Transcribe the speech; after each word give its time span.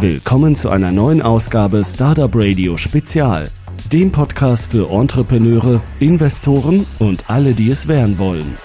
Willkommen 0.00 0.54
zu 0.56 0.68
einer 0.68 0.92
neuen 0.92 1.22
Ausgabe 1.22 1.82
Startup 1.82 2.30
Radio 2.34 2.76
Spezial, 2.76 3.48
dem 3.90 4.12
Podcast 4.12 4.70
für 4.70 4.90
Entrepreneure, 4.90 5.80
Investoren 6.00 6.86
und 6.98 7.30
alle, 7.30 7.54
die 7.54 7.70
es 7.70 7.88
werden 7.88 8.18
wollen. 8.18 8.58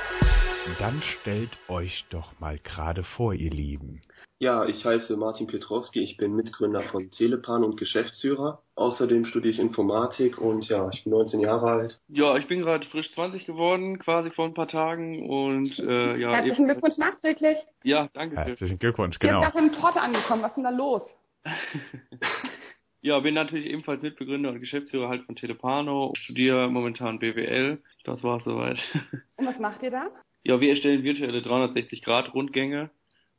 Dann 0.77 1.01
stellt 1.01 1.51
euch 1.69 2.03
doch 2.09 2.37
mal 2.41 2.59
gerade 2.61 3.05
vor, 3.05 3.33
ihr 3.33 3.49
Lieben. 3.49 4.01
Ja, 4.39 4.65
ich 4.65 4.83
heiße 4.83 5.15
Martin 5.15 5.47
Pietrowski, 5.47 6.01
ich 6.01 6.17
bin 6.17 6.35
Mitgründer 6.35 6.81
von 6.81 7.09
Telepan 7.11 7.63
und 7.63 7.77
Geschäftsführer. 7.77 8.61
Außerdem 8.75 9.23
studiere 9.23 9.53
ich 9.53 9.59
Informatik 9.59 10.37
und 10.37 10.67
ja, 10.67 10.89
ich 10.91 11.05
bin 11.05 11.13
19 11.13 11.39
Jahre 11.39 11.71
alt. 11.71 12.01
Ja, 12.09 12.35
ich 12.35 12.47
bin 12.47 12.59
gerade 12.59 12.85
frisch 12.87 13.09
20 13.13 13.45
geworden, 13.45 13.99
quasi 13.99 14.31
vor 14.31 14.45
ein 14.45 14.53
paar 14.53 14.67
Tagen 14.67 15.29
und 15.29 15.79
äh, 15.79 16.17
ja. 16.17 16.31
Herzlichen 16.33 16.65
Glückwunsch 16.65 16.97
nachträglich. 16.97 17.57
Ja, 17.83 18.09
danke. 18.13 18.35
Herzlichen 18.35 18.79
Glückwunsch, 18.79 19.17
genau. 19.19 19.43
Jetzt 19.43 19.55
ist 19.55 19.61
eine 19.61 19.71
Torte 19.71 20.01
angekommen, 20.01 20.41
was 20.41 20.49
ist 20.49 20.57
denn 20.57 20.65
da 20.65 20.71
los? 20.71 21.03
ja, 23.01 23.19
bin 23.19 23.33
natürlich 23.33 23.67
ebenfalls 23.67 24.01
Mitbegründer 24.01 24.49
und 24.49 24.59
Geschäftsführer 24.59 25.09
halt 25.09 25.23
von 25.23 25.35
Telepano, 25.35 26.13
studiere 26.17 26.69
momentan 26.69 27.19
BWL. 27.19 27.81
Das 28.03 28.23
war's 28.23 28.43
soweit. 28.43 28.79
Und 29.37 29.45
was 29.45 29.59
macht 29.59 29.83
ihr 29.83 29.91
da? 29.91 30.09
Ja, 30.43 30.59
wir 30.59 30.69
erstellen 30.69 31.03
virtuelle 31.03 31.39
360-Grad-Rundgänge. 31.39 32.89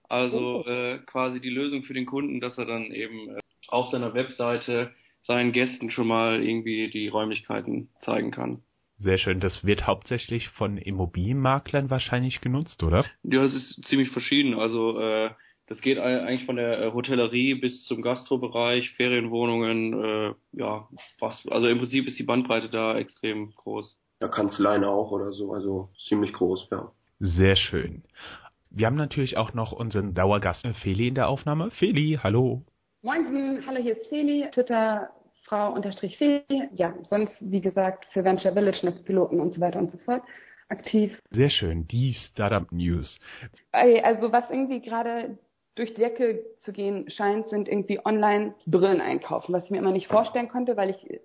Also 0.09 0.65
oh. 0.65 0.69
äh, 0.69 0.99
quasi 1.07 1.41
die 1.41 1.51
Lösung 1.51 1.83
für 1.83 1.95
den 1.95 2.07
Kunden, 2.07 2.41
dass 2.41 2.59
er 2.59 2.67
dann 2.67 2.93
eben 2.93 3.31
äh, 3.31 3.39
auf 3.69 3.91
seiner 3.91 4.15
Webseite 4.15 4.93
seinen 5.23 5.53
Gästen 5.53 5.91
schon 5.91 6.09
mal 6.09 6.43
irgendwie 6.43 6.91
die 6.91 7.09
Räumlichkeiten 7.09 7.89
zeigen 8.01 8.31
kann. 8.31 8.63
Sehr 8.99 9.19
schön. 9.19 9.41
Das 9.41 9.65
wird 9.65 9.87
hauptsächlich 9.87 10.49
von 10.51 10.77
Immobilienmaklern 10.77 11.91
wahrscheinlich 11.91 12.41
genutzt, 12.41 12.83
oder? 12.83 13.05
Ja, 13.25 13.43
es 13.43 13.55
ist 13.55 13.85
ziemlich 13.87 14.11
verschieden. 14.11 14.55
Also 14.55 14.99
äh, 15.01 15.31
das 15.73 15.81
geht 15.81 15.99
eigentlich 15.99 16.45
von 16.45 16.57
der 16.57 16.79
äh, 16.79 16.93
Hotellerie 16.93 17.55
bis 17.55 17.85
zum 17.85 18.03
Gastrobereich, 18.03 18.91
Ferienwohnungen, 18.91 20.05
äh, 20.05 20.35
ja, 20.53 20.87
was, 21.19 21.47
also 21.49 21.67
im 21.67 21.79
Prinzip 21.79 22.07
ist 22.07 22.19
die 22.19 22.25
Bandbreite 22.25 22.69
da 22.69 22.99
extrem 22.99 23.55
groß. 23.55 23.99
Ja, 24.21 24.29
Kanzleien 24.29 24.85
auch 24.85 25.11
oder 25.13 25.33
so, 25.33 25.55
also 25.55 25.89
ziemlich 26.09 26.35
groß, 26.35 26.69
ja. 26.71 26.93
Sehr 27.21 27.57
schön. 27.57 28.03
Wir 28.69 28.87
haben 28.87 28.97
natürlich 28.97 29.39
auch 29.39 29.55
noch 29.55 29.73
unseren 29.73 30.13
Dauergast 30.13 30.67
Feli 30.83 31.09
in 31.09 31.15
der 31.15 31.29
Aufnahme. 31.29 31.71
Feli, 31.71 32.19
hallo. 32.23 32.63
Moin, 33.01 33.65
hallo, 33.67 33.81
hier 33.81 33.97
ist 33.97 34.09
Feli, 34.09 34.47
Twitter 34.53 35.09
Frau 35.45 35.73
unterstrich 35.73 36.19
Feli. 36.19 36.69
Ja, 36.75 36.95
sonst, 37.09 37.35
wie 37.41 37.63
gesagt, 37.63 38.05
für 38.13 38.25
Venture 38.25 38.53
Village, 38.53 38.81
Netzpiloten 38.83 39.41
und 39.41 39.55
so 39.55 39.61
weiter 39.63 39.79
und 39.79 39.91
so 39.91 39.97
fort 39.99 40.23
aktiv. 40.69 41.19
Sehr 41.31 41.51
schön, 41.51 41.87
die 41.87 42.13
Startup 42.13 42.71
News. 42.73 43.19
Also 43.73 44.33
was 44.33 44.51
irgendwie 44.51 44.81
gerade 44.81 45.39
durch 45.75 45.95
die 45.95 46.01
Decke 46.01 46.45
zu 46.61 46.73
gehen 46.73 47.09
scheint, 47.11 47.49
sind 47.49 47.69
irgendwie 47.69 48.05
online 48.05 48.55
Brillen 48.67 49.01
einkaufen, 49.01 49.53
was 49.53 49.65
ich 49.65 49.71
mir 49.71 49.79
immer 49.79 49.93
nicht 49.93 50.09
vorstellen 50.09 50.49
konnte, 50.49 50.77
weil 50.77 50.91
ich 50.91 51.21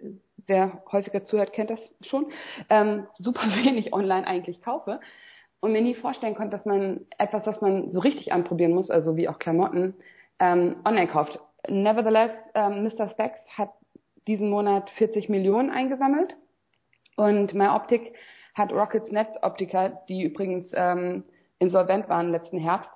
wer 0.47 0.81
häufiger 0.91 1.25
zuhört, 1.25 1.53
kennt 1.53 1.69
das 1.69 1.79
schon, 2.01 2.27
ähm, 2.69 3.05
super 3.17 3.41
wenig 3.63 3.93
online 3.93 4.25
eigentlich 4.25 4.61
kaufe 4.61 4.99
und 5.59 5.71
mir 5.71 5.81
nie 5.81 5.95
vorstellen 5.95 6.35
konnte, 6.35 6.57
dass 6.57 6.65
man 6.65 7.01
etwas, 7.17 7.45
was 7.45 7.61
man 7.61 7.91
so 7.91 7.99
richtig 7.99 8.31
anprobieren 8.33 8.73
muss, 8.73 8.89
also 8.89 9.15
wie 9.15 9.27
auch 9.27 9.39
Klamotten, 9.39 9.93
ähm, 10.39 10.77
online 10.85 11.07
kauft. 11.07 11.39
Nevertheless, 11.67 12.31
ähm, 12.53 12.83
Mr. 12.83 13.09
Specs 13.09 13.39
hat 13.49 13.71
diesen 14.27 14.49
Monat 14.49 14.89
40 14.91 15.29
Millionen 15.29 15.69
eingesammelt 15.69 16.35
und 17.15 17.53
MyOptic 17.53 18.13
hat 18.55 18.71
Rockets 18.71 19.11
Netzoptiker, 19.11 20.01
die 20.07 20.23
übrigens 20.23 20.71
ähm, 20.73 21.23
insolvent 21.59 22.07
waren 22.09 22.29
letzten 22.29 22.59
Herbst, 22.59 22.89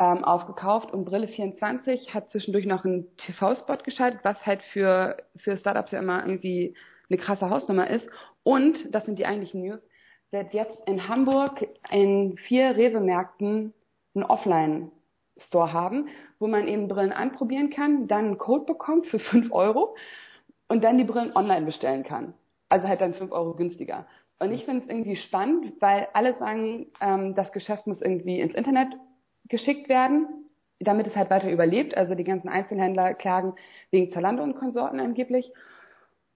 ähm, 0.00 0.24
aufgekauft 0.24 0.92
und 0.92 1.06
Brille24 1.06 2.14
hat 2.14 2.30
zwischendurch 2.30 2.64
noch 2.64 2.84
einen 2.86 3.14
TV-Spot 3.18 3.76
geschaltet, 3.84 4.20
was 4.22 4.44
halt 4.46 4.62
für, 4.72 5.18
für 5.36 5.58
Startups 5.58 5.92
ja 5.92 5.98
immer 5.98 6.20
irgendwie 6.20 6.74
eine 7.10 7.18
krasse 7.18 7.50
Hausnummer 7.50 7.88
ist. 7.88 8.06
Und, 8.42 8.94
das 8.94 9.04
sind 9.04 9.18
die 9.18 9.26
eigentlichen 9.26 9.60
News, 9.60 9.80
wird 10.30 10.54
jetzt 10.54 10.78
in 10.86 11.06
Hamburg 11.06 11.66
in 11.90 12.38
vier 12.38 12.76
Rewe-Märkten 12.76 13.74
einen 14.14 14.24
Offline-Store 14.24 15.72
haben, 15.72 16.08
wo 16.38 16.46
man 16.46 16.66
eben 16.66 16.88
Brillen 16.88 17.12
anprobieren 17.12 17.68
kann, 17.68 18.08
dann 18.08 18.24
einen 18.24 18.38
Code 18.38 18.64
bekommt 18.64 19.06
für 19.06 19.18
fünf 19.18 19.52
Euro 19.52 19.96
und 20.68 20.82
dann 20.82 20.96
die 20.96 21.04
Brillen 21.04 21.36
online 21.36 21.66
bestellen 21.66 22.04
kann. 22.04 22.32
Also 22.70 22.88
halt 22.88 23.02
dann 23.02 23.14
fünf 23.14 23.32
Euro 23.32 23.54
günstiger. 23.54 24.06
Und 24.38 24.52
ich 24.52 24.64
finde 24.64 24.84
es 24.84 24.88
irgendwie 24.88 25.16
spannend, 25.16 25.74
weil 25.80 26.08
alle 26.14 26.38
sagen, 26.38 26.86
ähm, 27.02 27.34
das 27.34 27.52
Geschäft 27.52 27.86
muss 27.86 28.00
irgendwie 28.00 28.40
ins 28.40 28.54
Internet 28.54 28.96
geschickt 29.50 29.88
werden, 29.88 30.26
damit 30.78 31.06
es 31.06 31.14
halt 31.14 31.28
weiter 31.30 31.50
überlebt. 31.50 31.96
Also 31.96 32.14
die 32.14 32.24
ganzen 32.24 32.48
Einzelhändler 32.48 33.14
klagen 33.14 33.54
wegen 33.90 34.10
Zalando 34.12 34.42
und 34.42 34.56
Konsorten 34.56 35.00
angeblich. 35.00 35.52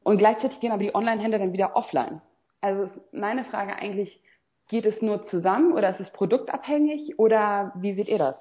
Und 0.02 0.18
gleichzeitig 0.18 0.60
gehen 0.60 0.72
aber 0.72 0.82
die 0.82 0.94
Online-Händler 0.94 1.38
dann 1.38 1.54
wieder 1.54 1.74
offline. 1.76 2.20
Also 2.60 2.90
meine 3.12 3.44
Frage 3.44 3.76
eigentlich, 3.76 4.20
geht 4.68 4.86
es 4.86 5.00
nur 5.02 5.26
zusammen 5.26 5.72
oder 5.72 5.90
ist 5.90 6.00
es 6.00 6.10
produktabhängig 6.10 7.18
oder 7.18 7.72
wie 7.76 7.94
seht 7.94 8.08
ihr 8.08 8.18
das? 8.18 8.36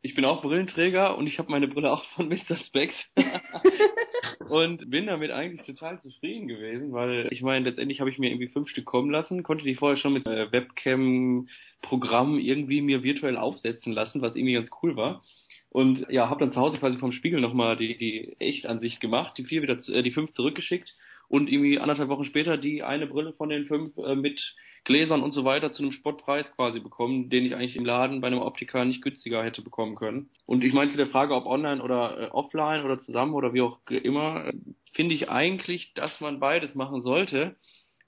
Ich 0.00 0.14
bin 0.14 0.24
auch 0.24 0.42
Brillenträger 0.42 1.18
und 1.18 1.26
ich 1.26 1.38
habe 1.38 1.50
meine 1.50 1.66
Brille 1.66 1.92
auch 1.92 2.04
von 2.14 2.28
Mr. 2.28 2.56
Specs 2.56 2.94
und 4.48 4.88
bin 4.90 5.06
damit 5.06 5.32
eigentlich 5.32 5.66
total 5.66 6.00
zufrieden 6.00 6.46
gewesen, 6.46 6.92
weil 6.92 7.26
ich 7.30 7.42
meine, 7.42 7.64
letztendlich 7.64 8.00
habe 8.00 8.10
ich 8.10 8.18
mir 8.18 8.30
irgendwie 8.30 8.48
fünf 8.48 8.68
Stück 8.68 8.84
kommen 8.84 9.10
lassen, 9.10 9.42
konnte 9.42 9.64
die 9.64 9.74
vorher 9.74 9.96
schon 9.96 10.12
mit 10.12 10.26
äh, 10.28 10.52
Webcam-Programm 10.52 12.38
irgendwie 12.38 12.80
mir 12.80 13.02
virtuell 13.02 13.36
aufsetzen 13.36 13.92
lassen, 13.92 14.22
was 14.22 14.36
irgendwie 14.36 14.54
ganz 14.54 14.70
cool 14.82 14.96
war. 14.96 15.22
Und 15.70 16.06
ja, 16.08 16.30
habe 16.30 16.40
dann 16.40 16.52
zu 16.52 16.60
Hause 16.60 16.78
quasi 16.78 16.96
vom 16.98 17.12
Spiegel 17.12 17.40
nochmal 17.40 17.76
die, 17.76 17.96
die 17.96 18.36
Echtansicht 18.38 19.00
gemacht, 19.00 19.36
die 19.36 19.44
vier 19.44 19.62
wieder, 19.62 19.76
äh, 19.88 20.02
die 20.02 20.12
fünf 20.12 20.30
zurückgeschickt 20.30 20.94
und 21.28 21.50
irgendwie 21.50 21.78
anderthalb 21.78 22.08
Wochen 22.08 22.24
später 22.24 22.56
die 22.56 22.82
eine 22.82 23.06
Brille 23.06 23.32
von 23.34 23.50
den 23.50 23.66
fünf 23.66 23.96
äh, 23.98 24.14
mit 24.14 24.40
Gläsern 24.84 25.22
und 25.22 25.32
so 25.32 25.44
weiter 25.44 25.70
zu 25.70 25.82
einem 25.82 25.92
Spottpreis 25.92 26.50
quasi 26.56 26.80
bekommen, 26.80 27.28
den 27.28 27.44
ich 27.44 27.54
eigentlich 27.54 27.76
im 27.76 27.84
Laden 27.84 28.20
bei 28.20 28.28
einem 28.28 28.40
Optiker 28.40 28.84
nicht 28.84 29.02
günstiger 29.02 29.44
hätte 29.44 29.60
bekommen 29.60 29.94
können. 29.94 30.30
Und 30.46 30.64
ich 30.64 30.72
meine 30.72 30.90
zu 30.90 30.96
der 30.96 31.08
Frage, 31.08 31.34
ob 31.34 31.46
online 31.46 31.82
oder 31.82 32.18
äh, 32.18 32.30
offline 32.30 32.84
oder 32.84 32.98
zusammen 32.98 33.34
oder 33.34 33.52
wie 33.52 33.60
auch 33.60 33.78
immer, 33.88 34.46
äh, 34.46 34.52
finde 34.94 35.14
ich 35.14 35.28
eigentlich, 35.28 35.92
dass 35.94 36.20
man 36.20 36.40
beides 36.40 36.74
machen 36.74 37.02
sollte, 37.02 37.56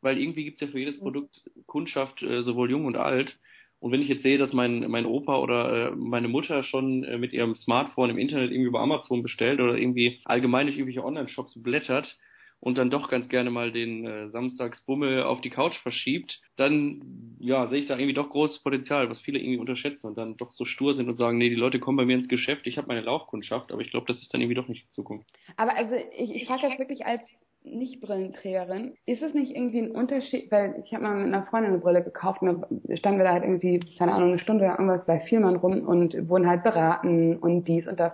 weil 0.01 0.19
irgendwie 0.19 0.45
gibt 0.45 0.57
es 0.57 0.61
ja 0.63 0.69
für 0.69 0.79
jedes 0.79 0.99
Produkt 0.99 1.43
Kundschaft, 1.67 2.23
äh, 2.23 2.43
sowohl 2.43 2.71
jung 2.71 2.87
und 2.87 2.97
alt. 2.97 3.37
Und 3.81 3.93
wenn 3.93 4.03
ich 4.03 4.09
jetzt 4.09 4.23
sehe, 4.23 4.39
dass 4.39 4.53
mein, 4.53 4.91
mein 4.91 5.07
Opa 5.07 5.39
oder 5.39 5.89
äh, 5.89 5.97
meine 5.97 6.29
Mutter 6.29 6.63
schon 6.65 7.05
äh, 7.05 7.19
mit 7.19 7.33
ihrem 7.33 7.55
Smartphone 7.55 8.11
im 8.11 8.19
Internet 8.19 8.51
irgendwie 8.51 8.69
über 8.69 8.81
Amazon 8.81 9.23
bestellt 9.23 9.61
oder 9.61 9.77
irgendwie 9.77 10.21
allgemein 10.25 10.67
durch 10.67 10.79
irgendwelche 10.79 11.05
Online-Shops 11.05 11.63
blättert 11.63 12.17
und 12.61 12.79
dann 12.79 12.91
doch 12.91 13.09
ganz 13.09 13.29
gerne 13.29 13.51
mal 13.51 13.73
den 13.73 14.07
äh, 14.07 14.29
Samstagsbummel 14.31 15.23
auf 15.23 15.41
die 15.41 15.51
Couch 15.51 15.77
verschiebt, 15.79 16.41
dann 16.57 17.37
ja, 17.41 17.69
sehe 17.69 17.79
ich 17.79 17.87
da 17.87 17.95
irgendwie 17.95 18.15
doch 18.15 18.29
großes 18.29 18.63
Potenzial, 18.63 19.09
was 19.09 19.21
viele 19.21 19.39
irgendwie 19.39 19.59
unterschätzen 19.59 20.07
und 20.07 20.19
dann 20.19 20.37
doch 20.37 20.53
so 20.53 20.65
stur 20.65 20.95
sind 20.95 21.09
und 21.09 21.17
sagen, 21.17 21.39
nee, 21.39 21.49
die 21.49 21.55
Leute 21.55 21.81
kommen 21.81 21.97
bei 21.97 22.05
mir 22.05 22.17
ins 22.17 22.29
Geschäft, 22.29 22.67
ich 22.67 22.77
habe 22.77 22.89
meine 22.89 23.01
Laufkundschaft, 23.01 23.73
aber 23.73 23.81
ich 23.81 23.91
glaube, 23.91 24.07
das 24.07 24.21
ist 24.21 24.33
dann 24.33 24.41
irgendwie 24.41 24.57
doch 24.57 24.69
nicht 24.69 24.85
die 24.85 24.91
Zukunft. 24.91 25.27
Aber 25.57 25.75
also 25.75 25.95
ich, 26.17 26.35
ich 26.35 26.47
frage 26.47 26.69
das 26.69 26.79
wirklich 26.79 27.07
als 27.07 27.23
nicht-Brillenträgerin, 27.63 28.95
ist 29.07 29.23
es 29.23 29.35
nicht 29.35 29.55
irgendwie 29.55 29.81
ein 29.81 29.91
Unterschied, 29.91 30.51
weil 30.51 30.83
ich 30.85 30.95
habe 30.95 31.05
mal 31.05 31.17
mit 31.17 31.27
einer 31.27 31.45
Freundin 31.45 31.73
eine 31.73 31.81
Brille 31.81 32.03
gekauft 32.03 32.41
und 32.43 32.65
da 32.85 32.97
standen 32.97 33.19
wir 33.19 33.25
da 33.25 33.33
halt 33.33 33.45
irgendwie, 33.45 33.81
keine 33.99 34.13
Ahnung, 34.13 34.31
eine 34.31 34.39
Stunde 34.39 34.65
oder 34.65 34.79
irgendwas 34.79 35.05
bei 35.05 35.21
Vielmann 35.21 35.57
rum 35.57 35.87
und 35.87 36.29
wurden 36.29 36.49
halt 36.49 36.63
beraten 36.63 37.37
und 37.37 37.65
dies 37.65 37.87
und 37.87 38.01
das. 38.01 38.13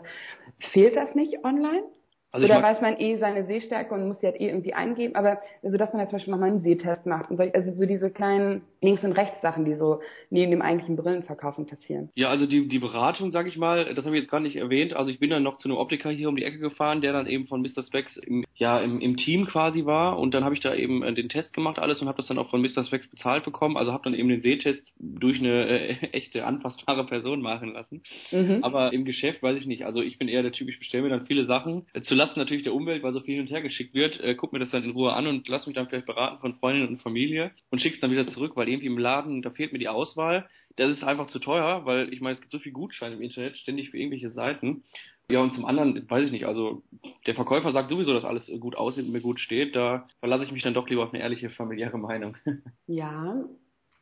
Fehlt 0.72 0.96
das 0.96 1.14
nicht 1.14 1.44
online? 1.44 1.84
Also 2.32 2.44
Oder 2.44 2.62
weiß 2.62 2.80
man 2.80 2.98
eh 2.98 3.16
seine 3.18 3.46
Sehstärke 3.46 3.94
und 3.94 4.06
muss 4.06 4.18
die 4.18 4.26
halt 4.26 4.40
eh 4.40 4.48
irgendwie 4.48 4.74
eingeben, 4.74 5.14
aber 5.14 5.40
also 5.62 5.76
dass 5.76 5.92
man 5.92 6.00
ja 6.00 6.06
zum 6.06 6.16
Beispiel 6.16 6.32
nochmal 6.32 6.50
einen 6.50 6.62
Sehtest 6.62 7.06
macht 7.06 7.30
und 7.30 7.36
so, 7.38 7.42
also 7.42 7.72
so 7.72 7.86
diese 7.86 8.10
kleinen 8.10 8.62
Links- 8.80 9.04
und 9.04 9.12
Rechts-Sachen, 9.12 9.64
die 9.64 9.74
so 9.74 10.00
neben 10.30 10.50
dem 10.50 10.62
eigentlichen 10.62 10.96
Brillenverkaufen 10.96 11.66
passieren. 11.66 12.10
Ja, 12.14 12.28
also 12.28 12.46
die, 12.46 12.68
die 12.68 12.78
Beratung, 12.78 13.30
sage 13.30 13.48
ich 13.48 13.56
mal, 13.56 13.94
das 13.94 14.04
habe 14.04 14.16
ich 14.16 14.22
jetzt 14.22 14.30
gar 14.30 14.40
nicht 14.40 14.56
erwähnt. 14.56 14.94
Also 14.94 15.10
ich 15.10 15.18
bin 15.18 15.30
dann 15.30 15.42
noch 15.42 15.58
zu 15.58 15.68
einem 15.68 15.78
Optiker 15.78 16.10
hier 16.10 16.28
um 16.28 16.36
die 16.36 16.44
Ecke 16.44 16.58
gefahren, 16.58 17.00
der 17.00 17.12
dann 17.12 17.26
eben 17.26 17.46
von 17.46 17.62
Mr. 17.62 17.82
Specs 17.82 18.16
im, 18.16 18.44
ja, 18.54 18.80
im, 18.80 19.00
im 19.00 19.16
Team 19.16 19.46
quasi 19.46 19.84
war 19.86 20.18
und 20.18 20.34
dann 20.34 20.44
habe 20.44 20.54
ich 20.54 20.60
da 20.60 20.74
eben 20.74 21.02
äh, 21.02 21.12
den 21.14 21.28
Test 21.28 21.52
gemacht 21.52 21.78
alles 21.78 22.00
und 22.00 22.08
habe 22.08 22.18
das 22.18 22.26
dann 22.26 22.38
auch 22.38 22.50
von 22.50 22.60
Mr. 22.62 22.84
Specs 22.84 23.08
bezahlt 23.08 23.44
bekommen. 23.44 23.76
Also 23.76 23.92
habe 23.92 24.04
dann 24.04 24.14
eben 24.14 24.28
den 24.28 24.40
Sehtest 24.40 24.92
durch 24.98 25.38
eine 25.38 25.68
äh, 25.68 25.96
echte 26.12 26.44
anfassbare 26.44 27.06
Person 27.06 27.40
machen 27.40 27.72
lassen. 27.72 28.02
Mhm. 28.30 28.58
Aber 28.62 28.92
im 28.92 29.04
Geschäft 29.04 29.42
weiß 29.42 29.58
ich 29.58 29.66
nicht. 29.66 29.84
Also 29.84 30.02
ich 30.02 30.18
bin 30.18 30.28
eher 30.28 30.42
der 30.42 30.52
Typ, 30.52 30.68
ich 30.68 30.78
bestelle 30.78 31.04
mir 31.04 31.10
dann 31.10 31.26
viele 31.26 31.46
Sachen. 31.46 31.86
Äh, 31.92 32.02
zulasten 32.02 32.40
natürlich 32.40 32.64
der 32.64 32.74
Umwelt, 32.74 33.02
weil 33.02 33.12
so 33.12 33.20
viel 33.20 33.34
hin 33.34 33.42
und 33.42 33.50
her 33.50 33.62
geschickt 33.62 33.94
wird, 33.94 34.20
äh, 34.20 34.34
guck 34.34 34.52
mir 34.52 34.58
das 34.58 34.70
dann 34.70 34.84
in 34.84 34.90
Ruhe 34.90 35.12
an 35.12 35.26
und 35.26 35.48
lass 35.48 35.66
mich 35.66 35.74
dann 35.74 35.88
vielleicht 35.88 36.06
beraten 36.06 36.38
von 36.38 36.54
Freundinnen 36.54 36.88
und 36.88 37.02
Familie 37.02 37.50
und 37.70 37.80
schick's 37.80 38.00
dann 38.00 38.10
wieder 38.10 38.26
zurück, 38.28 38.52
weil 38.56 38.65
irgendwie 38.68 38.86
im 38.86 38.98
Laden, 38.98 39.42
da 39.42 39.50
fehlt 39.50 39.72
mir 39.72 39.78
die 39.78 39.88
Auswahl. 39.88 40.46
Das 40.76 40.90
ist 40.90 41.02
einfach 41.04 41.28
zu 41.28 41.38
teuer, 41.38 41.84
weil 41.84 42.12
ich 42.12 42.20
meine, 42.20 42.34
es 42.34 42.40
gibt 42.40 42.52
so 42.52 42.58
viel 42.58 42.72
Gutscheine 42.72 43.16
im 43.16 43.22
Internet, 43.22 43.56
ständig 43.56 43.90
für 43.90 43.98
irgendwelche 43.98 44.30
Seiten. 44.30 44.84
Ja, 45.30 45.40
und 45.40 45.54
zum 45.54 45.64
anderen, 45.64 46.08
weiß 46.08 46.26
ich 46.26 46.30
nicht, 46.30 46.46
also 46.46 46.82
der 47.26 47.34
Verkäufer 47.34 47.72
sagt 47.72 47.90
sowieso, 47.90 48.12
dass 48.12 48.24
alles 48.24 48.50
gut 48.60 48.76
aussieht 48.76 49.06
und 49.06 49.12
mir 49.12 49.20
gut 49.20 49.40
steht. 49.40 49.74
Da 49.74 50.06
verlasse 50.20 50.44
ich 50.44 50.52
mich 50.52 50.62
dann 50.62 50.74
doch 50.74 50.88
lieber 50.88 51.02
auf 51.02 51.12
eine 51.12 51.22
ehrliche 51.22 51.50
familiäre 51.50 51.98
Meinung. 51.98 52.36
Ja, 52.86 53.42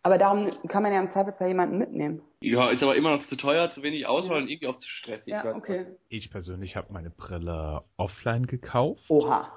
Aber 0.02 0.18
darum 0.18 0.50
kann 0.68 0.82
man 0.82 0.92
ja 0.92 1.00
im 1.00 1.10
Zweifelsfall 1.10 1.48
jemanden 1.48 1.78
mitnehmen. 1.78 2.20
Ja, 2.42 2.68
ist 2.70 2.82
aber 2.82 2.94
immer 2.94 3.16
noch 3.16 3.26
zu 3.26 3.36
teuer, 3.36 3.70
zu 3.70 3.82
wenig 3.82 4.06
Auswahl 4.06 4.42
und 4.42 4.48
irgendwie 4.48 4.66
auch 4.66 4.76
zu 4.76 4.86
stressig. 4.88 5.28
Ja, 5.28 5.54
okay. 5.56 5.86
Ich 6.10 6.30
persönlich 6.30 6.76
habe 6.76 6.92
meine 6.92 7.08
Brille 7.08 7.82
offline 7.96 8.46
gekauft. 8.46 9.02
Oha. 9.08 9.50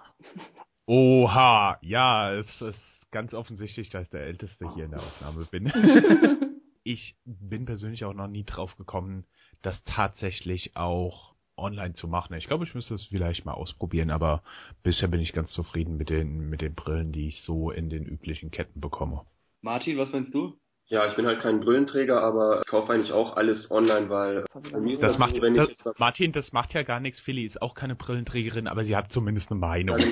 Oha, 0.85 1.77
ja, 1.81 2.33
es 2.33 2.61
ist 2.61 2.79
ganz 3.11 3.33
offensichtlich, 3.33 3.89
dass 3.89 4.03
ich 4.03 4.09
der 4.09 4.21
Älteste 4.21 4.73
hier 4.73 4.85
in 4.85 4.91
der 4.91 5.01
Aufnahme 5.01 5.45
bin. 5.45 5.67
ich 6.83 7.15
bin 7.25 7.65
persönlich 7.65 8.05
auch 8.05 8.13
noch 8.13 8.27
nie 8.27 8.43
drauf 8.43 8.75
gekommen, 8.77 9.25
das 9.61 9.83
tatsächlich 9.83 10.75
auch 10.75 11.35
online 11.57 11.95
zu 11.95 12.07
machen. 12.07 12.35
Ich 12.35 12.47
glaube, 12.47 12.65
ich 12.65 12.75
müsste 12.75 12.95
es 12.95 13.05
vielleicht 13.05 13.45
mal 13.45 13.53
ausprobieren, 13.53 14.11
aber 14.11 14.43
bisher 14.83 15.07
bin 15.07 15.19
ich 15.19 15.33
ganz 15.33 15.51
zufrieden 15.51 15.97
mit 15.97 16.09
den, 16.09 16.49
mit 16.49 16.61
den 16.61 16.75
Brillen, 16.75 17.11
die 17.11 17.27
ich 17.27 17.41
so 17.41 17.71
in 17.71 17.89
den 17.89 18.05
üblichen 18.05 18.51
Ketten 18.51 18.79
bekomme. 18.79 19.25
Martin, 19.61 19.97
was 19.97 20.11
meinst 20.11 20.33
du? 20.33 20.57
Ja, 20.89 21.05
ich 21.05 21.15
bin 21.15 21.25
halt 21.25 21.41
kein 21.41 21.59
Brillenträger, 21.59 22.23
aber 22.23 22.61
ich 22.61 22.67
kaufe 22.67 22.93
eigentlich 22.93 23.11
auch 23.11 23.35
alles 23.35 23.69
online, 23.71 24.09
weil 24.09 24.45
bei 24.71 24.79
mir 24.79 24.93
ist 24.93 25.03
Das 25.03 25.11
das 25.11 25.19
macht, 25.19 25.35
so, 25.35 25.41
wenn 25.41 25.55
ich 25.55 25.61
das, 25.61 25.69
jetzt 25.69 25.85
was 25.85 25.99
Martin, 25.99 26.31
das 26.31 26.53
macht 26.53 26.73
ja 26.73 26.83
gar 26.83 27.01
nichts. 27.01 27.19
Philly 27.19 27.43
ist 27.43 27.61
auch 27.61 27.75
keine 27.75 27.95
Brillenträgerin, 27.95 28.67
aber 28.67 28.85
sie 28.85 28.95
hat 28.95 29.11
zumindest 29.11 29.51
eine 29.51 29.59
Meinung. 29.59 29.97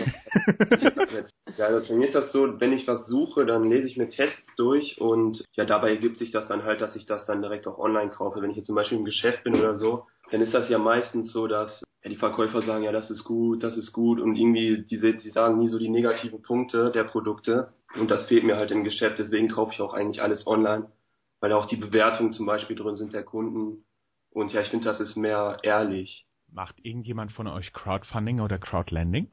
Ja, 1.57 1.67
also 1.67 1.87
bei 1.87 1.95
mir 1.95 2.07
ist 2.07 2.15
das 2.15 2.33
so, 2.33 2.59
wenn 2.59 2.73
ich 2.73 2.85
was 2.87 3.07
suche, 3.07 3.45
dann 3.45 3.69
lese 3.69 3.87
ich 3.87 3.95
mir 3.95 4.09
Tests 4.09 4.55
durch 4.57 4.99
und 4.99 5.45
ja, 5.53 5.63
dabei 5.63 5.91
ergibt 5.91 6.17
sich 6.17 6.31
das 6.31 6.47
dann 6.49 6.63
halt, 6.63 6.81
dass 6.81 6.95
ich 6.95 7.05
das 7.05 7.25
dann 7.25 7.41
direkt 7.41 7.65
auch 7.67 7.77
online 7.77 8.09
kaufe. 8.09 8.41
Wenn 8.41 8.49
ich 8.49 8.57
jetzt 8.57 8.65
zum 8.65 8.75
Beispiel 8.75 8.97
im 8.97 9.05
Geschäft 9.05 9.43
bin 9.45 9.55
oder 9.55 9.77
so, 9.77 10.05
dann 10.31 10.41
ist 10.41 10.53
das 10.53 10.69
ja 10.69 10.77
meistens 10.77 11.31
so, 11.31 11.47
dass 11.47 11.81
ja, 12.03 12.09
die 12.09 12.17
Verkäufer 12.17 12.61
sagen, 12.63 12.83
ja, 12.83 12.91
das 12.91 13.09
ist 13.09 13.23
gut, 13.23 13.63
das 13.63 13.77
ist 13.77 13.93
gut 13.93 14.19
und 14.19 14.35
irgendwie, 14.35 14.83
die, 14.83 14.99
die 14.99 15.29
sagen 15.29 15.57
nie 15.57 15.69
so 15.69 15.79
die 15.79 15.89
negativen 15.89 16.41
Punkte 16.41 16.91
der 16.91 17.05
Produkte 17.05 17.69
und 17.97 18.09
das 18.09 18.25
fehlt 18.27 18.43
mir 18.43 18.57
halt 18.57 18.71
im 18.71 18.83
Geschäft, 18.83 19.19
deswegen 19.19 19.49
kaufe 19.49 19.73
ich 19.73 19.81
auch 19.81 19.93
eigentlich 19.93 20.21
alles 20.21 20.45
online, 20.47 20.91
weil 21.39 21.53
auch 21.53 21.67
die 21.67 21.75
Bewertungen 21.77 22.31
zum 22.31 22.45
Beispiel 22.45 22.75
drin 22.75 22.95
sind 22.95 23.13
der 23.13 23.23
Kunden 23.23 23.85
und 24.31 24.51
ja, 24.53 24.61
ich 24.61 24.69
finde, 24.69 24.85
das 24.85 24.99
ist 24.99 25.15
mehr 25.15 25.57
ehrlich. 25.63 26.25
Macht 26.51 26.75
irgendjemand 26.83 27.31
von 27.33 27.47
euch 27.47 27.73
Crowdfunding 27.73 28.39
oder 28.39 28.57
Crowdlending? 28.59 29.29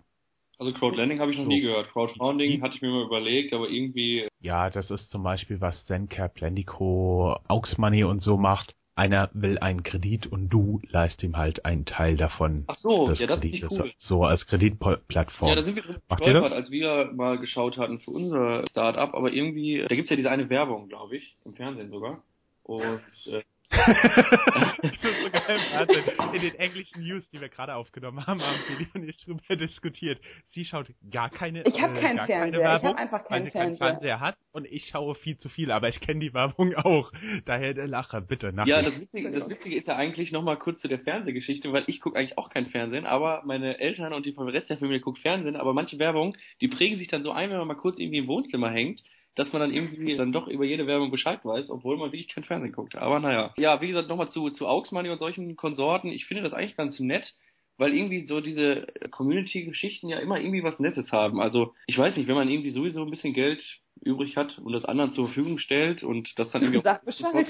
Also 0.58 0.72
Crowdlending 0.72 1.20
habe 1.20 1.30
ich 1.32 1.38
noch 1.38 1.44
So. 1.44 1.50
nie 1.50 1.60
gehört. 1.60 1.90
Crowdfunding 1.92 2.58
Mhm. 2.58 2.62
hatte 2.62 2.76
ich 2.76 2.82
mir 2.82 2.90
mal 2.90 3.04
überlegt, 3.04 3.52
aber 3.52 3.68
irgendwie, 3.68 4.28
Ja, 4.40 4.70
das 4.70 4.90
ist 4.90 5.10
zum 5.10 5.22
Beispiel, 5.22 5.60
was 5.60 5.84
Zencap, 5.86 6.40
Lendico, 6.40 7.36
Auxmoney 7.48 8.04
und 8.04 8.20
so 8.22 8.36
macht. 8.36 8.74
Einer 8.94 9.30
will 9.32 9.58
einen 9.58 9.82
Kredit 9.82 10.26
und 10.26 10.50
du 10.50 10.80
leist 10.90 11.22
ihm 11.22 11.36
halt 11.36 11.64
einen 11.64 11.86
Teil 11.86 12.16
davon. 12.16 12.64
ach 12.66 12.76
so, 12.76 13.10
ja, 13.10 13.26
das 13.26 13.42
ich 13.42 13.60
Kredites. 13.62 13.78
cool. 13.80 13.92
So 13.98 14.24
als 14.24 14.46
Kreditplattform. 14.46 15.48
Ja, 15.48 15.54
da 15.54 15.62
sind 15.62 15.76
wir 15.76 15.82
drin 15.82 15.96
Macht 16.08 16.22
ihr 16.26 16.34
das? 16.34 16.52
als 16.52 16.70
wir 16.70 17.10
mal 17.14 17.38
geschaut 17.38 17.78
hatten 17.78 18.00
für 18.00 18.10
unser 18.10 18.66
Start-up, 18.68 19.14
aber 19.14 19.32
irgendwie, 19.32 19.78
da 19.88 19.94
gibt's 19.94 20.10
ja 20.10 20.16
diese 20.16 20.30
eine 20.30 20.50
Werbung, 20.50 20.88
glaube 20.88 21.16
ich, 21.16 21.36
im 21.46 21.54
Fernsehen 21.54 21.90
sogar. 21.90 22.22
Und 22.64 23.00
äh, 23.26 23.42
das 24.82 24.92
ist 24.92 25.02
so 25.02 25.30
geil, 25.30 25.60
Wahnsinn. 25.72 26.34
In 26.34 26.40
den 26.42 26.54
englischen 26.56 27.02
News, 27.02 27.28
die 27.30 27.40
wir 27.40 27.48
gerade 27.48 27.74
aufgenommen 27.74 28.26
haben, 28.26 28.42
haben 28.42 28.58
Billy 28.68 28.88
und 28.94 29.08
ich 29.08 29.24
drüber 29.24 29.56
diskutiert. 29.56 30.20
Sie 30.50 30.64
schaut 30.64 30.92
gar 31.10 31.30
keine, 31.30 31.62
Ich 31.62 31.80
hab 31.80 31.96
äh, 31.96 32.00
keinen 32.00 32.16
Fernseher. 32.18 32.38
keine 32.40 32.56
Ich 32.56 32.62
Werbung, 32.62 32.90
hab 32.90 32.98
einfach 32.98 33.20
weil 33.20 33.28
keinen 33.28 33.44
sie 33.44 33.50
keinen 33.50 33.76
Fernseher. 33.76 34.18
Fernseher 34.18 34.20
hat 34.20 34.36
und 34.52 34.66
ich 34.66 34.88
schaue 34.88 35.14
viel 35.14 35.38
zu 35.38 35.48
viel, 35.48 35.70
aber 35.70 35.88
ich 35.88 36.00
kenne 36.00 36.20
die 36.20 36.34
Werbung 36.34 36.74
auch. 36.74 37.12
Daher 37.46 37.74
der 37.74 37.88
Lacher, 37.88 38.20
bitte. 38.20 38.52
Nach 38.52 38.66
ja, 38.66 38.82
das 38.82 39.00
Witzige, 39.00 39.30
das 39.32 39.48
Witzige 39.48 39.76
ist 39.76 39.86
ja 39.86 39.96
eigentlich 39.96 40.32
nochmal 40.32 40.58
kurz 40.58 40.80
zu 40.80 40.88
der 40.88 40.98
Fernsehgeschichte, 40.98 41.72
weil 41.72 41.84
ich 41.86 42.00
gucke 42.00 42.18
eigentlich 42.18 42.36
auch 42.38 42.50
kein 42.50 42.66
Fernsehen, 42.66 43.06
aber 43.06 43.42
meine 43.46 43.80
Eltern 43.80 44.12
und 44.12 44.26
die 44.26 44.32
vom 44.32 44.48
Rest 44.48 44.68
der 44.68 44.76
Familie 44.78 45.00
guckt 45.00 45.18
Fernsehen, 45.18 45.56
aber 45.56 45.72
manche 45.72 45.98
Werbung, 45.98 46.36
die 46.60 46.68
prägen 46.68 46.98
sich 46.98 47.08
dann 47.08 47.22
so 47.22 47.32
ein, 47.32 47.50
wenn 47.50 47.58
man 47.58 47.68
mal 47.68 47.74
kurz 47.74 47.98
irgendwie 47.98 48.18
im 48.18 48.28
Wohnzimmer 48.28 48.70
hängt, 48.70 49.02
dass 49.34 49.52
man 49.52 49.60
dann 49.60 49.72
irgendwie 49.72 50.16
dann 50.16 50.32
doch 50.32 50.46
über 50.46 50.64
jede 50.64 50.86
Werbung 50.86 51.10
Bescheid 51.10 51.40
weiß, 51.44 51.70
obwohl 51.70 51.96
man 51.96 52.12
wirklich 52.12 52.28
kein 52.28 52.44
Fernsehen 52.44 52.72
guckt. 52.72 52.96
Aber 52.96 53.20
naja. 53.20 53.52
Ja, 53.56 53.80
wie 53.80 53.88
gesagt, 53.88 54.08
nochmal 54.08 54.28
zu, 54.28 54.50
zu 54.50 54.66
Auxmoney 54.66 55.10
und 55.10 55.18
solchen 55.18 55.56
Konsorten. 55.56 56.10
Ich 56.10 56.26
finde 56.26 56.42
das 56.42 56.52
eigentlich 56.52 56.76
ganz 56.76 57.00
nett, 57.00 57.32
weil 57.78 57.94
irgendwie 57.94 58.26
so 58.26 58.40
diese 58.40 58.86
Community-Geschichten 59.10 60.08
ja 60.08 60.18
immer 60.18 60.38
irgendwie 60.38 60.62
was 60.62 60.78
Nettes 60.78 61.10
haben. 61.12 61.40
Also, 61.40 61.74
ich 61.86 61.96
weiß 61.96 62.16
nicht, 62.16 62.28
wenn 62.28 62.34
man 62.34 62.50
irgendwie 62.50 62.70
sowieso 62.70 63.02
ein 63.02 63.10
bisschen 63.10 63.32
Geld 63.32 63.62
übrig 64.02 64.36
hat 64.36 64.58
und 64.58 64.72
das 64.72 64.84
anderen 64.84 65.12
zur 65.12 65.26
Verfügung 65.26 65.58
stellt 65.58 66.02
und 66.02 66.38
das 66.38 66.50
dann 66.50 66.62
irgendwie 66.62 66.82
Sag 66.82 67.04
Bescheid. 67.04 67.46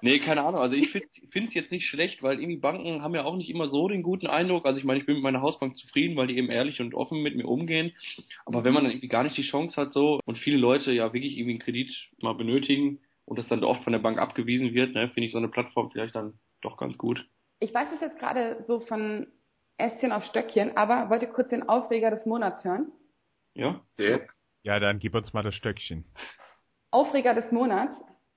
Nee, 0.00 0.20
keine 0.20 0.42
Ahnung. 0.42 0.60
Also 0.60 0.76
ich 0.76 0.90
finde 0.90 1.48
es 1.48 1.54
jetzt 1.54 1.72
nicht 1.72 1.86
schlecht, 1.86 2.22
weil 2.22 2.40
irgendwie 2.40 2.58
Banken 2.58 3.02
haben 3.02 3.14
ja 3.14 3.24
auch 3.24 3.36
nicht 3.36 3.50
immer 3.50 3.68
so 3.68 3.88
den 3.88 4.02
guten 4.02 4.26
Eindruck. 4.26 4.66
Also 4.66 4.78
ich 4.78 4.84
meine, 4.84 5.00
ich 5.00 5.06
bin 5.06 5.16
mit 5.16 5.24
meiner 5.24 5.40
Hausbank 5.40 5.76
zufrieden, 5.76 6.16
weil 6.16 6.28
die 6.28 6.38
eben 6.38 6.50
ehrlich 6.50 6.80
und 6.80 6.94
offen 6.94 7.22
mit 7.22 7.36
mir 7.36 7.46
umgehen. 7.46 7.92
Aber 8.46 8.64
wenn 8.64 8.72
man 8.72 8.84
dann 8.84 8.92
irgendwie 8.92 9.08
gar 9.08 9.24
nicht 9.24 9.36
die 9.36 9.42
Chance 9.42 9.80
hat 9.80 9.92
so 9.92 10.20
und 10.24 10.38
viele 10.38 10.56
Leute 10.56 10.92
ja 10.92 11.12
wirklich 11.12 11.36
irgendwie 11.36 11.52
einen 11.52 11.60
Kredit 11.60 12.10
mal 12.20 12.34
benötigen 12.34 13.00
und 13.24 13.38
das 13.38 13.48
dann 13.48 13.64
oft 13.64 13.84
von 13.84 13.92
der 13.92 14.00
Bank 14.00 14.18
abgewiesen 14.18 14.72
wird, 14.74 14.94
ne, 14.94 15.08
finde 15.08 15.26
ich 15.26 15.32
so 15.32 15.38
eine 15.38 15.48
Plattform 15.48 15.90
vielleicht 15.90 16.14
dann 16.14 16.38
doch 16.62 16.76
ganz 16.76 16.96
gut. 16.96 17.28
Ich 17.60 17.74
weiß 17.74 17.88
es 17.94 18.00
jetzt 18.00 18.18
gerade 18.18 18.64
so 18.66 18.80
von 18.80 19.26
Ästchen 19.78 20.12
auf 20.12 20.24
Stöckchen, 20.24 20.76
aber 20.76 21.10
wollte 21.10 21.28
kurz 21.28 21.48
den 21.48 21.68
Aufreger 21.68 22.10
des 22.10 22.24
Monats 22.26 22.64
hören. 22.64 22.92
Ja? 23.54 23.80
Ja, 24.62 24.80
dann 24.80 24.98
gib 24.98 25.14
uns 25.14 25.32
mal 25.32 25.42
das 25.42 25.54
Stöckchen. 25.54 26.04
Aufreger 26.90 27.34
des 27.34 27.50
Monats, 27.52 27.92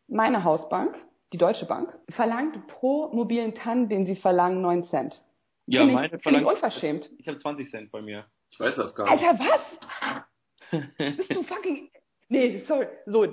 meine 0.07 0.43
Hausbank, 0.43 0.95
die 1.33 1.37
Deutsche 1.37 1.65
Bank, 1.65 1.97
verlangt 2.09 2.67
pro 2.67 3.09
mobilen 3.13 3.55
TAN, 3.55 3.89
den 3.89 4.05
sie 4.05 4.15
verlangen, 4.15 4.61
9 4.61 4.85
Cent. 4.85 5.21
Ja, 5.65 5.81
Finde 5.81 5.93
meine 5.93 6.05
ich, 6.07 6.11
finde 6.11 6.19
ich 6.19 6.23
verlangt. 6.23 6.47
unverschämt. 6.47 7.09
Ich 7.17 7.27
habe 7.27 7.37
20 7.37 7.69
Cent 7.69 7.91
bei 7.91 8.01
mir. 8.01 8.25
Ich 8.51 8.59
weiß 8.59 8.75
das 8.75 8.93
gar 8.95 9.09
nicht. 9.09 9.23
Alter, 9.23 9.39
was? 9.39 10.87
Bist 11.17 11.33
du 11.33 11.43
fucking... 11.43 11.89
Nee, 12.29 12.59
sorry. 12.67 12.87
So, 13.05 13.25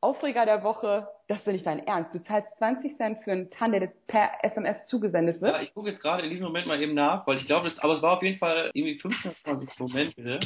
Aufreger 0.00 0.44
der 0.44 0.62
Woche, 0.62 1.08
das 1.28 1.38
ist 1.38 1.46
doch 1.46 1.52
nicht 1.52 1.64
dein 1.64 1.78
Ernst. 1.86 2.14
Du 2.14 2.22
zahlst 2.22 2.48
20 2.58 2.96
Cent 2.98 3.24
für 3.24 3.32
einen 3.32 3.50
TAN, 3.50 3.72
der 3.72 3.80
dir 3.80 3.92
per 4.06 4.32
SMS 4.42 4.86
zugesendet 4.86 5.40
wird. 5.40 5.54
Ja, 5.54 5.62
ich 5.62 5.72
gucke 5.72 5.88
jetzt 5.88 6.02
gerade 6.02 6.22
in 6.22 6.30
diesem 6.30 6.44
Moment 6.44 6.66
mal 6.66 6.80
eben 6.80 6.94
nach, 6.94 7.26
weil 7.26 7.38
ich 7.38 7.46
glaube, 7.46 7.72
aber 7.78 7.94
es 7.94 8.02
war 8.02 8.16
auf 8.16 8.22
jeden 8.22 8.38
Fall 8.38 8.70
irgendwie 8.74 8.98
25 8.98 9.78
Moment, 9.78 10.14
bitte. 10.14 10.40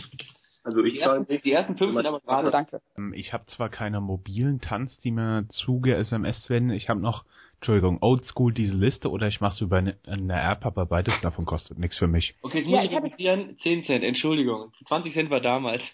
Also 0.69 0.85
ich 0.85 0.93
Die 0.95 0.99
zahle 0.99 1.21
ersten, 1.21 1.41
die 1.43 1.51
ersten 1.53 1.77
fünf 1.79 1.95
sind 1.95 2.05
aber 2.05 2.21
gerade 2.21 2.51
danke. 2.51 2.83
Ähm, 2.99 3.15
Ich 3.15 3.33
habe 3.33 3.47
zwar 3.47 3.71
keine 3.71 4.03
mobilen 4.03 4.61
Tanz, 4.61 4.99
die 4.99 5.11
mir 5.11 5.47
zuge 5.49 5.95
SMS 5.95 6.51
werden. 6.51 6.69
Ich 6.69 6.91
habe 6.91 7.01
noch, 7.01 7.25
Entschuldigung, 7.55 7.97
Oldschool 8.03 8.53
diese 8.53 8.77
Liste 8.77 9.11
oder 9.11 9.29
ich 9.29 9.41
mache 9.41 9.55
es 9.55 9.61
über 9.63 9.79
eine, 9.79 9.97
eine 10.07 10.39
App, 10.39 10.67
aber 10.67 10.85
beides 10.85 11.15
davon 11.23 11.47
kostet 11.47 11.79
nichts 11.79 11.97
für 11.97 12.07
mich. 12.07 12.35
Okay, 12.43 12.59
jetzt 12.59 12.69
Ja, 12.69 12.83
muss 12.83 12.91
ich 12.91 12.97
revidieren. 12.99 13.57
10 13.63 13.85
Cent, 13.85 14.05
Entschuldigung. 14.05 14.73
20 14.89 15.15
Cent 15.15 15.31
war 15.31 15.41
damals. 15.41 15.81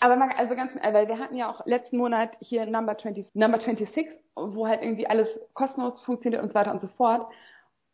Aber 0.00 0.16
man, 0.16 0.30
also 0.36 0.54
ganz, 0.54 0.72
äh, 0.76 0.92
weil 0.92 1.08
wir 1.08 1.18
hatten 1.18 1.34
ja 1.34 1.50
auch 1.50 1.64
letzten 1.66 1.96
Monat 1.96 2.36
hier 2.40 2.66
Number 2.66 2.98
20, 2.98 3.34
Number 3.34 3.58
26, 3.58 4.06
wo 4.36 4.68
halt 4.68 4.82
irgendwie 4.82 5.06
alles 5.06 5.26
kostenlos 5.54 6.00
funktioniert 6.04 6.42
und 6.42 6.50
so 6.50 6.54
weiter 6.54 6.70
und 6.72 6.80
so 6.82 6.88
fort. 6.88 7.26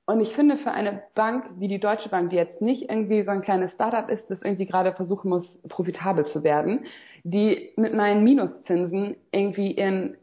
Und 0.09 0.23
ich 0.23 0.33
finde 0.33 0.57
für 0.57 0.71
eine 0.71 1.03
Bank 1.15 1.45
wie 1.59 1.69
die 1.69 1.81
Deutsche 1.81 2.09
Bank, 2.09 2.31
die 2.31 2.37
jetzt 2.37 2.63
nicht 2.63 2.89
irgendwie 2.89 3.25
so 3.25 3.31
ein 3.31 3.43
kleines 3.43 3.73
Startup 3.73 4.09
ist, 4.09 4.25
das 4.31 4.41
irgendwie 4.41 4.65
gerade 4.65 4.95
versuchen 4.95 5.29
muss, 5.29 5.47
profitabel 5.69 6.25
zu 6.25 6.43
werden, 6.43 6.87
die 7.25 7.75
mit 7.77 7.93
meinen 7.93 8.25
Minuszinsen 8.25 9.17
irgendwie 9.33 9.73
ihren, 9.73 10.17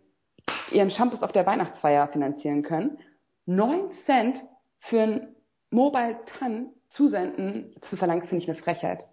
ihren 0.71 0.89
Shampoos 0.89 1.21
auf 1.21 1.33
der 1.33 1.45
Weihnachtsfeier 1.45 2.07
finanzieren 2.07 2.63
können, 2.63 2.97
9 3.45 3.91
Cent 4.07 4.41
für 4.79 5.01
ein 5.01 5.35
Mobile 5.69 6.17
TAN 6.39 6.71
zusenden 6.89 7.75
zu 7.87 7.95
verlangen, 7.95 8.23
finde 8.23 8.43
ich 8.43 8.49
eine 8.49 8.57
Frechheit. 8.57 9.03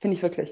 Finde 0.00 0.16
ich 0.16 0.22
wirklich. 0.22 0.50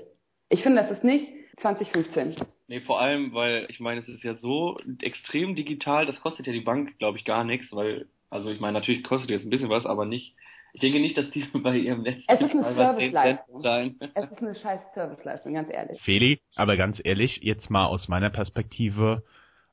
Ich 0.50 0.62
finde, 0.62 0.82
das 0.82 0.90
ist 0.90 1.02
nicht 1.02 1.32
2015. 1.62 2.36
nee, 2.68 2.80
vor 2.80 3.00
allem, 3.00 3.32
weil 3.32 3.64
ich 3.70 3.80
meine, 3.80 4.00
es 4.00 4.08
ist 4.08 4.22
ja 4.22 4.34
so 4.34 4.76
extrem 5.00 5.54
digital, 5.54 6.04
das 6.04 6.20
kostet 6.20 6.46
ja 6.46 6.52
die 6.52 6.60
Bank, 6.60 6.98
glaube 6.98 7.16
ich, 7.16 7.24
gar 7.24 7.42
nichts, 7.42 7.72
weil, 7.72 8.06
also 8.32 8.50
ich 8.50 8.60
meine, 8.60 8.72
natürlich 8.72 9.04
kostet 9.04 9.30
jetzt 9.30 9.44
ein 9.44 9.50
bisschen 9.50 9.68
was, 9.68 9.86
aber 9.86 10.06
nicht. 10.06 10.34
Ich 10.74 10.80
denke 10.80 11.00
nicht, 11.00 11.18
dass 11.18 11.30
die 11.30 11.44
bei 11.62 11.76
ihrem 11.76 12.02
letzten 12.02 12.24
Es 12.32 12.40
ist 12.40 12.50
eine 12.50 12.62
Mal 12.62 12.74
10 12.74 12.74
Cent 12.74 12.76
Serviceleistung. 12.96 13.60
zahlen. 13.60 14.00
Es 14.14 14.30
ist 14.30 14.42
eine 14.42 14.54
scheiß 14.54 14.80
Serviceleistung, 14.94 15.54
ganz 15.54 15.68
ehrlich. 15.70 16.00
Feli, 16.02 16.40
aber 16.56 16.76
ganz 16.76 17.00
ehrlich, 17.04 17.40
jetzt 17.42 17.68
mal 17.70 17.86
aus 17.86 18.08
meiner 18.08 18.30
Perspektive, 18.30 19.22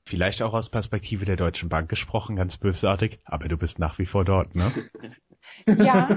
vielleicht 0.05 0.41
auch 0.41 0.53
aus 0.53 0.69
Perspektive 0.69 1.23
der 1.25 1.37
Deutschen 1.37 1.69
Bank 1.69 1.89
gesprochen, 1.89 2.35
ganz 2.35 2.57
bösartig, 2.57 3.19
aber 3.23 3.47
du 3.47 3.57
bist 3.57 3.79
nach 3.79 3.97
wie 3.97 4.05
vor 4.05 4.25
dort, 4.25 4.55
ne? 4.55 4.71
Ja, 5.65 6.09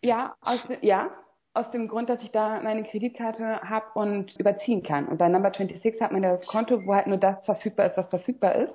ja, 0.00 0.34
aus, 0.40 0.60
ja, 0.82 1.10
aus 1.52 1.70
dem 1.72 1.88
Grund, 1.88 2.08
dass 2.08 2.22
ich 2.22 2.30
da 2.30 2.60
meine 2.62 2.84
Kreditkarte 2.84 3.60
habe 3.62 3.86
und 3.94 4.34
überziehen 4.38 4.82
kann. 4.82 5.08
Und 5.08 5.18
bei 5.18 5.28
Number 5.28 5.50
26 5.50 6.00
hat 6.00 6.12
man 6.12 6.22
ja 6.22 6.36
das 6.36 6.46
Konto, 6.46 6.86
wo 6.86 6.94
halt 6.94 7.08
nur 7.08 7.18
das 7.18 7.44
verfügbar 7.44 7.86
ist, 7.86 7.96
was 7.96 8.08
verfügbar 8.08 8.54
ist. 8.54 8.72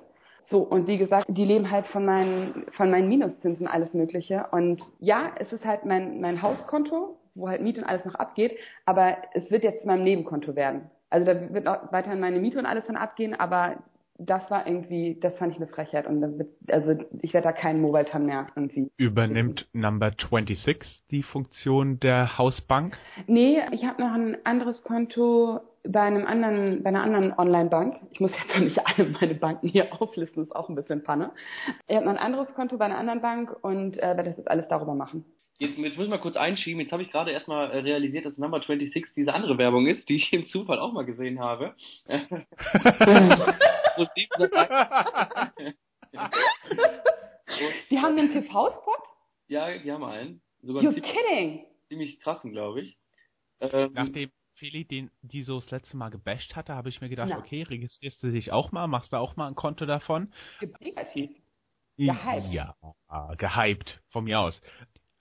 So, 0.49 0.59
und 0.59 0.87
wie 0.87 0.97
gesagt, 0.97 1.25
die 1.29 1.45
leben 1.45 1.71
halt 1.71 1.87
von 1.87 2.05
meinen, 2.05 2.65
von 2.73 2.91
meinen 2.91 3.09
Minuszinsen 3.09 3.67
alles 3.67 3.93
Mögliche. 3.93 4.47
Und 4.51 4.81
ja, 4.99 5.31
es 5.39 5.51
ist 5.53 5.65
halt 5.65 5.85
mein, 5.85 6.21
mein 6.21 6.41
Hauskonto, 6.41 7.17
wo 7.35 7.49
halt 7.49 7.61
Miete 7.61 7.81
und 7.81 7.87
alles 7.87 8.05
noch 8.05 8.15
abgeht, 8.15 8.57
aber 8.85 9.17
es 9.33 9.49
wird 9.49 9.63
jetzt 9.63 9.81
zu 9.81 9.87
meinem 9.87 10.03
Nebenkonto 10.03 10.55
werden. 10.55 10.89
Also 11.09 11.25
da 11.25 11.53
wird 11.53 11.67
auch 11.67 11.91
weiterhin 11.91 12.19
meine 12.19 12.39
Miete 12.39 12.59
und 12.59 12.65
alles 12.65 12.85
von 12.85 12.97
abgehen, 12.97 13.33
aber 13.39 13.77
das 14.17 14.49
war 14.51 14.67
irgendwie, 14.67 15.17
das 15.19 15.35
fand 15.37 15.53
ich 15.53 15.57
eine 15.57 15.67
Frechheit. 15.67 16.07
Und 16.07 16.21
das 16.21 16.37
wird, 16.37 16.49
also 16.69 16.95
ich 17.21 17.33
werde 17.33 17.45
da 17.47 17.51
keinen 17.51 17.81
Mobile 17.81 18.05
TAN 18.05 18.25
mehr 18.25 18.47
irgendwie. 18.55 18.91
Übernimmt 18.97 19.67
Number 19.73 20.11
26 20.11 21.03
die 21.11 21.23
Funktion 21.23 21.99
der 21.99 22.37
Hausbank? 22.37 22.97
Nee, 23.27 23.61
ich 23.71 23.85
habe 23.85 24.01
noch 24.01 24.13
ein 24.13 24.37
anderes 24.45 24.83
Konto 24.83 25.61
bei 25.87 26.01
einem 26.01 26.25
anderen, 26.25 26.83
bei 26.83 26.89
einer 26.89 27.03
anderen 27.03 27.33
Online-Bank. 27.37 27.97
Ich 28.11 28.19
muss 28.19 28.31
jetzt 28.31 28.59
nicht 28.59 28.79
alle 28.85 29.09
meine 29.09 29.35
Banken 29.35 29.67
hier 29.67 29.93
auflisten, 30.01 30.43
ist 30.43 30.55
auch 30.55 30.69
ein 30.69 30.75
bisschen 30.75 31.03
Panne. 31.03 31.31
Ich 31.87 31.95
habe 31.95 32.05
noch 32.05 32.13
ein 32.13 32.19
anderes 32.19 32.53
Konto 32.55 32.77
bei 32.77 32.85
einer 32.85 32.97
anderen 32.97 33.21
Bank 33.21 33.55
und 33.61 33.97
äh, 33.97 34.01
werde 34.01 34.25
das 34.25 34.37
jetzt 34.37 34.49
alles 34.49 34.67
darüber 34.67 34.95
machen. 34.95 35.25
Jetzt, 35.59 35.77
jetzt 35.77 35.97
muss 35.97 36.05
ich 36.05 36.09
mal 36.09 36.19
kurz 36.19 36.35
einschieben. 36.35 36.81
Jetzt 36.81 36.91
habe 36.91 37.03
ich 37.03 37.11
gerade 37.11 37.31
erstmal 37.31 37.71
äh, 37.71 37.79
realisiert, 37.79 38.25
dass 38.25 38.37
Number 38.37 38.59
26 38.59 39.13
diese 39.15 39.33
andere 39.33 39.57
Werbung 39.57 39.87
ist, 39.87 40.09
die 40.09 40.15
ich 40.15 40.33
im 40.33 40.45
Zufall 40.47 40.79
auch 40.79 40.93
mal 40.93 41.05
gesehen 41.05 41.39
habe. 41.39 41.75
die 47.89 47.99
haben 48.01 48.17
einen 48.17 48.31
TV-Spot? 48.31 48.91
Ja, 49.47 49.77
die 49.77 49.91
haben 49.91 50.03
einen. 50.03 50.41
Sogar 50.61 50.81
You're 50.81 50.99
kidding! 50.99 51.65
Ziemlich 51.89 52.19
krassen, 52.21 52.51
glaube 52.51 52.81
ich. 52.81 52.97
Ähm, 53.59 53.91
Nachdem 53.93 54.31
Feli 54.55 54.85
den, 54.85 55.11
die 55.21 55.43
so 55.43 55.59
das 55.59 55.71
letzte 55.71 55.97
Mal 55.97 56.09
gebasht 56.09 56.55
hatte, 56.55 56.75
habe 56.75 56.89
ich 56.89 57.01
mir 57.01 57.09
gedacht, 57.09 57.29
Na. 57.31 57.39
okay, 57.39 57.63
registrierst 57.63 58.21
du 58.21 58.31
dich 58.31 58.51
auch 58.51 58.71
mal, 58.71 58.87
machst 58.87 59.13
du 59.13 59.17
auch 59.17 59.35
mal 59.35 59.47
ein 59.47 59.55
Konto 59.55 59.85
davon? 59.85 60.31
Negativ. 60.79 61.31
Gehypt. 61.97 62.51
Ja, 62.51 62.75
gehypt, 63.37 64.01
von 64.09 64.23
mir 64.23 64.39
aus. 64.39 64.61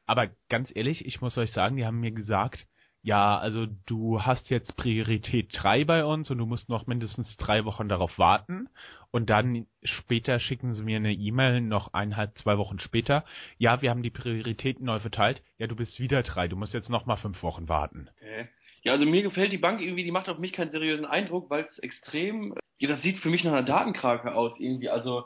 Aber 0.07 0.29
ganz 0.49 0.71
ehrlich, 0.75 1.05
ich 1.07 1.21
muss 1.21 1.37
euch 1.39 1.53
sagen, 1.53 1.77
die 1.77 1.87
haben 1.87 2.01
mir 2.01 2.13
gesagt, 2.13 2.67
ja, 3.05 3.37
also 3.37 3.67
du 3.87 4.23
hast 4.23 4.49
jetzt 4.49 4.77
Priorität 4.77 5.49
3 5.53 5.85
bei 5.85 6.05
uns 6.05 6.31
und 6.31 6.39
du 6.39 6.47
musst 6.47 6.69
noch 6.69 6.87
mindestens 6.87 7.37
drei 7.37 7.65
Wochen 7.65 7.89
darauf 7.89 8.17
warten. 8.17 8.69
Und 9.11 9.29
dann 9.29 9.67
später 9.83 10.39
schicken 10.39 10.73
sie 10.75 10.85
mir 10.85 10.99
eine 10.99 11.13
E-Mail, 11.13 11.61
noch 11.61 11.93
eineinhalb, 11.95 12.39
zwei 12.39 12.59
Wochen 12.59 12.79
später. 12.79 13.25
Ja, 13.59 13.83
wir 13.83 13.91
haben 13.91 14.05
die 14.05 14.11
Prioritäten 14.11 14.87
neu 14.87 15.01
verteilt. 15.01 15.43
Ja, 15.59 15.67
du 15.67 15.75
bist 15.75 15.99
wieder 15.99 16.23
drei. 16.23 16.47
Du 16.47 16.57
musst 16.57 16.75
jetzt 16.75 16.91
noch 16.91 17.05
mal 17.05 17.17
fünf 17.17 17.43
Wochen 17.43 17.69
warten. 17.69 18.09
Okay. 18.19 18.49
Ja, 18.83 18.93
also 18.93 19.07
mir 19.07 19.23
gefällt 19.23 19.53
die 19.53 19.59
Bank 19.59 19.81
irgendwie, 19.81 20.05
die 20.05 20.11
macht 20.11 20.29
auf 20.29 20.39
mich 20.39 20.53
keinen 20.53 20.71
seriösen 20.71 21.07
Eindruck, 21.07 21.51
weil 21.51 21.65
es 21.65 21.79
extrem, 21.79 22.55
ja, 22.79 22.89
das 22.89 23.03
sieht 23.03 23.19
für 23.19 23.31
mich 23.31 23.45
nach 23.45 23.53
einer 23.53 23.63
Datenkrake 23.63 24.35
aus 24.35 24.59
irgendwie. 24.59 24.89
Also, 24.89 25.25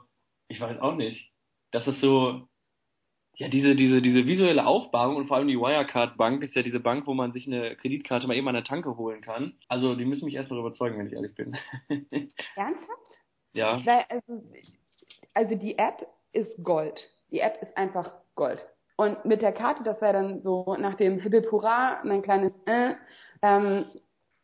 ich 0.48 0.60
weiß 0.60 0.78
auch 0.80 0.94
nicht. 0.94 1.32
Das 1.70 1.86
ist 1.86 2.00
so, 2.00 2.46
ja, 3.36 3.48
diese, 3.48 3.74
diese, 3.74 4.00
diese 4.00 4.26
visuelle 4.26 4.66
Aufbauung 4.66 5.16
und 5.16 5.28
vor 5.28 5.36
allem 5.36 5.48
die 5.48 5.58
Wirecard-Bank 5.58 6.42
ist 6.42 6.54
ja 6.54 6.62
diese 6.62 6.80
Bank, 6.80 7.06
wo 7.06 7.12
man 7.12 7.32
sich 7.32 7.46
eine 7.46 7.76
Kreditkarte 7.76 8.26
mal 8.26 8.36
eben 8.36 8.48
an 8.48 8.54
der 8.54 8.64
Tanke 8.64 8.96
holen 8.96 9.20
kann. 9.20 9.54
Also 9.68 9.94
die 9.94 10.06
müssen 10.06 10.24
mich 10.24 10.34
erst 10.34 10.50
mal 10.50 10.58
überzeugen, 10.58 10.98
wenn 10.98 11.06
ich 11.06 11.12
ehrlich 11.12 11.34
bin. 11.34 11.56
Ernsthaft? 12.56 13.18
Ja. 13.52 13.84
Weil, 13.84 14.04
also, 14.08 14.42
also 15.34 15.54
die 15.54 15.78
App 15.78 16.06
ist 16.32 16.62
Gold. 16.62 17.10
Die 17.30 17.40
App 17.40 17.60
ist 17.62 17.76
einfach 17.76 18.12
Gold. 18.36 18.64
Und 18.96 19.24
mit 19.26 19.42
der 19.42 19.52
Karte, 19.52 19.82
das 19.82 20.00
wäre 20.00 20.14
dann 20.14 20.42
so 20.42 20.74
nach 20.78 20.94
dem 20.94 21.18
Hibbel 21.18 21.46
Hurra, 21.50 22.00
mein 22.04 22.22
kleines 22.22 22.52
äh, 22.64 22.94
ähm, 23.42 23.86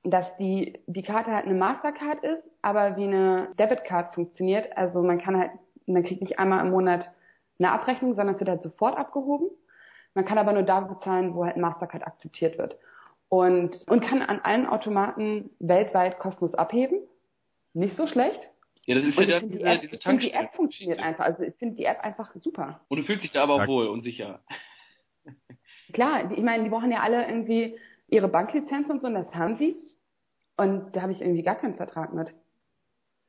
dass 0.05 0.27
die, 0.37 0.81
die 0.87 1.03
Karte 1.03 1.33
halt 1.33 1.47
eine 1.47 1.55
Mastercard 1.55 2.25
ist, 2.25 2.43
aber 2.61 2.97
wie 2.97 3.05
eine 3.05 3.49
Debitcard 3.59 4.15
funktioniert. 4.15 4.77
Also 4.77 5.03
man 5.03 5.21
kann 5.21 5.37
halt, 5.37 5.53
man 5.87 6.03
kriegt 6.03 6.21
nicht 6.21 6.39
einmal 6.39 6.65
im 6.65 6.73
Monat 6.73 7.13
eine 7.59 7.71
Abrechnung, 7.71 8.15
sondern 8.15 8.35
es 8.35 8.41
wird 8.41 8.51
halt 8.51 8.63
sofort 8.63 8.97
abgehoben. 8.97 9.49
Man 10.15 10.25
kann 10.25 10.39
aber 10.39 10.53
nur 10.53 10.65
da 10.65 10.81
bezahlen, 10.81 11.35
wo 11.35 11.45
halt 11.45 11.57
Mastercard 11.57 12.07
akzeptiert 12.07 12.59
wird. 12.59 12.77
Und, 13.29 13.77
und 13.89 14.01
kann 14.01 14.21
an 14.21 14.41
allen 14.41 14.67
Automaten 14.67 15.51
weltweit 15.59 16.19
kostenlos 16.19 16.55
abheben. 16.55 16.99
Nicht 17.73 17.97
so 17.97 18.07
schlecht. 18.07 18.41
Ja, 18.85 18.97
das 18.97 19.05
ist 19.05 19.19
ja 19.19 19.41
die, 19.41 19.49
die, 19.49 19.63
App, 19.63 19.81
diese 19.81 19.95
ich 19.95 20.19
die 20.19 20.33
App 20.33 20.55
funktioniert 20.55 20.99
einfach. 20.99 21.25
Also 21.25 21.45
ich 21.45 21.55
finde 21.55 21.77
die 21.77 21.85
App 21.85 22.01
einfach 22.01 22.35
super. 22.35 22.81
Und 22.89 22.99
du 22.99 23.05
fühlst 23.05 23.23
dich 23.23 23.31
da 23.31 23.45
aber 23.45 23.55
auch 23.55 23.67
wohl 23.67 23.87
und 23.87 24.03
sicher. 24.03 24.41
Klar, 25.93 26.25
die, 26.25 26.35
ich 26.35 26.43
meine, 26.43 26.65
die 26.65 26.71
brauchen 26.71 26.91
ja 26.91 27.01
alle 27.01 27.27
irgendwie 27.27 27.79
ihre 28.13 28.29
Banklizenz 28.29 28.89
und 28.89 29.01
so, 29.01 29.09
und 29.09 29.15
das 29.15 29.35
haben 29.35 29.57
sie. 29.57 29.77
Und 30.57 30.95
da 30.95 31.03
habe 31.03 31.13
ich 31.13 31.21
irgendwie 31.21 31.43
gar 31.43 31.57
keinen 31.57 31.75
Vertrag 31.75 32.13
mit. 32.13 32.33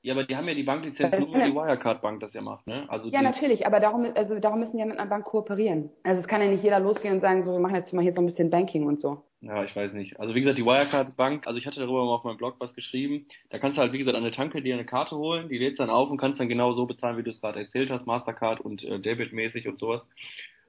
Ja, 0.01 0.13
aber 0.13 0.25
die 0.25 0.35
haben 0.35 0.47
ja 0.49 0.53
die 0.53 0.63
Banklizenz 0.63 1.17
nur, 1.17 1.31
weil 1.31 1.49
die 1.49 1.55
Wirecard-Bank 1.55 2.19
das 2.19 2.33
ja 2.33 2.41
macht, 2.41 2.67
ne? 2.67 2.83
Also 2.89 3.07
ja, 3.07 3.21
natürlich, 3.21 3.65
aber 3.65 3.79
darum, 3.79 4.05
also 4.15 4.37
darum 4.37 4.59
müssen 4.59 4.73
die 4.73 4.79
ja 4.79 4.85
mit 4.85 4.99
einer 4.99 5.09
Bank 5.09 5.23
kooperieren. 5.23 5.89
Also 6.03 6.19
es 6.19 6.27
kann 6.27 6.41
ja 6.41 6.51
nicht 6.51 6.61
jeder 6.61 6.81
losgehen 6.81 7.15
und 7.15 7.21
sagen, 7.21 7.45
so, 7.45 7.53
wir 7.53 7.59
machen 7.59 7.75
jetzt 7.75 7.93
mal 7.93 8.01
hier 8.01 8.13
so 8.13 8.19
ein 8.19 8.25
bisschen 8.25 8.49
Banking 8.49 8.85
und 8.85 8.99
so. 8.99 9.23
Ja, 9.39 9.63
ich 9.63 9.73
weiß 9.73 9.93
nicht. 9.93 10.19
Also 10.19 10.35
wie 10.35 10.41
gesagt, 10.41 10.57
die 10.57 10.65
Wirecard-Bank, 10.65 11.47
also 11.47 11.57
ich 11.57 11.65
hatte 11.65 11.79
darüber 11.79 12.03
mal 12.03 12.15
auf 12.15 12.25
meinem 12.25 12.35
Blog 12.35 12.55
was 12.59 12.75
geschrieben. 12.75 13.27
Da 13.49 13.59
kannst 13.59 13.77
du 13.77 13.81
halt, 13.81 13.93
wie 13.93 13.99
gesagt, 13.99 14.17
an 14.17 14.23
der 14.23 14.33
Tanke 14.33 14.61
dir 14.61 14.73
eine 14.73 14.85
Karte 14.85 15.15
holen, 15.15 15.47
die 15.47 15.57
lädst 15.57 15.79
dann 15.79 15.89
auf 15.89 16.09
und 16.09 16.17
kannst 16.17 16.37
dann 16.41 16.49
genau 16.49 16.73
so 16.73 16.85
bezahlen, 16.85 17.17
wie 17.17 17.23
du 17.23 17.29
es 17.29 17.39
gerade 17.39 17.59
erzählt 17.59 17.89
hast, 17.89 18.05
Mastercard 18.05 18.59
und 18.59 18.83
äh, 18.83 18.99
Debit-mäßig 18.99 19.69
und 19.69 19.79
sowas. 19.79 20.05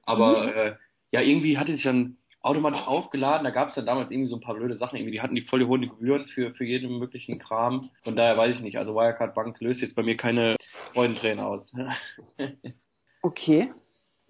Aber 0.03 0.43
mhm. 0.43 0.49
äh, 0.49 0.75
ja, 1.11 1.21
irgendwie 1.21 1.57
hatte 1.57 1.73
sich 1.73 1.83
dann 1.83 2.17
automatisch 2.45 2.85
aufgeladen. 2.85 3.43
Da 3.43 3.49
gab 3.49 3.69
es 3.69 3.75
dann 3.75 3.85
damals 3.85 4.11
irgendwie 4.11 4.29
so 4.29 4.35
ein 4.35 4.41
paar 4.41 4.55
blöde 4.55 4.77
Sachen. 4.77 4.97
Irgendwie, 4.97 5.11
die 5.11 5.21
hatten 5.21 5.35
die 5.35 5.41
voll 5.41 5.65
hohen 5.65 5.81
Gebühren 5.81 6.27
für, 6.27 6.53
für 6.53 6.65
jeden 6.65 6.99
möglichen 6.99 7.39
Kram. 7.39 7.89
Von 8.03 8.15
daher 8.15 8.37
weiß 8.37 8.55
ich 8.55 8.61
nicht. 8.61 8.77
Also 8.77 8.93
Wirecard 8.93 9.33
Bank 9.33 9.59
löst 9.59 9.81
jetzt 9.81 9.95
bei 9.95 10.03
mir 10.03 10.15
keine 10.15 10.55
Freudentränen 10.93 11.39
aus. 11.39 11.65
okay. 13.21 13.71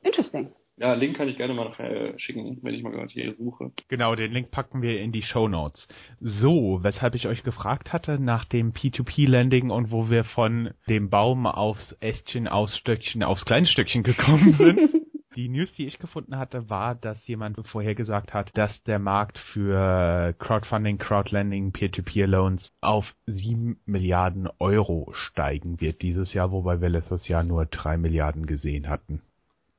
Interesting. 0.01 0.53
Ja, 0.77 0.93
Link 0.93 1.15
kann 1.15 1.29
ich 1.29 1.37
gerne 1.37 1.53
mal 1.53 1.69
nachher 1.69 2.19
schicken, 2.19 2.59
wenn 2.61 2.73
ich 2.73 2.83
mal 2.83 2.91
gerade 2.91 3.07
hier 3.07 3.33
suche. 3.33 3.71
Genau, 3.87 4.13
den 4.15 4.33
Link 4.33 4.51
packen 4.51 4.81
wir 4.81 4.99
in 4.99 5.13
die 5.13 5.21
Show 5.21 5.47
Notes. 5.47 5.87
So, 6.19 6.79
weshalb 6.83 7.15
ich 7.15 7.27
euch 7.27 7.43
gefragt 7.43 7.93
hatte 7.93 8.19
nach 8.19 8.43
dem 8.43 8.73
P2P-Landing 8.73 9.69
und 9.69 9.91
wo 9.91 10.09
wir 10.09 10.25
von 10.25 10.71
dem 10.89 11.09
Baum 11.09 11.47
aufs 11.47 11.95
Ästchen, 12.01 12.49
aufs 12.49 12.77
Stöckchen, 12.77 13.23
aufs 13.23 13.45
Kleinstückchen 13.45 14.03
gekommen 14.03 14.53
sind. 14.53 15.01
Die 15.35 15.49
News, 15.49 15.73
die 15.73 15.85
ich 15.85 15.99
gefunden 15.99 16.37
hatte, 16.37 16.69
war, 16.69 16.95
dass 16.95 17.27
jemand 17.27 17.57
vorhergesagt 17.67 18.33
hat, 18.33 18.57
dass 18.57 18.81
der 18.83 18.99
Markt 18.99 19.37
für 19.37 20.33
Crowdfunding, 20.39 20.97
Crowdlending, 20.97 21.73
Peer-to-Peer-Loans 21.73 22.71
auf 22.79 23.05
7 23.25 23.77
Milliarden 23.85 24.47
Euro 24.59 25.11
steigen 25.11 25.81
wird 25.81 26.01
dieses 26.01 26.33
Jahr, 26.33 26.51
wobei 26.51 26.79
wir 26.79 26.87
letztes 26.87 27.27
Jahr 27.27 27.43
nur 27.43 27.65
3 27.65 27.97
Milliarden 27.97 28.45
gesehen 28.45 28.87
hatten. 28.87 29.21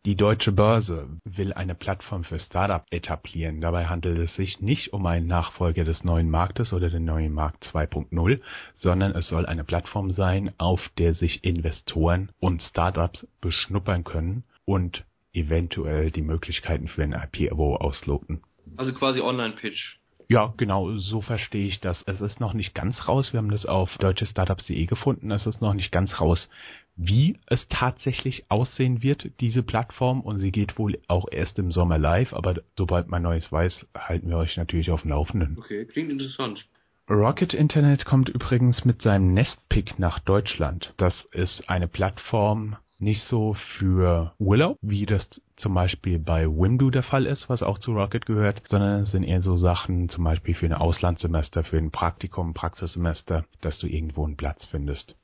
Die 0.04 0.14
Deutsche 0.14 0.52
Börse 0.52 1.08
will 1.24 1.54
eine 1.54 1.74
Plattform 1.74 2.22
für 2.22 2.38
Startup 2.38 2.84
etablieren. 2.90 3.62
Dabei 3.62 3.86
handelt 3.86 4.18
es 4.18 4.36
sich 4.36 4.60
nicht 4.60 4.92
um 4.92 5.06
einen 5.06 5.26
Nachfolger 5.26 5.84
des 5.84 6.04
neuen 6.04 6.28
Marktes 6.28 6.74
oder 6.74 6.90
den 6.90 7.06
neuen 7.06 7.32
Markt 7.32 7.64
2.0, 7.64 8.40
sondern 8.76 9.12
es 9.12 9.26
soll 9.26 9.46
eine 9.46 9.64
Plattform 9.64 10.10
sein, 10.10 10.52
auf 10.58 10.80
der 10.98 11.14
sich 11.14 11.42
Investoren 11.44 12.30
und 12.40 12.60
Startups 12.60 13.26
beschnuppern 13.40 14.04
können 14.04 14.44
und 14.66 15.02
eventuell 15.36 16.10
die 16.10 16.22
Möglichkeiten 16.22 16.88
für 16.88 17.02
ein 17.02 17.12
IPO 17.14 17.76
ausloten. 17.76 18.42
Also 18.76 18.92
quasi 18.92 19.20
Online-Pitch. 19.20 19.98
Ja, 20.28 20.52
genau, 20.56 20.96
so 20.96 21.20
verstehe 21.20 21.66
ich 21.66 21.80
das. 21.80 22.02
Es 22.06 22.20
ist 22.20 22.40
noch 22.40 22.52
nicht 22.52 22.74
ganz 22.74 23.06
raus. 23.06 23.32
Wir 23.32 23.38
haben 23.38 23.50
das 23.50 23.64
auf 23.64 23.96
deutschestartups.de 23.98 24.86
gefunden. 24.86 25.30
Es 25.30 25.46
ist 25.46 25.60
noch 25.60 25.74
nicht 25.74 25.92
ganz 25.92 26.20
raus, 26.20 26.48
wie 26.96 27.38
es 27.46 27.68
tatsächlich 27.68 28.44
aussehen 28.48 29.04
wird, 29.04 29.30
diese 29.38 29.62
Plattform. 29.62 30.22
Und 30.22 30.38
sie 30.38 30.50
geht 30.50 30.78
wohl 30.78 30.98
auch 31.06 31.26
erst 31.30 31.60
im 31.60 31.70
Sommer 31.70 31.98
live. 31.98 32.34
Aber 32.34 32.56
sobald 32.76 33.08
man 33.08 33.22
Neues 33.22 33.50
weiß, 33.52 33.86
halten 33.96 34.28
wir 34.28 34.38
euch 34.38 34.56
natürlich 34.56 34.90
auf 34.90 35.02
dem 35.02 35.10
Laufenden. 35.10 35.58
Okay, 35.58 35.84
klingt 35.84 36.10
interessant. 36.10 36.66
Rocket 37.08 37.54
Internet 37.54 38.04
kommt 38.04 38.28
übrigens 38.28 38.84
mit 38.84 39.02
seinem 39.02 39.32
Nestpick 39.32 39.96
nach 40.00 40.18
Deutschland. 40.18 40.92
Das 40.96 41.24
ist 41.30 41.70
eine 41.70 41.86
Plattform, 41.86 42.76
nicht 42.98 43.22
so 43.24 43.54
für 43.78 44.32
Willow, 44.38 44.76
wie 44.80 45.06
das 45.06 45.28
zum 45.56 45.74
Beispiel 45.74 46.18
bei 46.18 46.46
Wimdu 46.46 46.90
der 46.90 47.02
Fall 47.02 47.26
ist, 47.26 47.48
was 47.48 47.62
auch 47.62 47.78
zu 47.78 47.92
Rocket 47.92 48.24
gehört, 48.26 48.62
sondern 48.68 49.02
es 49.02 49.10
sind 49.10 49.22
eher 49.22 49.42
so 49.42 49.56
Sachen, 49.56 50.08
zum 50.08 50.24
Beispiel 50.24 50.54
für 50.54 50.66
ein 50.66 50.72
Auslandssemester, 50.72 51.64
für 51.64 51.78
ein 51.78 51.90
Praktikum, 51.90 52.54
Praxissemester, 52.54 53.44
dass 53.60 53.78
du 53.78 53.86
irgendwo 53.86 54.24
einen 54.24 54.36
Platz 54.36 54.64
findest. 54.66 55.14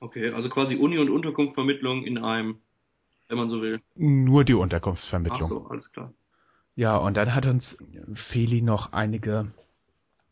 Okay, 0.00 0.30
also 0.30 0.48
quasi 0.48 0.76
Uni- 0.76 0.98
und 0.98 1.10
Unterkunftsvermittlung 1.10 2.04
in 2.04 2.18
einem, 2.18 2.56
wenn 3.28 3.38
man 3.38 3.48
so 3.48 3.60
will. 3.60 3.80
Nur 3.96 4.44
die 4.44 4.54
Unterkunftsvermittlung. 4.54 5.44
Ach 5.44 5.48
so, 5.48 5.66
alles 5.68 5.90
klar. 5.92 6.12
Ja, 6.76 6.96
und 6.96 7.16
dann 7.16 7.34
hat 7.34 7.46
uns 7.46 7.76
Feli 8.30 8.60
noch 8.60 8.92
einige, 8.92 9.52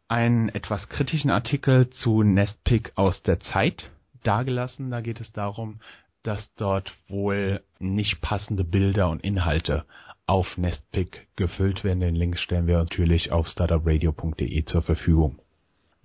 einen 0.09 0.49
etwas 0.49 0.89
kritischen 0.89 1.31
Artikel 1.31 1.89
zu 1.91 2.23
Nestpick 2.23 2.93
aus 2.97 3.23
der 3.23 3.41
Zeit 3.41 3.91
dargelassen. 4.25 4.91
Da 4.91 5.01
geht 5.01 5.21
es 5.21 5.33
darum, 5.33 5.81
dass 6.23 6.53
dort 6.57 6.93
wohl 7.09 7.63
nicht 7.79 8.21
passende 8.21 8.65
Bilder 8.65 9.09
und 9.11 9.25
Inhalte 9.25 9.85
auf 10.27 10.57
Nestpick 10.57 11.27
gefüllt 11.37 11.85
werden. 11.85 12.01
Den 12.01 12.15
Link 12.15 12.39
stellen 12.39 12.67
wir 12.67 12.79
natürlich 12.79 13.33
auf 13.33 13.49
startupradio.de 13.49 14.65
zur 14.65 14.83
Verfügung. 14.83 15.39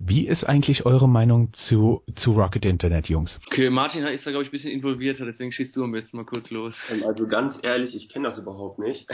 Wie 0.00 0.28
ist 0.28 0.44
eigentlich 0.44 0.86
eure 0.86 1.08
Meinung 1.08 1.52
zu, 1.68 2.02
zu 2.16 2.32
Rocket 2.32 2.64
Internet, 2.64 3.08
Jungs? 3.08 3.36
Okay, 3.48 3.68
Martin 3.68 4.04
ist 4.04 4.24
da, 4.24 4.30
glaube 4.30 4.44
ich, 4.44 4.50
ein 4.50 4.52
bisschen 4.52 4.70
involvierter, 4.70 5.24
deswegen 5.24 5.50
schießt 5.50 5.74
du 5.74 5.82
am 5.82 5.90
besten 5.90 6.16
mal 6.16 6.24
kurz 6.24 6.50
los. 6.50 6.72
Ähm, 6.88 7.02
also 7.04 7.26
ganz 7.26 7.58
ehrlich, 7.62 7.96
ich 7.96 8.08
kenne 8.08 8.28
das 8.28 8.38
überhaupt 8.38 8.78
nicht. 8.78 9.08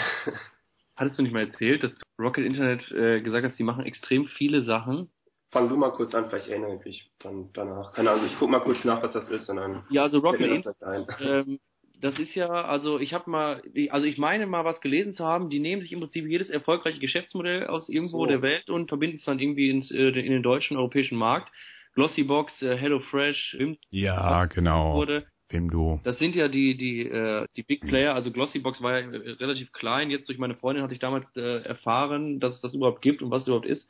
Hattest 0.97 1.19
du 1.19 1.23
nicht 1.23 1.33
mal 1.33 1.47
erzählt, 1.47 1.83
dass 1.83 1.93
Rocket 2.19 2.45
Internet 2.45 2.91
äh, 2.93 3.23
gesagt 3.23 3.47
hat, 3.47 3.59
die 3.59 3.63
machen 3.65 3.87
extrem 3.87 4.27
viele 4.27 4.63
Sachen 4.63 5.09
fang 5.55 5.69
du 5.69 5.77
mal 5.77 5.93
kurz 5.93 6.15
an, 6.15 6.29
vielleicht 6.29 6.49
erinnere 6.49 6.75
ich 6.75 6.85
mich 6.85 7.11
dann 7.21 7.49
danach. 7.55 7.93
Keine 7.95 8.11
Ahnung, 8.11 8.27
ich 8.27 8.37
guck 8.39 8.51
mal 8.51 8.61
kurz 8.61 8.85
nach, 8.85 9.03
was 9.03 9.13
das 9.13 9.31
ist 9.31 9.49
und 9.49 9.57
dann. 9.57 9.85
Ja, 9.89 10.03
also 10.03 10.19
Rocket 10.19 10.51
Internet, 10.51 11.09
ähm, 11.21 11.61
das 12.01 12.19
ist 12.19 12.35
ja, 12.35 12.49
also 12.49 12.99
ich 12.99 13.15
habe 13.15 13.31
mal, 13.31 13.63
also 13.89 14.05
ich 14.05 14.19
meine 14.19 14.47
mal 14.47 14.65
was 14.65 14.81
gelesen 14.81 15.15
zu 15.15 15.25
haben, 15.25 15.49
die 15.49 15.61
nehmen 15.61 15.81
sich 15.81 15.93
im 15.93 16.01
Prinzip 16.01 16.27
jedes 16.27 16.51
erfolgreiche 16.51 16.99
Geschäftsmodell 16.99 17.69
aus 17.69 17.89
irgendwo 17.89 18.25
so. 18.25 18.27
der 18.27 18.43
Welt 18.43 18.69
und 18.69 18.89
verbinden 18.89 19.17
es 19.17 19.25
dann 19.25 19.39
irgendwie 19.39 19.71
ins, 19.71 19.91
äh, 19.91 20.09
in 20.09 20.33
den 20.33 20.43
deutschen, 20.43 20.77
europäischen 20.77 21.17
Markt. 21.17 21.51
Glossybox, 21.95 22.61
äh, 22.63 22.77
HelloFresh, 22.77 23.57
ja, 23.91 24.47
genau. 24.47 24.97
Wurde. 24.97 25.25
Wimdu. 25.51 26.01
Das 26.03 26.19
sind 26.19 26.35
ja 26.35 26.49
die, 26.49 26.77
die, 26.77 27.03
äh, 27.09 27.47
die 27.57 27.63
Big 27.63 27.83
Player, 27.83 28.15
also 28.15 28.33
Glossybox 28.33 28.83
war 28.83 28.99
ja 28.99 29.09
relativ 29.09 29.71
klein, 29.73 30.11
jetzt 30.11 30.29
durch 30.29 30.39
meine 30.39 30.57
Freundin 30.57 30.83
hatte 30.83 30.95
ich 30.95 30.99
damals 30.99 31.25
äh, 31.37 31.63
erfahren, 31.63 32.41
dass 32.41 32.57
es 32.57 32.61
das 32.61 32.75
überhaupt 32.75 33.03
gibt 33.03 33.23
und 33.23 33.31
was 33.31 33.43
es 33.43 33.49
überhaupt 33.49 33.67
ist. 33.67 33.89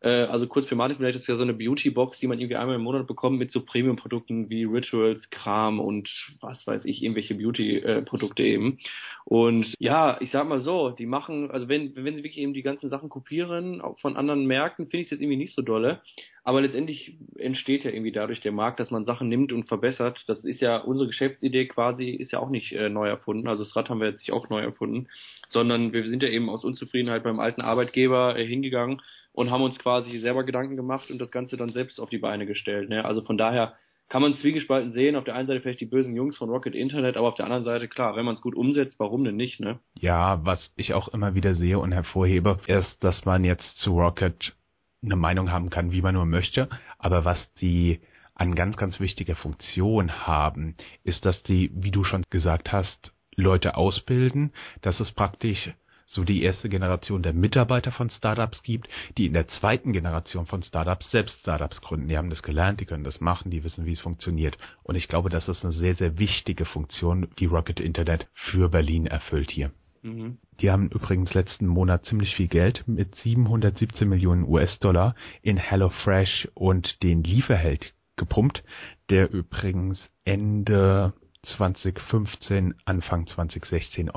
Äh, 0.00 0.24
also 0.24 0.46
kurz 0.46 0.66
für 0.66 0.76
Martin 0.76 0.96
vielleicht 0.96 1.18
ist 1.18 1.28
ja 1.28 1.36
so 1.36 1.42
eine 1.42 1.54
Beauty-Box, 1.54 2.18
die 2.20 2.26
man 2.26 2.38
irgendwie 2.38 2.56
einmal 2.56 2.76
im 2.76 2.82
Monat 2.82 3.06
bekommt 3.06 3.38
mit 3.38 3.50
so 3.50 3.64
Premium-Produkten 3.64 4.48
wie 4.48 4.64
Rituals, 4.64 5.28
Kram 5.30 5.80
und 5.80 6.08
was 6.40 6.64
weiß 6.66 6.84
ich, 6.84 7.02
irgendwelche 7.02 7.34
Beauty-Produkte 7.34 8.42
eben. 8.42 8.78
Und 9.24 9.74
ja, 9.78 10.20
ich 10.20 10.30
sag 10.30 10.48
mal 10.48 10.60
so, 10.60 10.90
die 10.90 11.06
machen, 11.06 11.50
also 11.50 11.68
wenn, 11.68 11.94
wenn 11.96 12.16
sie 12.16 12.22
wirklich 12.22 12.38
eben 12.38 12.54
die 12.54 12.62
ganzen 12.62 12.90
Sachen 12.90 13.08
kopieren, 13.08 13.80
auch 13.80 13.98
von 13.98 14.16
anderen 14.16 14.46
Märkten, 14.46 14.86
finde 14.86 14.98
ich 14.98 15.06
es 15.06 15.10
jetzt 15.10 15.20
irgendwie 15.20 15.36
nicht 15.36 15.54
so 15.54 15.62
dolle. 15.62 16.00
Aber 16.44 16.60
letztendlich 16.60 17.18
entsteht 17.36 17.84
ja 17.84 17.90
irgendwie 17.90 18.12
dadurch 18.12 18.40
der 18.40 18.52
Markt, 18.52 18.80
dass 18.80 18.90
man 18.90 19.04
Sachen 19.04 19.28
nimmt 19.28 19.52
und 19.52 19.68
verbessert. 19.68 20.24
Das 20.26 20.44
ist 20.44 20.60
ja 20.60 20.78
unsere 20.78 21.08
Geschäftsidee 21.08 21.66
quasi, 21.66 22.10
ist 22.10 22.32
ja 22.32 22.38
auch 22.38 22.50
nicht 22.50 22.72
äh, 22.72 22.88
neu 22.88 23.08
erfunden. 23.08 23.48
Also 23.48 23.64
das 23.64 23.76
Rad 23.76 23.90
haben 23.90 24.00
wir 24.00 24.08
jetzt 24.08 24.20
nicht 24.20 24.32
auch 24.32 24.48
neu 24.48 24.60
erfunden, 24.60 25.08
sondern 25.48 25.92
wir 25.92 26.04
sind 26.08 26.22
ja 26.22 26.28
eben 26.28 26.48
aus 26.48 26.64
Unzufriedenheit 26.64 27.22
beim 27.22 27.40
alten 27.40 27.60
Arbeitgeber 27.60 28.38
äh, 28.38 28.46
hingegangen 28.46 29.02
und 29.32 29.50
haben 29.50 29.62
uns 29.62 29.78
quasi 29.78 30.18
selber 30.18 30.44
Gedanken 30.44 30.76
gemacht 30.76 31.10
und 31.10 31.18
das 31.18 31.30
Ganze 31.30 31.56
dann 31.56 31.70
selbst 31.70 32.00
auf 32.00 32.10
die 32.10 32.18
Beine 32.18 32.46
gestellt. 32.46 32.88
Ne? 32.88 33.04
Also 33.04 33.22
von 33.22 33.38
daher 33.38 33.74
kann 34.08 34.22
man 34.22 34.34
zwiegespalten 34.34 34.92
sehen. 34.92 35.16
Auf 35.16 35.24
der 35.24 35.34
einen 35.34 35.46
Seite 35.46 35.60
vielleicht 35.60 35.80
die 35.80 35.86
bösen 35.86 36.16
Jungs 36.16 36.36
von 36.36 36.48
Rocket 36.48 36.74
Internet, 36.74 37.16
aber 37.16 37.28
auf 37.28 37.34
der 37.34 37.44
anderen 37.44 37.64
Seite, 37.64 37.88
klar, 37.88 38.16
wenn 38.16 38.24
man 38.24 38.34
es 38.34 38.40
gut 38.40 38.54
umsetzt, 38.54 38.98
warum 38.98 39.24
denn 39.24 39.36
nicht, 39.36 39.60
ne? 39.60 39.78
Ja, 40.00 40.40
was 40.44 40.72
ich 40.76 40.94
auch 40.94 41.08
immer 41.08 41.34
wieder 41.34 41.54
sehe 41.54 41.78
und 41.78 41.92
hervorhebe, 41.92 42.58
ist, 42.66 43.02
dass 43.04 43.24
man 43.24 43.44
jetzt 43.44 43.76
zu 43.78 43.98
Rocket 43.98 44.54
eine 45.02 45.16
Meinung 45.16 45.50
haben 45.50 45.70
kann, 45.70 45.92
wie 45.92 46.02
man 46.02 46.14
nur 46.14 46.26
möchte, 46.26 46.68
aber 46.98 47.24
was 47.24 47.52
die 47.54 48.00
an 48.34 48.54
ganz, 48.54 48.76
ganz 48.76 49.00
wichtiger 49.00 49.36
Funktion 49.36 50.26
haben, 50.26 50.76
ist, 51.04 51.24
dass 51.24 51.42
die, 51.42 51.70
wie 51.74 51.90
du 51.90 52.04
schon 52.04 52.24
gesagt 52.30 52.72
hast, 52.72 53.12
Leute 53.34 53.76
ausbilden, 53.76 54.52
dass 54.80 55.00
es 55.00 55.12
praktisch 55.12 55.70
so 56.06 56.24
die 56.24 56.42
erste 56.42 56.68
Generation 56.68 57.22
der 57.22 57.34
Mitarbeiter 57.34 57.92
von 57.92 58.08
Startups 58.08 58.62
gibt, 58.62 58.88
die 59.18 59.26
in 59.26 59.34
der 59.34 59.46
zweiten 59.46 59.92
Generation 59.92 60.46
von 60.46 60.62
Startups 60.62 61.10
selbst 61.10 61.38
Startups 61.40 61.82
gründen. 61.82 62.08
Die 62.08 62.16
haben 62.16 62.30
das 62.30 62.42
gelernt, 62.42 62.80
die 62.80 62.86
können 62.86 63.04
das 63.04 63.20
machen, 63.20 63.50
die 63.50 63.62
wissen, 63.62 63.84
wie 63.84 63.92
es 63.92 64.00
funktioniert. 64.00 64.56
Und 64.82 64.94
ich 64.94 65.06
glaube, 65.06 65.28
das 65.28 65.48
ist 65.48 65.62
eine 65.64 65.72
sehr, 65.72 65.94
sehr 65.94 66.18
wichtige 66.18 66.64
Funktion, 66.64 67.28
die 67.38 67.46
Rocket 67.46 67.78
Internet 67.78 68.26
für 68.32 68.70
Berlin 68.70 69.06
erfüllt 69.06 69.50
hier. 69.50 69.70
Mhm. 70.08 70.38
Die 70.60 70.70
haben 70.70 70.88
übrigens 70.88 71.34
letzten 71.34 71.66
Monat 71.66 72.04
ziemlich 72.06 72.34
viel 72.34 72.48
Geld 72.48 72.84
mit 72.86 73.14
717 73.16 74.08
Millionen 74.08 74.44
US-Dollar 74.44 75.14
in 75.42 75.56
HelloFresh 75.56 76.48
und 76.54 77.02
den 77.02 77.22
Lieferheld 77.22 77.94
gepumpt, 78.16 78.64
der 79.10 79.30
übrigens 79.30 80.10
Ende 80.24 81.12
2015, 81.42 82.74
Anfang 82.84 83.26
2016 83.26 84.10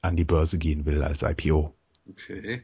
an 0.00 0.16
die 0.16 0.24
Börse 0.24 0.58
gehen 0.58 0.86
will 0.86 1.02
als 1.02 1.22
IPO. 1.22 1.74
Okay. 2.08 2.62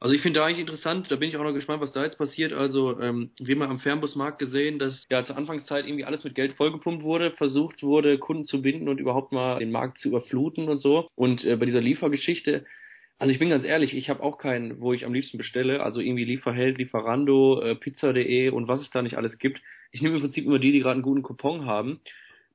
Also 0.00 0.14
ich 0.14 0.20
finde 0.20 0.40
da 0.40 0.46
eigentlich 0.46 0.60
interessant, 0.60 1.10
da 1.10 1.16
bin 1.16 1.28
ich 1.28 1.36
auch 1.36 1.44
noch 1.44 1.52
gespannt, 1.52 1.80
was 1.80 1.92
da 1.92 2.02
jetzt 2.02 2.18
passiert. 2.18 2.52
Also 2.52 2.98
ähm, 3.00 3.30
wir 3.38 3.54
haben 3.54 3.62
am 3.62 3.78
Fernbusmarkt 3.78 4.40
gesehen, 4.40 4.80
dass 4.80 5.06
ja 5.08 5.24
zur 5.24 5.36
Anfangszeit 5.36 5.86
irgendwie 5.86 6.04
alles 6.04 6.24
mit 6.24 6.34
Geld 6.34 6.54
vollgepumpt 6.54 7.04
wurde, 7.04 7.30
versucht 7.32 7.82
wurde, 7.82 8.18
Kunden 8.18 8.46
zu 8.46 8.62
binden 8.62 8.88
und 8.88 8.98
überhaupt 8.98 9.30
mal 9.30 9.60
den 9.60 9.70
Markt 9.70 10.00
zu 10.00 10.08
überfluten 10.08 10.68
und 10.68 10.80
so. 10.80 11.08
Und 11.14 11.44
äh, 11.44 11.56
bei 11.56 11.66
dieser 11.66 11.80
Liefergeschichte, 11.80 12.64
also 13.18 13.32
ich 13.32 13.38
bin 13.38 13.50
ganz 13.50 13.64
ehrlich, 13.64 13.94
ich 13.94 14.10
habe 14.10 14.22
auch 14.22 14.38
keinen, 14.38 14.80
wo 14.80 14.92
ich 14.92 15.04
am 15.04 15.14
liebsten 15.14 15.38
bestelle. 15.38 15.82
Also 15.82 16.00
irgendwie 16.00 16.24
Lieferheld, 16.24 16.78
Lieferando, 16.78 17.60
äh, 17.62 17.76
Pizza.de 17.76 18.48
und 18.48 18.66
was 18.66 18.80
es 18.80 18.90
da 18.90 19.02
nicht 19.02 19.16
alles 19.16 19.38
gibt. 19.38 19.60
Ich 19.92 20.02
nehme 20.02 20.16
im 20.16 20.22
Prinzip 20.22 20.46
immer 20.46 20.58
die, 20.58 20.72
die 20.72 20.80
gerade 20.80 20.94
einen 20.94 21.02
guten 21.02 21.22
Coupon 21.22 21.66
haben. 21.66 22.00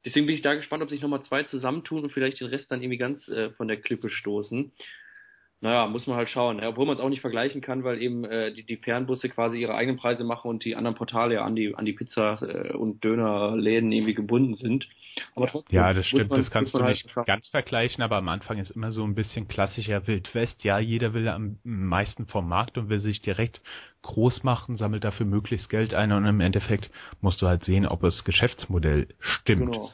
Deswegen 0.04 0.26
bin 0.26 0.36
ich 0.36 0.42
da 0.42 0.54
gespannt, 0.54 0.84
ob 0.84 0.90
sich 0.90 1.02
nochmal 1.02 1.24
zwei 1.24 1.44
zusammentun 1.44 2.04
und 2.04 2.12
vielleicht 2.12 2.42
den 2.42 2.48
Rest 2.48 2.70
dann 2.72 2.82
irgendwie 2.82 2.98
ganz 2.98 3.28
äh, 3.30 3.52
von 3.52 3.68
der 3.68 3.78
Klippe 3.78 4.10
stoßen. 4.10 4.72
Naja, 5.66 5.88
muss 5.88 6.06
man 6.06 6.16
halt 6.16 6.30
schauen. 6.30 6.60
Ja, 6.60 6.70
obwohl 6.70 6.86
man 6.86 6.96
es 6.96 7.02
auch 7.02 7.10
nicht 7.10 7.22
vergleichen 7.22 7.60
kann, 7.60 7.84
weil 7.84 8.00
eben 8.00 8.24
äh, 8.24 8.54
die, 8.54 8.62
die 8.62 8.78
Fernbusse 8.78 9.30
quasi 9.30 9.58
ihre 9.58 9.74
eigenen 9.74 9.98
Preise 9.98 10.24
machen 10.24 10.48
und 10.48 10.64
die 10.64 10.76
anderen 10.76 10.96
Portale 10.96 11.34
ja 11.34 11.44
an 11.44 11.56
die, 11.56 11.74
an 11.74 11.86
die 11.86 11.94
Pizza- 11.94 12.38
äh, 12.44 12.78
und 12.78 13.04
Dönerläden 13.04 13.92
irgendwie 13.92 14.14
gebunden 14.14 14.54
sind. 14.54 14.88
Aber 15.34 15.48
trotzdem, 15.48 15.76
ja, 15.76 15.92
das 15.92 16.06
stimmt. 16.06 16.30
Man, 16.30 16.40
das 16.40 16.52
kannst 16.52 16.76
du 16.76 16.84
halt 16.84 17.04
nicht 17.04 17.16
ganz 17.26 17.48
vergleichen, 17.48 18.04
aber 18.04 18.18
am 18.18 18.30
Anfang 18.30 18.60
ist 18.60 18.70
immer 18.70 18.92
so 18.92 19.04
ein 19.04 19.16
bisschen 19.16 19.48
klassischer 19.48 20.06
Wildwest. 20.06 20.64
Ja, 20.64 20.78
jeder 20.78 21.16
will 21.16 21.28
am 21.30 21.58
meisten 21.64 22.28
vom 22.28 22.48
Markt 22.48 22.78
und 22.78 22.90
will 22.90 23.00
sich 23.00 23.24
direkt 23.24 23.60
groß 24.04 24.44
machen, 24.44 24.78
sammelt 24.78 25.04
dafür 25.04 25.26
möglichst 25.26 25.72
Geld 25.72 25.96
ein 25.96 26.12
und 26.12 26.28
im 26.28 26.42
Endeffekt 26.42 26.92
musst 27.22 27.42
du 27.42 27.48
halt 27.48 27.64
sehen, 27.64 27.88
ob 27.88 28.02
das 28.02 28.24
Geschäftsmodell 28.24 29.08
stimmt. 29.20 29.72
Genau. 29.72 29.90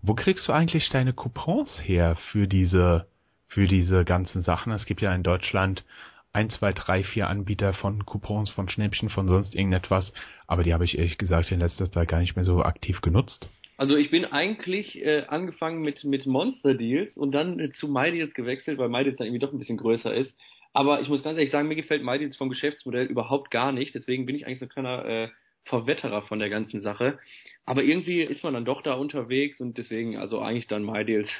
Wo 0.00 0.14
kriegst 0.14 0.48
du 0.48 0.52
eigentlich 0.52 0.88
deine 0.88 1.12
Coupons 1.12 1.82
her 1.82 2.16
für 2.30 2.48
diese 2.48 3.06
für 3.54 3.68
diese 3.68 4.04
ganzen 4.04 4.42
Sachen. 4.42 4.72
Es 4.72 4.84
gibt 4.84 5.00
ja 5.00 5.14
in 5.14 5.22
Deutschland 5.22 5.84
ein, 6.32 6.50
zwei, 6.50 6.72
drei, 6.72 7.04
vier 7.04 7.28
Anbieter 7.28 7.72
von 7.72 8.04
Coupons, 8.04 8.50
von 8.50 8.68
Schnäppchen, 8.68 9.08
von 9.08 9.28
sonst 9.28 9.54
irgendetwas, 9.54 10.12
aber 10.48 10.64
die 10.64 10.74
habe 10.74 10.84
ich 10.84 10.98
ehrlich 10.98 11.16
gesagt 11.16 11.52
in 11.52 11.60
letzter 11.60 11.90
Zeit 11.90 12.08
gar 12.08 12.18
nicht 12.18 12.34
mehr 12.34 12.44
so 12.44 12.62
aktiv 12.62 13.00
genutzt. 13.00 13.48
Also 13.76 13.96
ich 13.96 14.10
bin 14.10 14.24
eigentlich 14.24 15.04
äh, 15.04 15.24
angefangen 15.28 15.82
mit, 15.82 16.02
mit 16.04 16.26
Monster 16.26 16.74
Deals 16.74 17.16
und 17.16 17.32
dann 17.32 17.60
äh, 17.60 17.70
zu 17.70 17.88
MyDeals 17.88 18.34
gewechselt, 18.34 18.78
weil 18.78 18.88
MyDeals 18.88 19.18
dann 19.18 19.26
irgendwie 19.28 19.40
doch 19.40 19.52
ein 19.52 19.58
bisschen 19.58 19.78
größer 19.78 20.12
ist. 20.12 20.34
Aber 20.72 21.00
ich 21.00 21.08
muss 21.08 21.22
ganz 21.22 21.38
ehrlich 21.38 21.52
sagen, 21.52 21.68
mir 21.68 21.76
gefällt 21.76 22.02
MyDeals 22.02 22.36
vom 22.36 22.48
Geschäftsmodell 22.48 23.06
überhaupt 23.06 23.52
gar 23.52 23.70
nicht. 23.70 23.94
Deswegen 23.94 24.26
bin 24.26 24.34
ich 24.34 24.46
eigentlich 24.46 24.58
so 24.58 24.66
ein 24.66 24.70
kleiner 24.70 25.04
äh, 25.04 25.28
Verwetterer 25.64 26.22
von 26.22 26.40
der 26.40 26.50
ganzen 26.50 26.80
Sache. 26.80 27.18
Aber 27.66 27.82
irgendwie 27.82 28.20
ist 28.20 28.44
man 28.44 28.54
dann 28.54 28.64
doch 28.64 28.82
da 28.82 28.94
unterwegs 28.94 29.60
und 29.60 29.78
deswegen, 29.78 30.18
also 30.18 30.40
eigentlich 30.40 30.66
dann 30.66 30.84
MyDeals. 30.84 31.30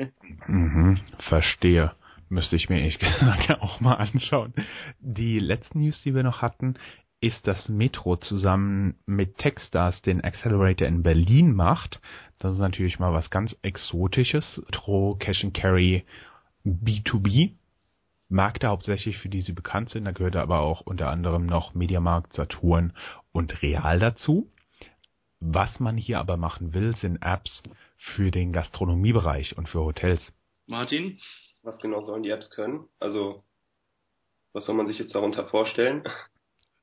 mhm, 0.46 1.00
verstehe. 1.28 1.92
Müsste 2.30 2.56
ich 2.56 2.68
mir 2.68 2.80
ehrlich 2.80 2.98
gesagt 3.00 3.48
ja 3.48 3.60
auch 3.60 3.80
mal 3.80 3.94
anschauen. 3.94 4.54
Die 5.00 5.38
letzten 5.38 5.80
News, 5.80 6.00
die 6.02 6.14
wir 6.14 6.22
noch 6.22 6.40
hatten, 6.40 6.74
ist, 7.20 7.46
dass 7.46 7.68
Metro 7.68 8.16
zusammen 8.16 8.96
mit 9.06 9.38
Techstars 9.38 10.00
den 10.02 10.22
Accelerator 10.22 10.86
in 10.86 11.02
Berlin 11.02 11.54
macht. 11.54 12.00
Das 12.38 12.54
ist 12.54 12.58
natürlich 12.58 12.98
mal 12.98 13.12
was 13.12 13.30
ganz 13.30 13.56
Exotisches. 13.62 14.62
Metro, 14.66 15.16
Cash 15.18 15.44
and 15.44 15.54
Carry, 15.54 16.04
B2B. 16.66 17.52
Märkte 18.28 18.68
hauptsächlich, 18.68 19.18
für 19.18 19.28
die 19.28 19.42
sie 19.42 19.52
bekannt 19.52 19.90
sind. 19.90 20.04
Da 20.06 20.12
gehört 20.12 20.36
aber 20.36 20.60
auch 20.60 20.80
unter 20.80 21.08
anderem 21.10 21.46
noch 21.46 21.74
Mediamarkt, 21.74 22.32
Saturn 22.32 22.92
und 23.32 23.62
Real 23.62 23.98
dazu. 23.98 24.50
Was 25.46 25.78
man 25.78 25.98
hier 25.98 26.20
aber 26.20 26.38
machen 26.38 26.72
will, 26.72 26.96
sind 26.96 27.20
Apps 27.20 27.62
für 27.98 28.30
den 28.30 28.50
Gastronomiebereich 28.52 29.58
und 29.58 29.68
für 29.68 29.80
Hotels. 29.80 30.32
Martin? 30.66 31.18
Was 31.62 31.78
genau 31.80 32.02
sollen 32.02 32.22
die 32.22 32.30
Apps 32.30 32.48
können? 32.50 32.88
Also, 32.98 33.44
was 34.54 34.64
soll 34.64 34.74
man 34.74 34.86
sich 34.86 34.98
jetzt 34.98 35.14
darunter 35.14 35.46
vorstellen? 35.46 36.02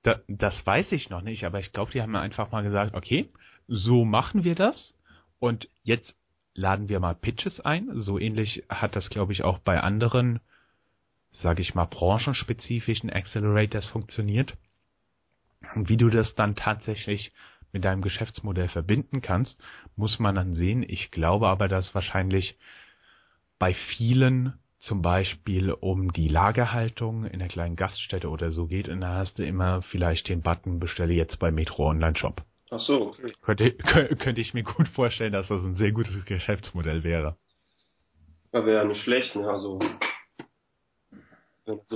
Da, 0.04 0.19
das 0.28 0.65
weiß 0.65 0.93
ich 0.93 1.12
noch 1.12 1.21
nicht, 1.21 1.45
aber 1.45 1.60
ich 1.60 1.74
glaube, 1.74 1.91
die 1.91 2.02
haben 2.02 2.13
mir 2.13 2.21
einfach 2.21 2.52
mal 2.52 2.63
gesagt, 2.63 2.95
okay, 2.95 3.30
so 3.67 4.04
machen 4.04 4.43
wir 4.43 4.56
das 4.56 4.95
und 5.38 5.69
jetzt 5.84 6.15
laden 6.56 6.89
wir 6.89 7.00
mal 7.00 7.13
Pitches 7.13 7.60
ein. 7.60 7.88
So 8.00 8.17
ähnlich 8.17 8.63
hat 8.67 8.95
das, 8.95 9.12
glaube 9.12 9.32
ich, 9.32 9.43
auch 9.43 9.60
bei 9.60 9.80
anderen, 9.80 10.39
sage 11.30 11.62
ich 11.62 11.76
mal, 11.76 11.86
branchenspezifischen 11.86 13.12
Accelerators 13.12 13.89
funktioniert. 13.89 14.58
Und 15.76 15.88
wie 15.88 15.97
du 15.97 16.10
das 16.10 16.34
dann 16.34 16.56
tatsächlich 16.56 17.32
mit 17.72 17.86
deinem 17.86 18.02
Geschäftsmodell 18.02 18.70
verbinden 18.70 19.22
kannst, 19.22 19.62
muss 19.96 20.20
man 20.20 20.36
dann 20.36 20.54
sehen. 20.54 20.84
Ich 20.88 21.12
glaube 21.12 21.48
aber, 21.48 21.68
dass 21.68 21.94
wahrscheinlich 21.96 22.58
bei 23.60 23.74
vielen 23.74 24.54
zum 24.80 25.04
Beispiel 25.04 25.72
um 25.72 26.12
die 26.12 26.28
Lagerhaltung 26.28 27.26
in 27.26 27.40
der 27.40 27.48
kleinen 27.48 27.76
Gaststätte 27.76 28.30
oder 28.30 28.52
so 28.52 28.66
geht 28.66 28.90
und 28.90 29.02
da 29.02 29.18
hast 29.18 29.38
du 29.38 29.46
immer 29.46 29.84
vielleicht 29.84 30.28
den 30.28 30.42
Button 30.42 30.80
bestelle 30.80 31.14
jetzt 31.14 31.38
bei 31.38 31.52
Metro 31.52 31.88
Online 31.88 32.16
Shop. 32.16 32.42
Ach 32.72 32.80
so, 32.80 33.10
okay. 33.10 33.34
Könnte, 33.42 33.74
könnte 33.76 34.42
ich 34.42 34.54
mir 34.54 34.64
gut 34.64 34.88
vorstellen, 34.88 35.34
dass 35.34 35.50
das 35.50 35.62
ein 35.62 35.76
sehr 35.76 35.92
gutes 35.92 36.26
Geschäftsmodell 36.26 37.04
wäre. 37.04 37.38
Ja, 38.54 38.66
wäre 38.66 38.88
nicht 38.88 39.04
schlecht, 39.04 39.36
ne? 39.36 39.48
Also 39.48 39.80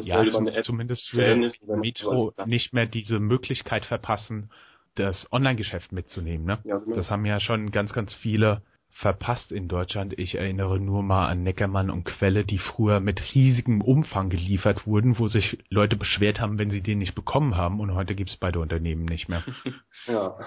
ja, 0.04 0.32
zum, 0.32 0.50
zumindest 0.62 1.10
für 1.10 1.52
Metro 1.76 2.34
nicht 2.46 2.74
mehr 2.74 2.86
diese 2.86 3.20
Möglichkeit 3.20 3.86
verpassen, 3.86 4.52
das 4.96 5.32
Online-Geschäft 5.32 5.92
mitzunehmen. 5.92 6.46
Ne? 6.46 6.60
Ja, 6.64 6.78
genau. 6.78 6.96
Das 6.96 7.10
haben 7.10 7.26
ja 7.26 7.40
schon 7.40 7.72
ganz, 7.72 7.94
ganz 7.94 8.14
viele 8.14 8.62
verpasst 8.96 9.52
in 9.52 9.68
Deutschland. 9.68 10.18
Ich 10.18 10.36
erinnere 10.36 10.80
nur 10.80 11.04
mal 11.04 11.28
an 11.28 11.44
Neckermann 11.44 11.90
und 11.90 12.06
Quelle, 12.06 12.46
die 12.46 12.58
früher 12.58 13.02
mit 13.02 13.36
riesigem 13.36 13.82
Umfang 13.82 14.30
geliefert 14.30 14.88
wurden, 14.88 15.20
wo 15.20 15.28
sich 15.28 15.58
Leute 15.70 15.98
beschwert 15.98 16.40
haben, 16.40 16.58
wenn 16.58 16.72
sie 16.72 16.82
den 16.82 17.00
nicht 17.00 17.14
bekommen 17.14 17.58
haben. 17.58 17.82
Und 17.82 17.94
heute 17.94 18.16
gibt's 18.16 18.38
beide 18.38 18.60
Unternehmen 18.60 19.04
nicht 19.04 19.28
mehr. 19.28 19.44
ja. 20.08 20.38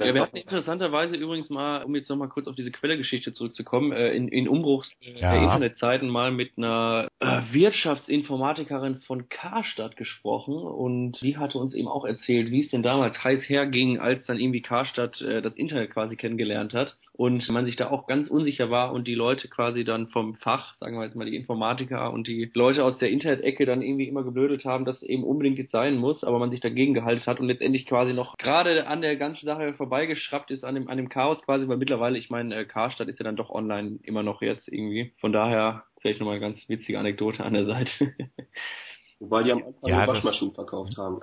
Ja, 0.00 0.14
wir 0.14 0.22
hatten 0.22 0.36
interessanterweise 0.36 1.14
übrigens 1.14 1.50
mal, 1.50 1.84
um 1.84 1.94
jetzt 1.94 2.08
nochmal 2.08 2.28
kurz 2.28 2.48
auf 2.48 2.56
diese 2.56 2.72
Quellegeschichte 2.72 3.32
zurückzukommen, 3.32 3.92
äh, 3.92 4.12
in, 4.12 4.26
in 4.28 4.48
Umbruchs 4.48 4.96
äh, 5.00 5.20
Ja. 5.20 5.32
der 5.32 5.42
Internetzeiten 5.42 6.08
mal 6.08 6.32
mit 6.32 6.56
einer 6.56 7.06
Wirtschaftsinformatikerin 7.20 9.02
von 9.06 9.28
Karstadt 9.28 9.96
gesprochen 9.96 10.54
und 10.54 11.20
die 11.20 11.36
hatte 11.36 11.58
uns 11.58 11.74
eben 11.74 11.88
auch 11.88 12.06
erzählt, 12.06 12.50
wie 12.50 12.64
es 12.64 12.70
denn 12.70 12.82
damals 12.82 13.22
heiß 13.22 13.46
herging, 13.46 13.98
als 13.98 14.24
dann 14.24 14.38
irgendwie 14.38 14.62
Karstadt 14.62 15.20
äh, 15.20 15.42
das 15.42 15.54
Internet 15.54 15.90
quasi 15.90 16.16
kennengelernt 16.16 16.72
hat 16.72 16.96
und 17.12 17.46
man 17.50 17.66
sich 17.66 17.76
da 17.76 17.90
auch 17.90 18.06
ganz 18.06 18.30
unsicher 18.30 18.70
war 18.70 18.94
und 18.94 19.06
die 19.06 19.14
Leute 19.14 19.48
quasi 19.48 19.84
dann 19.84 20.08
vom 20.08 20.34
Fach, 20.36 20.76
sagen 20.80 20.96
wir 20.96 21.04
jetzt 21.04 21.14
mal 21.14 21.26
die 21.26 21.36
Informatiker 21.36 22.10
und 22.10 22.26
die 22.26 22.50
Leute 22.54 22.82
aus 22.82 22.96
der 22.96 23.10
Internet-Ecke 23.10 23.66
dann 23.66 23.82
irgendwie 23.82 24.08
immer 24.08 24.24
geblödelt 24.24 24.64
haben, 24.64 24.86
dass 24.86 24.96
es 24.96 25.02
eben 25.02 25.24
unbedingt 25.24 25.58
jetzt 25.58 25.72
sein 25.72 25.98
muss, 25.98 26.24
aber 26.24 26.38
man 26.38 26.50
sich 26.50 26.60
dagegen 26.60 26.94
gehalten 26.94 27.26
hat 27.26 27.38
und 27.38 27.48
letztendlich 27.48 27.84
quasi 27.84 28.14
noch 28.14 28.38
gerade 28.38 28.86
an 28.86 29.02
der 29.02 29.16
ganzen 29.16 29.44
Sache 29.44 29.74
vorbeigeschraubt 29.74 30.50
ist, 30.50 30.64
an 30.64 30.74
dem, 30.74 30.88
an 30.88 30.96
dem 30.96 31.10
Chaos 31.10 31.42
quasi, 31.42 31.68
weil 31.68 31.76
mittlerweile, 31.76 32.16
ich 32.16 32.30
meine, 32.30 32.54
äh, 32.54 32.64
Karstadt 32.64 33.08
ist 33.08 33.18
ja 33.18 33.24
dann 33.24 33.36
doch 33.36 33.50
online 33.50 33.98
immer 34.04 34.22
noch 34.22 34.40
jetzt 34.40 34.68
irgendwie. 34.68 35.12
Von 35.20 35.32
daher 35.32 35.84
vielleicht 36.00 36.20
nochmal 36.20 36.36
eine 36.36 36.46
ganz 36.46 36.68
witzige 36.68 36.98
Anekdote 36.98 37.44
an 37.44 37.52
der 37.54 37.66
Seite. 37.66 37.90
Wobei 39.20 39.42
die 39.42 39.52
am 39.52 39.62
Anfang 39.64 39.90
Ja, 39.90 40.06
Waschmaschinen 40.06 40.54
verkauft 40.54 40.96
haben. 40.96 41.20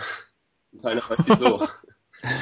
Und 0.71 0.81
keiner 0.81 1.01
weiß 1.09 1.19
wieso. 1.25 1.67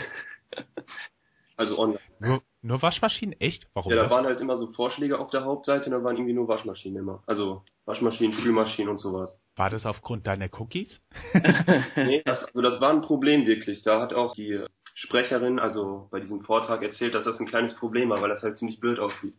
also 1.57 1.79
online. 1.79 1.99
Nur, 2.19 2.41
nur 2.61 2.81
Waschmaschinen? 2.81 3.39
Echt? 3.39 3.67
Warum 3.73 3.91
Ja, 3.91 3.97
da 3.97 4.03
das? 4.03 4.11
waren 4.11 4.25
halt 4.25 4.41
immer 4.41 4.57
so 4.57 4.71
Vorschläge 4.73 5.19
auf 5.19 5.29
der 5.29 5.45
Hauptseite 5.45 5.85
und 5.85 5.91
da 5.91 6.03
waren 6.03 6.15
irgendwie 6.15 6.33
nur 6.33 6.47
Waschmaschinen 6.47 6.99
immer. 6.99 7.23
Also 7.25 7.63
Waschmaschinen, 7.85 8.37
Spülmaschinen 8.37 8.89
und 8.89 8.97
sowas. 8.97 9.39
War 9.55 9.69
das 9.69 9.85
aufgrund 9.85 10.27
deiner 10.27 10.49
Cookies? 10.59 11.01
Nee, 11.95 12.21
das, 12.25 12.43
also 12.43 12.61
das 12.61 12.81
war 12.81 12.91
ein 12.91 13.01
Problem 13.01 13.45
wirklich. 13.45 13.83
Da 13.83 14.01
hat 14.01 14.13
auch 14.13 14.35
die 14.35 14.61
Sprecherin, 14.95 15.59
also 15.59 16.07
bei 16.11 16.19
diesem 16.19 16.41
Vortrag 16.41 16.83
erzählt, 16.83 17.15
dass 17.15 17.25
das 17.25 17.39
ein 17.39 17.47
kleines 17.47 17.75
Problem 17.75 18.09
war, 18.09 18.21
weil 18.21 18.29
das 18.29 18.43
halt 18.43 18.57
ziemlich 18.57 18.79
blöd 18.79 18.99
aussieht. 18.99 19.35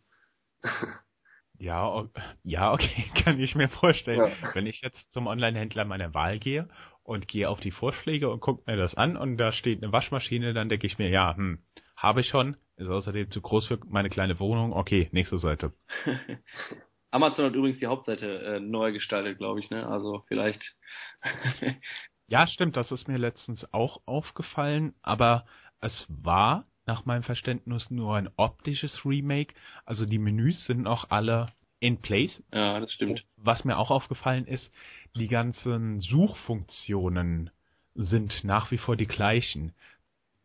Ja, 1.59 2.07
ja, 2.43 2.71
okay, 2.71 3.05
kann 3.23 3.39
ich 3.39 3.55
mir 3.55 3.69
vorstellen. 3.69 4.19
Ja. 4.19 4.55
Wenn 4.55 4.67
ich 4.67 4.81
jetzt 4.81 5.11
zum 5.11 5.27
Online-Händler 5.27 5.85
meiner 5.85 6.13
Wahl 6.13 6.39
gehe 6.39 6.69
und 7.03 7.27
gehe 7.27 7.49
auf 7.49 7.59
die 7.59 7.71
Vorschläge 7.71 8.29
und 8.29 8.39
gucke 8.39 8.69
mir 8.69 8.77
das 8.77 8.95
an 8.95 9.17
und 9.17 9.37
da 9.37 9.51
steht 9.51 9.81
eine 9.81 9.91
Waschmaschine, 9.91 10.53
dann 10.53 10.69
denke 10.69 10.87
ich 10.87 10.97
mir, 10.97 11.09
ja, 11.09 11.35
hm, 11.35 11.59
habe 11.95 12.21
ich 12.21 12.27
schon, 12.27 12.57
ist 12.75 12.89
außerdem 12.89 13.31
zu 13.31 13.41
groß 13.41 13.67
für 13.67 13.79
meine 13.87 14.09
kleine 14.09 14.39
Wohnung. 14.39 14.73
Okay, 14.73 15.09
nächste 15.11 15.39
Seite. 15.39 15.73
Amazon 17.11 17.45
hat 17.45 17.55
übrigens 17.55 17.79
die 17.79 17.87
Hauptseite 17.87 18.39
äh, 18.39 18.59
neu 18.59 18.91
gestaltet, 18.91 19.37
glaube 19.37 19.59
ich, 19.59 19.69
ne? 19.69 19.87
Also 19.87 20.23
vielleicht. 20.27 20.61
Ja, 22.29 22.45
stimmt, 22.45 22.75
das 22.75 22.91
ist 22.91 23.07
mir 23.07 23.17
letztens 23.17 23.65
auch 23.73 24.01
aufgefallen, 24.05 24.93
aber 25.01 25.45
es 25.79 26.05
war 26.09 26.65
nach 26.87 27.05
meinem 27.05 27.23
Verständnis 27.23 27.91
nur 27.91 28.15
ein 28.15 28.29
optisches 28.37 29.05
Remake. 29.05 29.53
Also 29.85 30.05
die 30.05 30.17
Menüs 30.17 30.65
sind 30.65 30.83
noch 30.83 31.11
alle 31.11 31.47
in 31.79 32.01
place. 32.01 32.43
ja, 32.51 32.79
das 32.79 32.91
stimmt. 32.93 33.23
Was 33.35 33.63
mir 33.63 33.77
auch 33.77 33.91
aufgefallen 33.91 34.45
ist, 34.47 34.71
die 35.15 35.27
ganzen 35.27 35.99
Suchfunktionen 35.99 37.51
sind 37.93 38.43
nach 38.43 38.71
wie 38.71 38.77
vor 38.77 38.95
die 38.95 39.07
gleichen. 39.07 39.73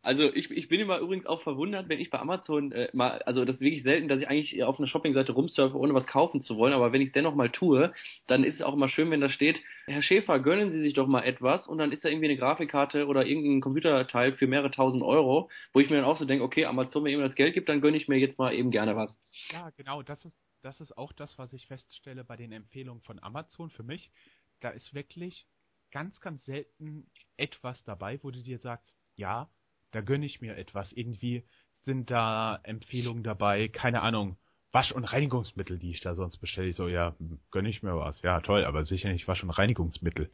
Also 0.03 0.23
ich, 0.33 0.51
ich 0.51 0.67
bin 0.67 0.81
immer 0.81 0.99
übrigens 0.99 1.25
auch 1.25 1.41
verwundert, 1.41 1.87
wenn 1.87 2.01
ich 2.01 2.09
bei 2.09 2.19
Amazon 2.19 2.73
äh, 2.73 2.89
mal, 2.91 3.21
also 3.21 3.45
das 3.45 3.55
ist 3.55 3.61
wirklich 3.61 3.83
selten, 3.83 4.09
dass 4.09 4.19
ich 4.19 4.27
eigentlich 4.27 4.61
auf 4.61 4.77
einer 4.77 4.87
Shoppingseite 4.89 5.31
rumsurfe, 5.31 5.77
ohne 5.77 5.93
was 5.93 6.07
kaufen 6.07 6.41
zu 6.41 6.57
wollen, 6.57 6.73
aber 6.73 6.91
wenn 6.91 6.99
ich 6.99 7.07
es 7.07 7.13
dennoch 7.13 7.35
mal 7.35 7.49
tue, 7.49 7.93
dann 8.27 8.43
ist 8.43 8.55
es 8.55 8.61
auch 8.61 8.73
immer 8.73 8.89
schön, 8.89 9.09
wenn 9.11 9.21
da 9.21 9.29
steht, 9.29 9.61
Herr 9.87 10.03
Schäfer, 10.03 10.39
gönnen 10.39 10.73
Sie 10.73 10.81
sich 10.81 10.93
doch 10.93 11.07
mal 11.07 11.21
etwas 11.21 11.67
und 11.67 11.77
dann 11.77 11.93
ist 11.93 12.03
da 12.03 12.09
irgendwie 12.09 12.25
eine 12.25 12.35
Grafikkarte 12.35 13.07
oder 13.07 13.25
irgendein 13.25 13.61
Computerteil 13.61 14.33
für 14.33 14.45
mehrere 14.45 14.71
tausend 14.71 15.03
Euro, 15.03 15.49
wo 15.71 15.79
ich 15.79 15.89
mir 15.89 15.95
dann 15.95 16.05
auch 16.05 16.19
so 16.19 16.25
denke, 16.25 16.43
okay, 16.43 16.65
Amazon 16.65 17.03
mir 17.03 17.11
eben 17.11 17.21
das 17.21 17.35
Geld 17.35 17.53
gibt, 17.53 17.69
dann 17.69 17.79
gönne 17.79 17.95
ich 17.95 18.09
mir 18.09 18.17
jetzt 18.17 18.37
mal 18.37 18.53
eben 18.53 18.71
gerne 18.71 18.97
was. 18.97 19.15
Ja, 19.51 19.69
genau, 19.69 20.03
das 20.03 20.25
ist, 20.25 20.37
das 20.63 20.81
ist 20.81 20.97
auch 20.97 21.13
das, 21.13 21.37
was 21.37 21.53
ich 21.53 21.65
feststelle 21.67 22.25
bei 22.25 22.35
den 22.35 22.51
Empfehlungen 22.51 23.01
von 23.03 23.23
Amazon 23.23 23.69
für 23.69 23.83
mich. 23.83 24.11
Da 24.59 24.69
ist 24.69 24.93
wirklich 24.93 25.45
ganz, 25.91 26.19
ganz 26.19 26.43
selten 26.43 27.09
etwas 27.37 27.81
dabei, 27.85 28.19
wo 28.21 28.31
du 28.31 28.41
dir 28.41 28.59
sagst, 28.59 28.97
ja, 29.15 29.49
da 29.93 30.01
gönne 30.01 30.25
ich 30.25 30.41
mir 30.41 30.57
etwas. 30.57 30.91
Irgendwie 30.91 31.43
sind 31.83 32.11
da 32.11 32.59
Empfehlungen 32.63 33.23
dabei, 33.23 33.67
keine 33.67 34.01
Ahnung, 34.01 34.37
Wasch- 34.71 34.91
und 34.91 35.05
Reinigungsmittel, 35.05 35.77
die 35.77 35.91
ich 35.91 36.01
da 36.01 36.15
sonst 36.15 36.37
bestelle. 36.37 36.67
Ich 36.69 36.75
so, 36.75 36.87
ja, 36.87 37.15
gönne 37.51 37.69
ich 37.69 37.83
mir 37.83 37.95
was. 37.95 38.21
Ja, 38.23 38.41
toll, 38.41 38.65
aber 38.65 38.85
sicher 38.85 39.11
nicht 39.11 39.27
Wasch- 39.27 39.43
und 39.43 39.51
Reinigungsmittel. 39.51 40.31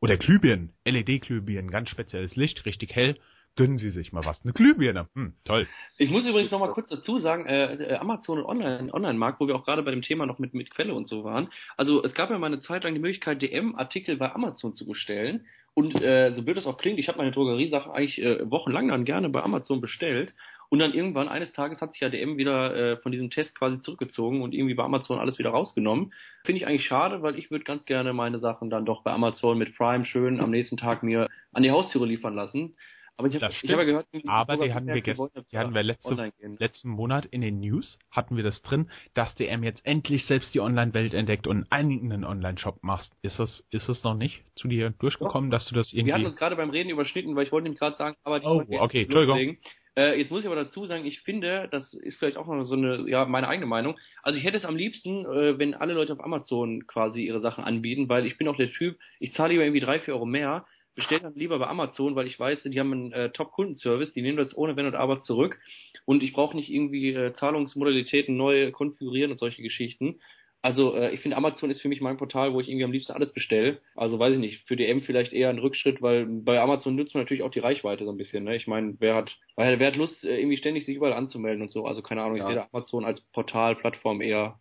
Oder 0.00 0.16
Glühbirnen, 0.16 0.72
LED-Glühbirnen, 0.84 1.70
ganz 1.70 1.90
spezielles 1.90 2.34
Licht, 2.36 2.64
richtig 2.66 2.94
hell. 2.94 3.16
Gönnen 3.56 3.78
Sie 3.78 3.90
sich 3.90 4.12
mal 4.12 4.24
was. 4.24 4.42
Eine 4.42 4.52
Glühbirne, 4.52 5.08
hm, 5.14 5.34
toll. 5.44 5.68
Ich 5.96 6.10
muss 6.10 6.26
übrigens 6.26 6.50
noch 6.50 6.58
mal 6.58 6.72
kurz 6.72 6.88
dazu 6.88 7.20
sagen, 7.20 7.46
äh, 7.46 7.74
äh, 7.74 7.94
Amazon 7.98 8.38
und 8.38 8.46
Online, 8.46 8.92
Online-Markt, 8.92 9.38
wo 9.38 9.46
wir 9.46 9.54
auch 9.54 9.64
gerade 9.64 9.84
bei 9.84 9.92
dem 9.92 10.02
Thema 10.02 10.26
noch 10.26 10.40
mit, 10.40 10.54
mit 10.54 10.70
Quelle 10.70 10.92
und 10.92 11.06
so 11.06 11.22
waren. 11.22 11.48
Also 11.76 12.02
es 12.02 12.14
gab 12.14 12.30
ja 12.30 12.38
mal 12.38 12.48
eine 12.48 12.62
Zeit 12.62 12.82
lang 12.82 12.94
die 12.94 13.00
Möglichkeit, 13.00 13.42
DM-Artikel 13.42 14.16
bei 14.16 14.32
Amazon 14.34 14.74
zu 14.74 14.86
bestellen. 14.86 15.46
Und 15.74 16.00
äh, 16.00 16.32
so 16.34 16.42
blöd 16.42 16.56
das 16.56 16.66
auch 16.66 16.78
klingt, 16.78 17.00
ich 17.00 17.08
habe 17.08 17.18
meine 17.18 17.32
Drogeriesachen 17.32 17.90
eigentlich 17.90 18.22
äh, 18.22 18.48
wochenlang 18.48 18.88
dann 18.88 19.04
gerne 19.04 19.28
bei 19.28 19.42
Amazon 19.42 19.80
bestellt. 19.80 20.32
Und 20.70 20.78
dann 20.78 20.94
irgendwann 20.94 21.28
eines 21.28 21.52
Tages 21.52 21.80
hat 21.80 21.92
sich 21.92 22.00
ja 22.00 22.08
DM 22.08 22.36
wieder 22.36 22.74
äh, 22.74 22.96
von 22.98 23.12
diesem 23.12 23.30
Test 23.30 23.56
quasi 23.56 23.80
zurückgezogen 23.80 24.42
und 24.42 24.54
irgendwie 24.54 24.74
bei 24.74 24.84
Amazon 24.84 25.18
alles 25.18 25.38
wieder 25.38 25.50
rausgenommen. 25.50 26.12
Finde 26.44 26.60
ich 26.60 26.66
eigentlich 26.66 26.86
schade, 26.86 27.22
weil 27.22 27.38
ich 27.38 27.50
würde 27.50 27.64
ganz 27.64 27.84
gerne 27.84 28.12
meine 28.12 28.38
Sachen 28.38 28.70
dann 28.70 28.84
doch 28.84 29.02
bei 29.02 29.12
Amazon 29.12 29.58
mit 29.58 29.76
Prime 29.76 30.04
schön 30.04 30.40
am 30.40 30.50
nächsten 30.50 30.76
Tag 30.76 31.02
mir 31.02 31.28
an 31.52 31.62
die 31.62 31.70
Haustüre 31.70 32.06
liefern 32.06 32.34
lassen. 32.34 32.76
Aber 33.16 33.28
ich 33.28 33.34
habe 33.34 33.46
Das 33.46 33.54
hab 33.54 33.70
ja 33.78 33.84
gehört, 33.84 34.06
irgendwie 34.12 34.28
Aber 34.28 34.56
die 34.56 34.74
hatten 34.74 34.86
wir 34.86 34.94
Märkte 34.94 35.10
gest- 35.12 35.18
wollen 35.18 35.30
jetzt 35.36 35.52
die 35.52 35.58
hatten 35.58 35.74
wir 35.74 35.82
letzte- 35.84 36.32
letzten 36.58 36.88
Monat 36.88 37.26
in 37.26 37.42
den 37.42 37.60
News 37.60 37.98
hatten 38.10 38.36
wir 38.36 38.42
das 38.42 38.60
drin, 38.62 38.90
dass 39.14 39.34
DM 39.36 39.62
jetzt 39.62 39.84
endlich 39.86 40.26
selbst 40.26 40.52
die 40.54 40.60
Online-Welt 40.60 41.14
entdeckt 41.14 41.46
und 41.46 41.58
einen 41.58 41.66
eigenen 41.70 42.24
Online-Shop 42.24 42.82
macht. 42.82 43.10
Ist 43.22 43.38
das, 43.38 43.62
ist 43.70 43.88
es 43.88 44.02
noch 44.02 44.14
nicht 44.16 44.42
zu 44.56 44.66
dir 44.68 44.90
durchgekommen, 44.98 45.50
dass 45.50 45.66
du 45.68 45.74
das 45.76 45.92
Wir 45.92 46.00
hatten 46.02 46.08
irgendwie... 46.08 46.26
uns 46.26 46.36
gerade 46.36 46.56
beim 46.56 46.70
Reden 46.70 46.90
überschnitten, 46.90 47.36
weil 47.36 47.44
ich 47.46 47.52
wollte 47.52 47.64
nämlich 47.64 47.78
gerade 47.78 47.96
sagen, 47.96 48.16
aber 48.24 48.40
die 48.40 48.46
Oh, 48.46 48.64
okay, 48.80 49.02
Entschuldigung. 49.02 49.58
Äh, 49.96 50.18
jetzt 50.18 50.32
muss 50.32 50.40
ich 50.40 50.46
aber 50.48 50.56
dazu 50.56 50.86
sagen, 50.86 51.06
ich 51.06 51.20
finde, 51.20 51.68
das 51.70 51.94
ist 51.94 52.18
vielleicht 52.18 52.36
auch 52.36 52.48
noch 52.48 52.64
so 52.64 52.74
eine, 52.74 53.08
ja, 53.08 53.26
meine 53.26 53.46
eigene 53.46 53.66
Meinung. 53.66 53.96
Also 54.24 54.36
ich 54.36 54.44
hätte 54.44 54.56
es 54.56 54.64
am 54.64 54.74
liebsten, 54.74 55.24
äh, 55.24 55.56
wenn 55.56 55.72
alle 55.74 55.92
Leute 55.94 56.14
auf 56.14 56.24
Amazon 56.24 56.84
quasi 56.88 57.22
ihre 57.22 57.40
Sachen 57.40 57.62
anbieten, 57.62 58.08
weil 58.08 58.26
ich 58.26 58.36
bin 58.36 58.48
auch 58.48 58.56
der 58.56 58.72
Typ, 58.72 58.98
ich 59.20 59.34
zahle 59.34 59.52
lieber 59.52 59.62
irgendwie 59.62 59.78
drei, 59.78 60.00
vier 60.00 60.14
Euro 60.14 60.26
mehr, 60.26 60.66
bestelle 60.94 61.20
dann 61.22 61.34
lieber 61.34 61.58
bei 61.58 61.66
Amazon, 61.66 62.14
weil 62.16 62.26
ich 62.26 62.38
weiß, 62.38 62.62
die 62.64 62.78
haben 62.80 62.92
einen 62.92 63.12
äh, 63.12 63.30
Top-Kundenservice, 63.30 64.12
die 64.12 64.22
nehmen 64.22 64.38
das 64.38 64.56
ohne 64.56 64.76
Wenn 64.76 64.86
und 64.86 64.94
Aber 64.94 65.20
zurück 65.22 65.58
und 66.04 66.22
ich 66.22 66.32
brauche 66.32 66.56
nicht 66.56 66.70
irgendwie 66.72 67.10
äh, 67.14 67.32
Zahlungsmodalitäten 67.34 68.36
neu 68.36 68.70
konfigurieren 68.72 69.30
und 69.32 69.38
solche 69.38 69.62
Geschichten. 69.62 70.20
Also 70.62 70.94
äh, 70.96 71.12
ich 71.12 71.20
finde 71.20 71.36
Amazon 71.36 71.70
ist 71.70 71.82
für 71.82 71.88
mich 71.88 72.00
mein 72.00 72.16
Portal, 72.16 72.54
wo 72.54 72.60
ich 72.60 72.68
irgendwie 72.68 72.84
am 72.84 72.92
liebsten 72.92 73.12
alles 73.12 73.32
bestelle. 73.34 73.82
Also 73.94 74.18
weiß 74.18 74.32
ich 74.32 74.40
nicht, 74.40 74.66
für 74.66 74.76
DM 74.76 75.02
vielleicht 75.02 75.34
eher 75.34 75.50
ein 75.50 75.58
Rückschritt, 75.58 76.00
weil 76.00 76.24
bei 76.26 76.58
Amazon 76.58 76.96
nutzt 76.96 77.14
man 77.14 77.22
natürlich 77.24 77.42
auch 77.42 77.50
die 77.50 77.58
Reichweite 77.58 78.04
so 78.06 78.10
ein 78.10 78.16
bisschen. 78.16 78.44
Ne? 78.44 78.56
Ich 78.56 78.66
meine, 78.66 78.96
wer 78.98 79.14
hat, 79.14 79.36
wer 79.56 79.78
hat 79.78 79.96
Lust, 79.96 80.24
äh, 80.24 80.38
irgendwie 80.38 80.56
ständig 80.56 80.86
sich 80.86 80.96
überall 80.96 81.12
anzumelden 81.12 81.60
und 81.62 81.70
so. 81.70 81.84
Also 81.84 82.00
keine 82.00 82.22
Ahnung, 82.22 82.36
ich 82.36 82.40
Ja. 82.40 82.46
sehe 82.46 82.54
da 82.54 82.68
Amazon 82.72 83.04
als 83.04 83.20
Portal, 83.32 83.76
Plattform 83.76 84.22
eher 84.22 84.58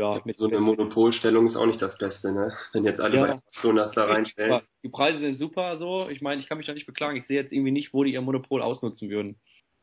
ja 0.00 0.20
mit 0.24 0.36
so 0.36 0.46
eine 0.46 0.60
Monopolstellung 0.60 1.46
ist 1.46 1.56
auch 1.56 1.66
nicht 1.66 1.80
das 1.80 1.96
Beste, 1.98 2.32
ne? 2.32 2.52
Wenn 2.72 2.84
jetzt 2.84 3.00
alle 3.00 3.16
Ja. 3.16 3.22
bei 3.22 3.30
Amazon 3.32 3.76
das 3.76 3.92
da 3.92 4.04
reinstellen. 4.04 4.60
Die 4.82 4.88
Preise 4.88 5.20
sind 5.20 5.38
super 5.38 5.76
so. 5.78 6.08
Ich 6.08 6.20
meine, 6.20 6.40
ich 6.40 6.48
kann 6.48 6.58
mich 6.58 6.66
da 6.66 6.74
nicht 6.74 6.86
beklagen. 6.86 7.16
Ich 7.16 7.26
sehe 7.26 7.40
jetzt 7.40 7.52
irgendwie 7.52 7.70
nicht, 7.72 7.92
wo 7.94 8.04
die 8.04 8.12
ihr 8.12 8.20
Monopol 8.20 8.62
ausnutzen 8.62 9.10
würden. 9.10 9.36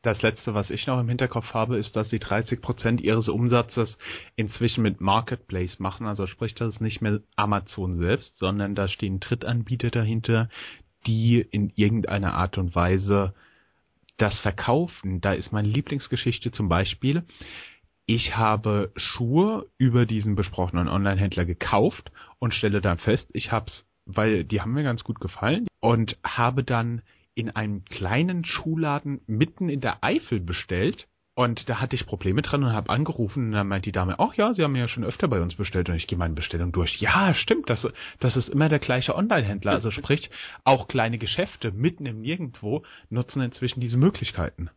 Das 0.03 0.21
letzte, 0.21 0.53
was 0.53 0.69
ich 0.69 0.85
noch 0.87 0.99
im 0.99 1.09
Hinterkopf 1.09 1.53
habe, 1.53 1.77
ist, 1.77 1.95
dass 1.95 2.09
sie 2.09 2.19
30% 2.19 3.01
ihres 3.01 3.29
Umsatzes 3.29 3.97
inzwischen 4.35 4.83
mit 4.83 5.01
Marketplace 5.01 5.79
machen. 5.79 6.07
Also 6.07 6.27
sprich, 6.27 6.53
das 6.55 6.75
ist 6.75 6.81
nicht 6.81 7.01
mehr 7.01 7.19
Amazon 7.35 7.95
selbst, 7.97 8.37
sondern 8.37 8.75
da 8.75 8.87
stehen 8.87 9.19
Drittanbieter 9.19 9.89
dahinter, 9.89 10.49
die 11.07 11.39
in 11.39 11.71
irgendeiner 11.75 12.35
Art 12.35 12.57
und 12.57 12.75
Weise 12.75 13.33
das 14.17 14.39
verkaufen. 14.39 15.19
Da 15.21 15.33
ist 15.33 15.51
meine 15.51 15.67
Lieblingsgeschichte 15.67 16.51
zum 16.51 16.69
Beispiel. 16.69 17.23
Ich 18.09 18.37
habe 18.37 18.93
Schuhe 18.95 19.67
über 19.77 20.05
diesen 20.05 20.35
besprochenen 20.35 20.87
Online-Händler 20.87 21.43
gekauft 21.43 22.09
und 22.39 22.53
stelle 22.53 22.79
dann 22.79 22.99
fest, 22.99 23.29
ich 23.33 23.51
hab's, 23.51 23.85
weil 24.05 24.45
die 24.45 24.61
haben 24.61 24.71
mir 24.71 24.83
ganz 24.83 25.03
gut 25.03 25.19
gefallen 25.19 25.67
und 25.81 26.17
habe 26.23 26.63
dann 26.63 27.01
in 27.35 27.49
einem 27.49 27.83
kleinen 27.83 28.45
Schuhladen 28.45 29.19
mitten 29.27 29.67
in 29.67 29.81
der 29.81 30.05
Eifel 30.05 30.39
bestellt. 30.39 31.09
Und 31.35 31.67
da 31.67 31.81
hatte 31.81 31.97
ich 31.97 32.07
Probleme 32.07 32.41
dran 32.41 32.63
und 32.63 32.71
habe 32.71 32.89
angerufen 32.89 33.47
und 33.47 33.51
dann 33.51 33.67
meint 33.67 33.85
die 33.85 33.91
Dame, 33.91 34.19
ach 34.19 34.33
ja, 34.35 34.53
sie 34.53 34.63
haben 34.63 34.77
ja 34.77 34.87
schon 34.87 35.03
öfter 35.03 35.27
bei 35.27 35.41
uns 35.41 35.55
bestellt 35.55 35.89
und 35.89 35.95
ich 35.95 36.07
gehe 36.07 36.17
meine 36.17 36.33
Bestellung 36.33 36.71
durch. 36.71 37.01
Ja, 37.01 37.33
stimmt, 37.33 37.69
das, 37.69 37.85
das 38.19 38.37
ist 38.37 38.47
immer 38.47 38.69
der 38.69 38.79
gleiche 38.79 39.15
Online-Händler. 39.15 39.73
Also 39.73 39.91
sprich, 39.91 40.31
auch 40.63 40.87
kleine 40.87 41.17
Geschäfte 41.17 41.73
mitten 41.73 42.05
im 42.05 42.21
Nirgendwo 42.21 42.83
nutzen 43.09 43.41
inzwischen 43.41 43.81
diese 43.81 43.97
Möglichkeiten. 43.97 44.69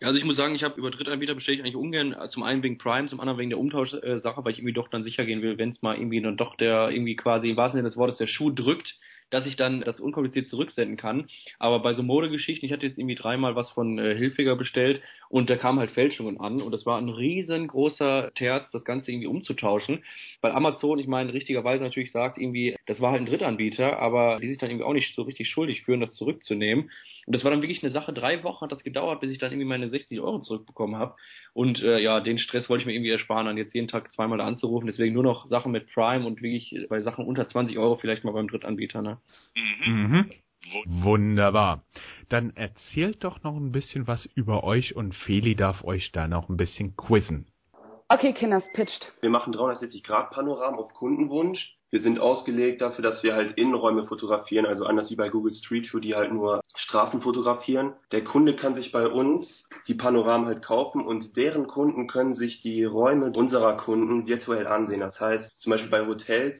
Ja, 0.00 0.08
Also 0.08 0.18
ich 0.18 0.24
muss 0.24 0.36
sagen, 0.36 0.54
ich 0.54 0.62
habe 0.64 0.78
über 0.78 0.90
Drittanbieter 0.90 1.34
bestelle 1.34 1.56
ich 1.56 1.62
eigentlich 1.62 1.76
ungern, 1.76 2.12
äh, 2.12 2.28
zum 2.28 2.42
einen 2.42 2.62
wegen 2.62 2.78
Prime, 2.78 3.08
zum 3.08 3.20
anderen 3.20 3.38
wegen 3.38 3.50
der 3.50 3.58
Umtauschsache, 3.58 4.44
weil 4.44 4.52
ich 4.52 4.58
irgendwie 4.58 4.74
doch 4.74 4.88
dann 4.88 5.04
sicher 5.04 5.24
gehen 5.24 5.42
will, 5.42 5.58
wenn 5.58 5.70
es 5.70 5.82
mal 5.82 5.96
irgendwie 5.96 6.20
dann 6.20 6.36
doch 6.36 6.56
der 6.56 6.90
irgendwie 6.90 7.16
quasi 7.16 7.50
im 7.50 7.56
wahrsten 7.56 7.78
Sinne 7.78 7.88
des 7.88 7.96
Wortes 7.96 8.18
der 8.18 8.26
Schuh 8.26 8.50
drückt, 8.50 8.96
dass 9.30 9.46
ich 9.46 9.56
dann 9.56 9.80
das 9.80 10.00
unkompliziert 10.00 10.48
zurücksenden 10.48 10.96
kann. 10.96 11.26
Aber 11.58 11.80
bei 11.80 11.94
so 11.94 12.02
Modegeschichten, 12.02 12.66
ich 12.66 12.72
hatte 12.72 12.86
jetzt 12.86 12.98
irgendwie 12.98 13.14
dreimal 13.14 13.56
was 13.56 13.70
von 13.70 13.98
äh, 13.98 14.14
Hilfiger 14.14 14.56
bestellt 14.56 15.02
und 15.28 15.50
da 15.50 15.56
kamen 15.56 15.78
halt 15.78 15.90
Fälschungen 15.90 16.40
an 16.40 16.60
und 16.60 16.72
das 16.72 16.86
war 16.86 16.98
ein 16.98 17.08
riesengroßer 17.08 18.32
Terz, 18.34 18.70
das 18.70 18.84
Ganze 18.84 19.10
irgendwie 19.10 19.26
umzutauschen. 19.26 20.04
Weil 20.40 20.52
Amazon, 20.52 20.98
ich 20.98 21.06
meine, 21.06 21.32
richtigerweise 21.32 21.82
natürlich 21.82 22.12
sagt 22.12 22.38
irgendwie, 22.38 22.76
das 22.86 23.00
war 23.00 23.10
halt 23.10 23.22
ein 23.22 23.26
Drittanbieter, 23.26 23.98
aber 23.98 24.38
die 24.40 24.48
sich 24.48 24.58
dann 24.58 24.70
irgendwie 24.70 24.86
auch 24.86 24.92
nicht 24.92 25.14
so 25.14 25.22
richtig 25.22 25.48
schuldig 25.48 25.82
führen, 25.82 26.00
das 26.00 26.14
zurückzunehmen. 26.14 26.90
Und 27.26 27.34
das 27.34 27.42
war 27.42 27.50
dann 27.50 27.62
wirklich 27.62 27.82
eine 27.82 27.92
Sache. 27.92 28.12
Drei 28.12 28.44
Wochen 28.44 28.62
hat 28.62 28.72
das 28.72 28.84
gedauert, 28.84 29.20
bis 29.20 29.30
ich 29.30 29.38
dann 29.38 29.50
irgendwie 29.50 29.68
meine 29.68 29.88
60 29.88 30.20
Euro 30.20 30.40
zurückbekommen 30.40 30.96
habe. 30.96 31.16
Und 31.56 31.80
äh, 31.80 32.00
ja, 32.00 32.20
den 32.20 32.38
Stress 32.38 32.68
wollte 32.68 32.82
ich 32.82 32.86
mir 32.86 32.92
irgendwie 32.92 33.12
ersparen, 33.12 33.46
dann 33.46 33.56
jetzt 33.56 33.74
jeden 33.74 33.88
Tag 33.88 34.12
zweimal 34.12 34.36
da 34.36 34.44
anzurufen. 34.44 34.88
Deswegen 34.88 35.14
nur 35.14 35.22
noch 35.22 35.46
Sachen 35.46 35.72
mit 35.72 35.90
Prime 35.90 36.26
und 36.26 36.42
wirklich 36.42 36.86
bei 36.90 37.00
Sachen 37.00 37.24
unter 37.24 37.48
20 37.48 37.78
Euro 37.78 37.96
vielleicht 37.96 38.24
mal 38.24 38.32
beim 38.32 38.46
Drittanbieter. 38.46 39.00
Ne? 39.00 39.16
Mhm. 39.54 40.30
Wunderbar. 40.84 41.82
Dann 42.28 42.54
erzählt 42.56 43.24
doch 43.24 43.42
noch 43.42 43.56
ein 43.56 43.72
bisschen 43.72 44.06
was 44.06 44.26
über 44.34 44.64
euch 44.64 44.96
und 44.96 45.14
Feli 45.14 45.54
darf 45.54 45.82
euch 45.82 46.12
da 46.12 46.28
noch 46.28 46.50
ein 46.50 46.58
bisschen 46.58 46.94
quizzen. 46.94 47.46
Okay, 48.08 48.34
Kinders, 48.34 48.64
pitcht. 48.74 49.10
Wir 49.22 49.30
machen 49.30 49.54
360-Grad-Panoramen 49.54 50.78
auf 50.78 50.92
Kundenwunsch. 50.92 51.75
Wir 51.90 52.00
sind 52.00 52.18
ausgelegt 52.18 52.80
dafür, 52.82 53.02
dass 53.02 53.22
wir 53.22 53.34
halt 53.34 53.56
Innenräume 53.56 54.06
fotografieren, 54.06 54.66
also 54.66 54.84
anders 54.84 55.10
wie 55.10 55.16
bei 55.16 55.28
Google 55.28 55.52
Street 55.52 55.92
View, 55.92 56.00
die 56.00 56.16
halt 56.16 56.32
nur 56.32 56.60
Straßen 56.74 57.22
fotografieren. 57.22 57.94
Der 58.10 58.24
Kunde 58.24 58.56
kann 58.56 58.74
sich 58.74 58.90
bei 58.90 59.06
uns 59.06 59.68
die 59.86 59.94
Panoramen 59.94 60.46
halt 60.46 60.62
kaufen 60.62 61.06
und 61.06 61.36
deren 61.36 61.68
Kunden 61.68 62.08
können 62.08 62.34
sich 62.34 62.60
die 62.60 62.84
Räume 62.84 63.32
unserer 63.32 63.76
Kunden 63.76 64.26
virtuell 64.26 64.66
ansehen. 64.66 65.00
Das 65.00 65.20
heißt, 65.20 65.60
zum 65.60 65.70
Beispiel 65.70 65.90
bei 65.90 66.06
Hotels 66.06 66.58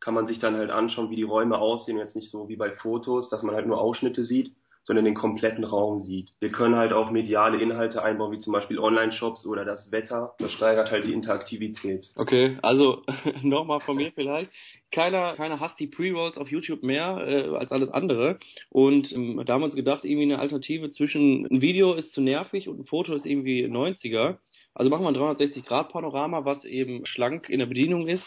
kann 0.00 0.14
man 0.14 0.26
sich 0.26 0.38
dann 0.38 0.56
halt 0.56 0.70
anschauen, 0.70 1.10
wie 1.10 1.16
die 1.16 1.22
Räume 1.22 1.58
aussehen, 1.58 1.98
jetzt 1.98 2.14
nicht 2.14 2.30
so 2.30 2.48
wie 2.48 2.56
bei 2.56 2.70
Fotos, 2.70 3.30
dass 3.30 3.42
man 3.42 3.54
halt 3.54 3.66
nur 3.66 3.80
Ausschnitte 3.80 4.24
sieht, 4.24 4.54
sondern 4.88 5.04
den 5.04 5.14
kompletten 5.14 5.64
Raum 5.64 5.98
sieht. 5.98 6.30
Wir 6.40 6.48
können 6.48 6.74
halt 6.74 6.94
auch 6.94 7.10
mediale 7.10 7.60
Inhalte 7.60 8.02
einbauen, 8.02 8.32
wie 8.32 8.38
zum 8.38 8.54
Beispiel 8.54 8.78
Online-Shops 8.78 9.44
oder 9.46 9.66
das 9.66 9.92
Wetter. 9.92 10.34
Das 10.38 10.50
steigert 10.52 10.90
halt 10.90 11.04
die 11.04 11.12
Interaktivität. 11.12 12.06
Okay, 12.16 12.56
also 12.62 13.02
nochmal 13.42 13.80
von 13.80 13.98
mir 13.98 14.12
vielleicht. 14.12 14.50
Keiner, 14.90 15.34
keiner 15.34 15.60
hasst 15.60 15.78
die 15.78 15.88
Pre-Rolls 15.88 16.38
auf 16.38 16.50
YouTube 16.50 16.82
mehr 16.82 17.22
äh, 17.26 17.54
als 17.54 17.70
alles 17.70 17.90
andere. 17.90 18.38
Und 18.70 19.12
ähm, 19.12 19.42
da 19.44 19.52
haben 19.52 19.60
wir 19.60 19.66
uns 19.66 19.76
gedacht, 19.76 20.06
irgendwie 20.06 20.22
eine 20.22 20.38
Alternative 20.38 20.90
zwischen 20.90 21.44
ein 21.44 21.60
Video 21.60 21.92
ist 21.92 22.14
zu 22.14 22.22
nervig 22.22 22.66
und 22.66 22.80
ein 22.80 22.86
Foto 22.86 23.14
ist 23.14 23.26
irgendwie 23.26 23.66
90er. 23.66 24.38
Also 24.72 24.90
machen 24.90 25.02
wir 25.02 25.08
ein 25.08 25.36
360-Grad-Panorama, 25.36 26.46
was 26.46 26.64
eben 26.64 27.04
schlank 27.04 27.50
in 27.50 27.58
der 27.58 27.66
Bedienung 27.66 28.08
ist, 28.08 28.24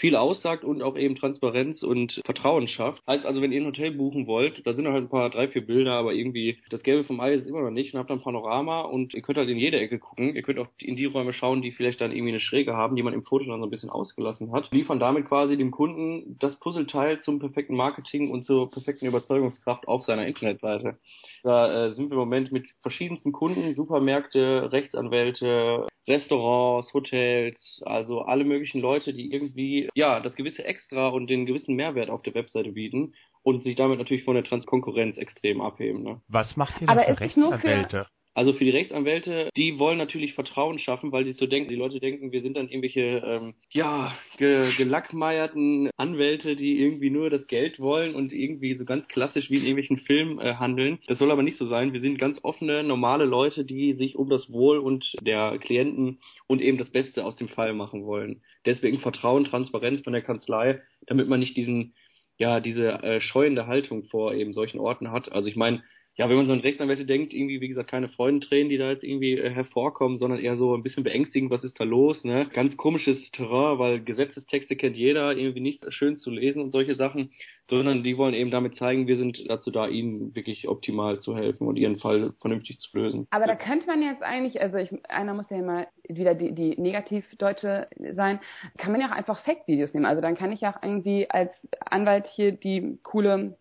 viel 0.00 0.16
aussagt 0.16 0.64
und 0.64 0.82
auch 0.82 0.96
eben 0.96 1.14
Transparenz 1.14 1.82
und 1.82 2.20
Vertrauen 2.24 2.68
schafft. 2.68 3.02
Heißt 3.06 3.26
also, 3.26 3.42
wenn 3.42 3.52
ihr 3.52 3.60
ein 3.60 3.66
Hotel 3.66 3.92
buchen 3.92 4.26
wollt, 4.26 4.66
da 4.66 4.72
sind 4.72 4.88
halt 4.88 5.04
ein 5.04 5.08
paar, 5.10 5.30
drei, 5.30 5.48
vier 5.48 5.64
Bilder, 5.64 5.92
aber 5.92 6.14
irgendwie 6.14 6.58
das 6.70 6.82
Gelbe 6.82 7.04
vom 7.04 7.20
Ei 7.20 7.34
ist 7.34 7.46
immer 7.46 7.60
noch 7.60 7.70
nicht 7.70 7.92
und 7.92 8.00
habt 8.00 8.10
dann 8.10 8.22
Panorama 8.22 8.80
und 8.80 9.14
ihr 9.14 9.22
könnt 9.22 9.38
halt 9.38 9.50
in 9.50 9.58
jede 9.58 9.78
Ecke 9.78 9.98
gucken. 9.98 10.34
Ihr 10.34 10.42
könnt 10.42 10.58
auch 10.58 10.68
in 10.78 10.96
die 10.96 11.04
Räume 11.04 11.32
schauen, 11.34 11.60
die 11.60 11.70
vielleicht 11.70 12.00
dann 12.00 12.12
irgendwie 12.12 12.30
eine 12.32 12.40
Schräge 12.40 12.74
haben, 12.74 12.96
die 12.96 13.02
man 13.02 13.12
im 13.12 13.22
Foto 13.22 13.44
dann 13.44 13.60
so 13.60 13.66
ein 13.66 13.70
bisschen 13.70 13.90
ausgelassen 13.90 14.52
hat. 14.52 14.70
Liefern 14.72 14.98
damit 14.98 15.26
quasi 15.26 15.56
dem 15.56 15.70
Kunden 15.70 16.36
das 16.40 16.56
Puzzleteil 16.56 17.20
zum 17.20 17.38
perfekten 17.38 17.76
Marketing 17.76 18.30
und 18.30 18.46
zur 18.46 18.70
perfekten 18.70 19.06
Überzeugungskraft 19.06 19.86
auf 19.86 20.02
seiner 20.04 20.26
Internetseite. 20.26 20.98
Da 21.42 21.86
äh, 21.86 21.94
sind 21.94 22.08
wir 22.08 22.14
im 22.14 22.18
Moment 22.18 22.52
mit 22.52 22.66
verschiedensten 22.80 23.32
Kunden, 23.32 23.74
Supermärkte, 23.74 24.72
Rechtsanwälte, 24.72 25.86
Restaurants, 26.08 26.92
Hotels, 26.92 27.82
also 27.84 28.22
alle 28.22 28.44
möglichen 28.44 28.80
Leute, 28.80 29.12
die 29.12 29.32
irgendwie 29.32 29.88
ja 29.94 30.20
das 30.20 30.34
gewisse 30.34 30.64
Extra 30.64 31.08
und 31.08 31.28
den 31.28 31.46
gewissen 31.46 31.74
Mehrwert 31.76 32.10
auf 32.10 32.22
der 32.22 32.34
Webseite 32.34 32.72
bieten 32.72 33.14
und 33.42 33.62
sich 33.64 33.76
damit 33.76 33.98
natürlich 33.98 34.24
von 34.24 34.34
der 34.34 34.44
Transkonkurrenz 34.44 35.16
extrem 35.18 35.60
abheben. 35.60 36.02
Ne? 36.02 36.20
Was 36.28 36.56
macht 36.56 36.80
ihr 36.82 36.88
Aber 36.88 37.00
denn 37.02 37.08
nur 37.08 37.16
für- 37.16 37.20
Rechtsanwälte? 37.66 38.06
Also 38.34 38.52
für 38.52 38.64
die 38.64 38.70
Rechtsanwälte, 38.70 39.50
die 39.56 39.78
wollen 39.78 39.98
natürlich 39.98 40.34
Vertrauen 40.34 40.78
schaffen, 40.78 41.10
weil 41.10 41.24
sie 41.24 41.32
so 41.32 41.46
denken, 41.46 41.68
die 41.68 41.76
Leute 41.76 41.98
denken, 41.98 42.30
wir 42.30 42.42
sind 42.42 42.56
dann 42.56 42.68
irgendwelche 42.68 43.22
ähm, 43.24 43.54
ja 43.70 44.16
ge 44.38 44.72
gelackmeierten 44.76 45.90
Anwälte, 45.96 46.54
die 46.54 46.80
irgendwie 46.80 47.10
nur 47.10 47.28
das 47.28 47.46
Geld 47.48 47.80
wollen 47.80 48.14
und 48.14 48.32
irgendwie 48.32 48.74
so 48.74 48.84
ganz 48.84 49.08
klassisch 49.08 49.50
wie 49.50 49.56
in 49.56 49.62
irgendwelchen 49.62 49.98
Filmen 49.98 50.38
äh, 50.38 50.54
handeln. 50.54 50.98
Das 51.08 51.18
soll 51.18 51.30
aber 51.30 51.42
nicht 51.42 51.58
so 51.58 51.66
sein. 51.66 51.92
Wir 51.92 52.00
sind 52.00 52.18
ganz 52.18 52.38
offene, 52.42 52.84
normale 52.84 53.24
Leute, 53.24 53.64
die 53.64 53.94
sich 53.94 54.16
um 54.16 54.30
das 54.30 54.50
Wohl 54.52 54.78
und 54.78 55.12
der 55.22 55.58
Klienten 55.58 56.20
und 56.46 56.62
eben 56.62 56.78
das 56.78 56.90
Beste 56.90 57.24
aus 57.24 57.36
dem 57.36 57.48
Fall 57.48 57.74
machen 57.74 58.06
wollen. 58.06 58.42
Deswegen 58.64 59.00
Vertrauen, 59.00 59.44
Transparenz 59.44 60.02
von 60.02 60.12
der 60.12 60.22
Kanzlei, 60.22 60.80
damit 61.06 61.28
man 61.28 61.40
nicht 61.40 61.56
diesen 61.56 61.94
ja 62.38 62.60
diese 62.60 63.02
äh, 63.02 63.20
scheuende 63.20 63.66
Haltung 63.66 64.04
vor 64.04 64.32
eben 64.34 64.54
solchen 64.54 64.80
Orten 64.80 65.10
hat. 65.12 65.30
Also 65.30 65.48
ich 65.48 65.56
meine, 65.56 65.82
ja, 66.16 66.28
wenn 66.28 66.36
man 66.36 66.46
so 66.46 66.52
an 66.52 66.60
Rechtsanwälte 66.60 67.06
denkt, 67.06 67.32
irgendwie, 67.32 67.60
wie 67.60 67.68
gesagt, 67.68 67.90
keine 67.90 68.08
Freudentränen, 68.08 68.68
die 68.68 68.76
da 68.76 68.90
jetzt 68.90 69.04
irgendwie 69.04 69.38
äh, 69.38 69.48
hervorkommen, 69.48 70.18
sondern 70.18 70.38
eher 70.38 70.56
so 70.56 70.74
ein 70.74 70.82
bisschen 70.82 71.04
beängstigend, 71.04 71.50
was 71.50 71.64
ist 71.64 71.80
da 71.80 71.84
los, 71.84 72.24
ne? 72.24 72.46
Ganz 72.52 72.76
komisches 72.76 73.30
Terrain, 73.30 73.78
weil 73.78 74.00
Gesetzestexte 74.00 74.76
kennt 74.76 74.96
jeder, 74.96 75.34
irgendwie 75.34 75.60
nicht 75.60 75.82
schön 75.92 76.18
zu 76.18 76.30
lesen 76.30 76.60
und 76.60 76.72
solche 76.72 76.94
Sachen, 76.94 77.30
sondern 77.70 78.02
die 78.02 78.18
wollen 78.18 78.34
eben 78.34 78.50
damit 78.50 78.76
zeigen, 78.76 79.06
wir 79.06 79.16
sind 79.16 79.48
dazu 79.48 79.70
da, 79.70 79.86
ihnen 79.86 80.34
wirklich 80.34 80.68
optimal 80.68 81.20
zu 81.20 81.36
helfen 81.36 81.66
und 81.66 81.76
ihren 81.76 81.96
Fall 81.96 82.34
vernünftig 82.40 82.80
zu 82.80 82.98
lösen. 82.98 83.26
Aber 83.30 83.46
da 83.46 83.54
könnte 83.54 83.86
man 83.86 84.02
jetzt 84.02 84.22
eigentlich, 84.22 84.60
also 84.60 84.76
ich, 84.76 84.90
einer 85.08 85.32
muss 85.32 85.48
ja 85.48 85.58
immer 85.58 85.86
wieder 86.08 86.34
die, 86.34 86.52
die 86.52 86.78
Negativdeutsche 86.78 87.88
sein, 88.12 88.40
kann 88.76 88.92
man 88.92 89.00
ja 89.00 89.06
auch 89.06 89.16
einfach 89.16 89.40
Fake-Videos 89.44 89.94
nehmen. 89.94 90.06
Also 90.06 90.20
dann 90.20 90.34
kann 90.34 90.52
ich 90.52 90.60
ja 90.60 90.74
auch 90.74 90.82
irgendwie 90.82 91.30
als 91.30 91.52
Anwalt 91.88 92.26
hier 92.26 92.52
die 92.52 92.98
coole 93.02 93.56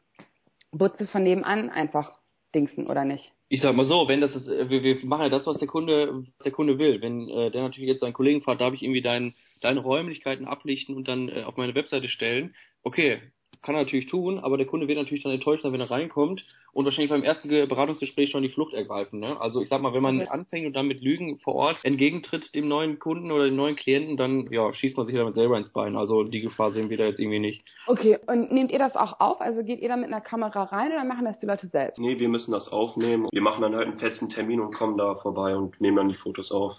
Butze 0.71 1.07
von 1.07 1.23
nebenan 1.23 1.69
einfach 1.69 2.18
dingsen, 2.53 2.87
oder 2.87 3.05
nicht? 3.05 3.31
Ich 3.49 3.61
sag 3.61 3.75
mal 3.75 3.85
so, 3.85 4.07
wenn 4.07 4.21
das 4.21 4.35
ist, 4.35 4.47
äh, 4.47 4.69
wir, 4.69 4.83
wir 4.83 4.97
machen 5.05 5.23
ja 5.23 5.29
das, 5.29 5.45
was 5.45 5.57
der 5.57 5.67
Kunde, 5.67 6.23
was 6.37 6.43
der 6.43 6.51
Kunde 6.51 6.77
will. 6.77 7.01
Wenn 7.01 7.27
äh, 7.29 7.51
der 7.51 7.63
natürlich 7.63 7.89
jetzt 7.89 8.01
seinen 8.01 8.13
Kollegen 8.13 8.41
fragt, 8.41 8.61
darf 8.61 8.73
ich 8.73 8.83
irgendwie 8.83 9.01
dein, 9.01 9.33
deine 9.61 9.79
Räumlichkeiten 9.79 10.45
ablichten 10.45 10.95
und 10.95 11.07
dann 11.07 11.29
äh, 11.29 11.43
auf 11.43 11.57
meine 11.57 11.75
Webseite 11.75 12.07
stellen, 12.09 12.55
okay, 12.83 13.21
kann 13.61 13.75
er 13.75 13.83
natürlich 13.83 14.07
tun, 14.07 14.39
aber 14.39 14.57
der 14.57 14.65
Kunde 14.65 14.87
wird 14.87 14.97
natürlich 14.97 15.23
dann 15.23 15.33
enttäuscht 15.33 15.63
sein, 15.63 15.73
wenn 15.73 15.81
er 15.81 15.91
reinkommt 15.91 16.45
und 16.71 16.85
wahrscheinlich 16.85 17.09
beim 17.09 17.23
ersten 17.23 17.49
Ge- 17.49 17.65
Beratungsgespräch 17.65 18.31
schon 18.31 18.43
die 18.43 18.49
Flucht 18.49 18.73
ergreifen. 18.73 19.19
Ne? 19.19 19.39
Also 19.39 19.61
ich 19.61 19.69
sag 19.69 19.81
mal, 19.81 19.93
wenn 19.93 20.01
man 20.03 20.21
Okay. 20.21 20.29
anfängt 20.29 20.67
und 20.67 20.73
dann 20.73 20.87
mit 20.87 21.01
Lügen 21.01 21.37
vor 21.39 21.55
Ort 21.55 21.77
entgegentritt 21.83 22.55
dem 22.55 22.67
neuen 22.67 22.99
Kunden 22.99 23.31
oder 23.31 23.45
dem 23.45 23.55
neuen 23.55 23.75
Klienten, 23.75 24.15
dann 24.17 24.47
ja, 24.51 24.73
schießt 24.73 24.95
man 24.97 25.07
sich 25.07 25.15
damit 25.15 25.35
selber 25.35 25.57
ins 25.57 25.73
Bein. 25.73 25.95
Also 25.97 26.23
die 26.23 26.41
Gefahr 26.41 26.71
sehen 26.71 26.89
wir 26.89 26.97
da 26.97 27.05
jetzt 27.05 27.19
irgendwie 27.19 27.39
nicht. 27.39 27.63
Okay, 27.87 28.17
und 28.27 28.51
nehmt 28.51 28.71
ihr 28.71 28.79
das 28.79 28.95
auch 28.95 29.19
auf? 29.19 29.41
Also 29.41 29.63
geht 29.63 29.81
ihr 29.81 29.89
da 29.89 29.97
mit 29.97 30.07
einer 30.07 30.21
Kamera 30.21 30.63
rein 30.63 30.91
oder 30.91 31.03
machen 31.03 31.25
das 31.25 31.39
die 31.39 31.45
Leute 31.45 31.67
selbst? 31.67 31.99
Nee, 31.99 32.19
wir 32.19 32.29
müssen 32.29 32.51
das 32.51 32.67
aufnehmen. 32.69 33.27
Wir 33.31 33.41
machen 33.41 33.61
dann 33.61 33.75
halt 33.75 33.87
einen 33.87 33.99
festen 33.99 34.29
Termin 34.29 34.61
und 34.61 34.73
kommen 34.73 34.97
da 34.97 35.15
vorbei 35.15 35.55
und 35.57 35.79
nehmen 35.81 35.97
dann 35.97 36.09
die 36.09 36.15
Fotos 36.15 36.51
auf. 36.51 36.77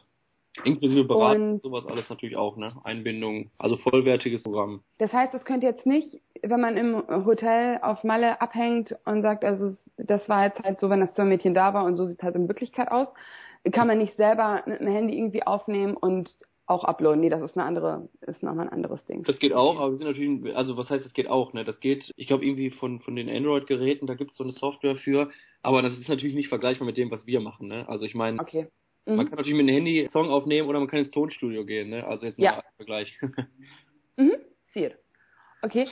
Inklusive 0.65 1.05
Beratung, 1.05 1.53
Und- 1.55 1.63
sowas 1.63 1.87
alles 1.87 2.09
natürlich 2.09 2.37
auch, 2.37 2.57
ne? 2.57 2.73
Einbindung, 2.85 3.51
also 3.59 3.77
vollwertiges 3.77 4.43
Programm. 4.43 4.83
Das 4.99 5.13
heißt, 5.13 5.33
das 5.33 5.45
könnt 5.45 5.63
ihr 5.63 5.71
jetzt 5.71 5.87
nicht, 5.87 6.21
wenn 6.43 6.61
man 6.61 6.77
im 6.77 7.03
Hotel 7.25 7.79
auf 7.83 8.05
Malle 8.05 8.41
abhängt 8.41 8.97
und 9.05 9.23
sagt, 9.23 9.45
also 9.45 9.75
das 9.97 10.29
war 10.29 10.45
jetzt 10.45 10.63
halt 10.63 10.79
so, 10.79 10.91
wenn 10.91 11.01
das 11.01 11.15
Zimmermädchen 11.15 11.55
da 11.55 11.73
war 11.73 11.85
und 11.85 11.97
so 11.97 12.05
sieht 12.05 12.19
es 12.19 12.23
halt 12.23 12.35
in 12.35 12.49
Wirklichkeit 12.49 12.91
aus, 12.91 13.09
kann 13.73 13.87
man 13.87 13.99
nicht 13.99 14.17
selber 14.17 14.63
mit 14.67 14.81
dem 14.81 14.89
Handy 14.89 15.17
irgendwie 15.17 15.47
aufnehmen 15.47 15.97
und 15.97 16.35
auch 16.67 16.85
uploaden. 16.85 17.21
Nee, 17.21 17.31
das 17.31 17.43
ist 17.43 17.57
eine 17.57 17.67
andere, 17.67 18.09
ist 18.21 18.43
nochmal 18.43 18.67
ein 18.67 18.73
anderes 18.73 19.05
Ding. 19.07 19.25
Das 19.25 19.39
geht 19.39 19.53
auch, 19.53 19.79
aber 19.81 19.91
wir 19.93 19.99
sind 19.99 20.07
natürlich, 20.07 20.57
also 20.57 20.77
was 20.77 20.89
heißt, 20.89 21.05
das 21.05 21.13
geht 21.13 21.29
auch, 21.29 21.53
ne? 21.53 21.65
Das 21.65 21.81
geht, 21.81 22.13
ich 22.17 22.27
glaube 22.29 22.45
irgendwie 22.45 22.71
von, 22.71 23.01
von 23.01 23.17
den 23.17 23.29
Android-Geräten, 23.29 24.07
da 24.07 24.15
gibt 24.15 24.31
es 24.31 24.37
so 24.37 24.45
eine 24.45 24.53
Software 24.53 24.97
für, 24.97 25.31
aber 25.63 25.83
das 25.83 25.99
ist 25.99 26.09
natürlich 26.09 26.35
nicht 26.35 26.49
vergleichbar 26.49 26.87
mit 26.87 26.97
dem, 26.97 27.11
was 27.11 27.27
wir 27.27 27.41
machen, 27.41 27.67
ne? 27.67 27.89
Also 27.89 28.05
ich 28.05 28.15
meine, 28.15 28.41
Okay. 28.41 28.69
Man 29.17 29.27
Mhm. 29.27 29.29
kann 29.31 29.39
natürlich 29.39 29.57
mit 29.59 29.69
dem 29.69 29.75
Handy 29.75 29.99
einen 30.01 30.09
Song 30.09 30.31
aufnehmen 30.31 30.69
oder 30.69 30.79
man 30.79 30.89
kann 30.89 31.01
ins 31.01 31.11
Tonstudio 31.11 31.65
gehen, 31.65 31.91
ne? 31.91 32.07
Also 32.07 32.27
jetzt 32.27 32.39
mal 32.39 32.45
Ja. 32.45 32.57
als 32.57 32.77
Vergleich. 32.77 33.19
Mhm. 34.17 34.33
Vier. 34.73 34.93
Okay. 35.63 35.89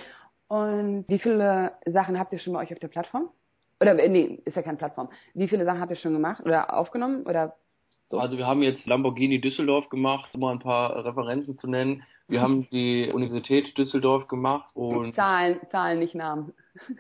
Und 0.49 1.05
wie 1.09 1.19
viele 1.19 1.73
Sachen 1.87 2.19
habt 2.19 2.33
ihr 2.33 2.39
schon 2.39 2.53
bei 2.53 2.61
euch 2.61 2.73
auf 2.73 2.79
der 2.79 2.89
Plattform? 2.89 3.31
Oder 3.81 3.95
nee, 4.09 4.41
ist 4.45 4.57
ja 4.57 4.63
keine 4.63 4.77
Plattform. 4.77 5.09
Wie 5.35 5.49
viele 5.49 5.65
Sachen 5.65 5.81
habt 5.81 5.91
ihr 5.91 5.97
schon 5.97 6.13
gemacht 6.13 6.43
oder 6.45 6.75
aufgenommen 6.77 7.25
oder 7.27 7.57
so? 8.07 8.19
Also 8.19 8.37
wir 8.39 8.47
haben 8.47 8.63
jetzt 8.63 8.87
Lamborghini 8.87 9.41
Düsseldorf 9.41 9.89
gemacht, 9.89 10.31
um 10.35 10.41
mal 10.41 10.53
ein 10.53 10.59
paar 10.59 11.05
Referenzen 11.05 11.57
zu 11.59 11.69
nennen. 11.69 12.03
Wir 12.27 12.41
haben 12.43 12.69
die 12.71 13.11
Universität 13.13 13.77
Düsseldorf 13.79 14.27
gemacht 14.29 14.71
und 14.75 15.15
Zahlen, 15.15 15.61
Zahlen, 15.71 15.99
nicht 16.01 16.15
Namen. 16.15 16.53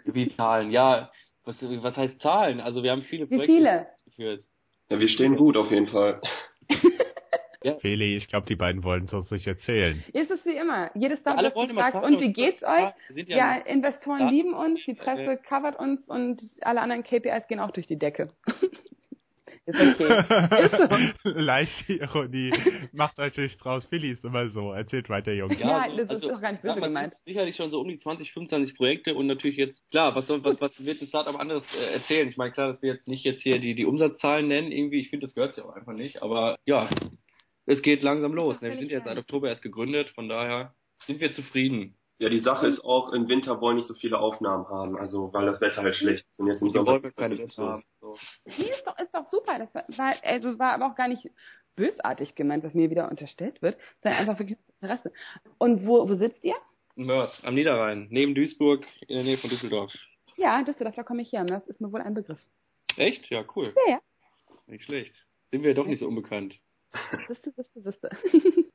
wie 0.04 0.34
Zahlen. 0.36 0.70
Ja, 0.70 1.10
was, 1.44 1.56
was 1.62 1.96
heißt 1.96 2.20
Zahlen? 2.20 2.60
Also 2.60 2.82
wir 2.82 2.90
haben 2.92 3.02
viele 3.02 3.28
Wie 3.30 3.36
Projekte 3.36 3.54
viele? 3.56 3.86
geführt. 4.04 4.44
Ja, 4.90 4.98
wir 4.98 5.08
stehen 5.08 5.36
gut 5.36 5.56
auf 5.56 5.70
jeden 5.70 5.86
Fall. 5.88 6.20
Feli, 7.80 8.16
ich 8.16 8.28
glaube, 8.28 8.46
die 8.46 8.54
beiden 8.56 8.82
wollen 8.84 9.04
es 9.04 9.12
uns 9.12 9.30
nicht 9.30 9.46
erzählen. 9.46 10.02
Ist 10.12 10.30
es 10.30 10.44
wie 10.46 10.56
immer. 10.56 10.90
Jedes 10.94 11.18
Ja, 11.24 11.54
wollen 11.54 11.70
immer 11.70 11.82
gefragt, 11.84 11.92
Zahlen 12.02 12.14
und 12.14 12.20
wie 12.22 12.32
geht's 12.32 12.60
Ja, 12.60 12.74
euch? 13.12 13.26
ja- 13.28 13.36
Ja, 13.36 13.56
Investoren 13.58 14.20
Ja. 14.20 14.30
lieben 14.30 14.54
uns, 14.54 14.80
die 14.86 14.94
Presse 14.94 15.36
covert 15.48 15.78
uns 15.78 16.00
und 16.08 16.40
alle 16.62 16.80
anderen 16.80 17.02
KPIs 17.02 17.46
gehen 17.48 17.60
auch 17.60 17.72
durch 17.72 17.86
die 17.86 17.98
Decke. 17.98 18.30
Ist 19.68 20.00
okay. 20.00 20.64
Ist 20.64 21.22
so. 21.22 21.28
Leichte 21.28 21.92
Ironie. 21.92 22.52
Macht 22.92 23.18
euch 23.18 23.36
nicht 23.36 23.62
draus. 23.62 23.84
Philly 23.86 24.12
ist 24.12 24.24
immer 24.24 24.48
so. 24.48 24.72
Erzählt 24.72 25.10
weiter, 25.10 25.32
Jungs. 25.34 25.60
Ja, 25.60 25.82
also- 25.82 25.96
das 25.98 26.04
ist 26.06 26.10
also, 26.10 26.28
doch 26.30 26.40
gar 26.40 26.52
nicht 26.52 26.64
ja, 26.64 26.72
böse 26.72 26.80
man 26.80 26.90
gemeint. 26.90 27.12
Sicherlich 27.26 27.56
schon 27.56 27.70
so 27.70 27.80
um 27.80 27.88
die 27.88 27.98
20, 27.98 28.32
25 28.32 28.76
Projekte 28.76 29.14
und 29.14 29.26
natürlich 29.26 29.58
jetzt, 29.58 29.78
klar, 29.90 30.14
was 30.14 30.26
soll, 30.26 30.42
was, 30.42 30.58
was 30.58 30.72
wird 30.82 31.02
ein 31.02 31.08
Startup 31.08 31.38
anderes 31.38 31.64
äh, 31.76 31.92
erzählen? 31.92 32.28
Ich 32.28 32.38
meine, 32.38 32.52
klar, 32.52 32.68
dass 32.68 32.80
wir 32.80 32.94
jetzt 32.94 33.08
nicht 33.08 33.24
jetzt 33.24 33.42
hier 33.42 33.58
die, 33.58 33.74
die 33.74 33.84
Umsatzzahlen 33.84 34.48
nennen, 34.48 34.72
irgendwie, 34.72 35.00
ich 35.00 35.10
finde, 35.10 35.26
das 35.26 35.34
gehört 35.34 35.52
sich 35.52 35.62
auch 35.62 35.74
einfach 35.74 35.92
nicht, 35.92 36.22
aber 36.22 36.58
ja, 36.64 36.88
es 37.66 37.82
geht 37.82 38.02
langsam 38.02 38.32
los. 38.32 38.62
Ne? 38.62 38.70
Wir 38.70 38.78
sind 38.78 38.90
jetzt 38.90 39.04
seit 39.04 39.18
Oktober 39.18 39.50
erst 39.50 39.62
gegründet, 39.62 40.08
von 40.14 40.30
daher 40.30 40.72
sind 41.04 41.20
wir 41.20 41.32
zufrieden. 41.32 41.97
Ja, 42.20 42.28
die 42.28 42.40
Sache 42.40 42.66
ist 42.66 42.80
auch, 42.80 43.12
im 43.12 43.28
Winter 43.28 43.60
wollen 43.60 43.76
nicht 43.76 43.86
so 43.86 43.94
viele 43.94 44.18
Aufnahmen 44.18 44.68
haben, 44.68 44.96
also 44.98 45.32
weil 45.32 45.46
das 45.46 45.60
Wetter 45.60 45.82
halt 45.82 45.94
schlecht 45.94 46.26
ist. 46.28 46.40
Und 46.40 46.48
jetzt 46.48 46.60
im 46.60 46.68
Wir 46.68 46.72
Sommer 46.72 46.92
wollen 46.92 47.04
ist 47.04 47.16
keine 47.16 47.36
das 47.36 47.44
Wette 47.44 47.60
los. 47.60 47.70
haben. 47.70 47.84
So. 48.00 48.18
Nee, 48.44 48.70
ist 48.70 48.84
doch, 48.86 48.98
ist 48.98 49.14
doch 49.14 49.30
super. 49.30 49.58
Das 49.58 49.72
war, 49.98 50.14
also 50.24 50.58
war 50.58 50.72
aber 50.74 50.86
auch 50.90 50.96
gar 50.96 51.06
nicht 51.08 51.30
bösartig 51.76 52.34
gemeint, 52.34 52.64
was 52.64 52.74
mir 52.74 52.90
wieder 52.90 53.08
unterstellt 53.08 53.62
wird, 53.62 53.76
sondern 54.02 54.20
einfach 54.20 54.38
wirklich 54.40 54.58
Interesse. 54.80 55.12
Und 55.58 55.86
wo, 55.86 56.08
wo 56.08 56.16
sitzt 56.16 56.42
ihr? 56.42 56.56
In 56.96 57.06
Mörs, 57.06 57.30
am 57.44 57.54
Niederrhein, 57.54 58.08
neben 58.10 58.34
Duisburg, 58.34 58.84
in 59.06 59.14
der 59.14 59.22
Nähe 59.24 59.38
von 59.38 59.48
Düsseldorf. 59.50 59.92
Ja, 60.36 60.62
Düsseldorf, 60.64 60.96
da 60.96 61.04
komme 61.04 61.22
ich 61.22 61.32
her. 61.32 61.44
Das 61.44 61.66
ist 61.68 61.80
mir 61.80 61.92
wohl 61.92 62.00
ein 62.00 62.14
Begriff. 62.14 62.40
Echt? 62.96 63.30
Ja, 63.30 63.44
cool. 63.54 63.72
Ja, 63.86 63.92
ja. 63.92 64.00
Nicht 64.66 64.84
schlecht. 64.84 65.14
Sind 65.52 65.62
wir 65.62 65.74
doch 65.74 65.86
nicht 65.86 66.00
so 66.00 66.08
unbekannt. 66.08 66.58
Wüsste, 67.28 67.52
wüsste, 67.56 67.84
wüsste. 67.84 68.10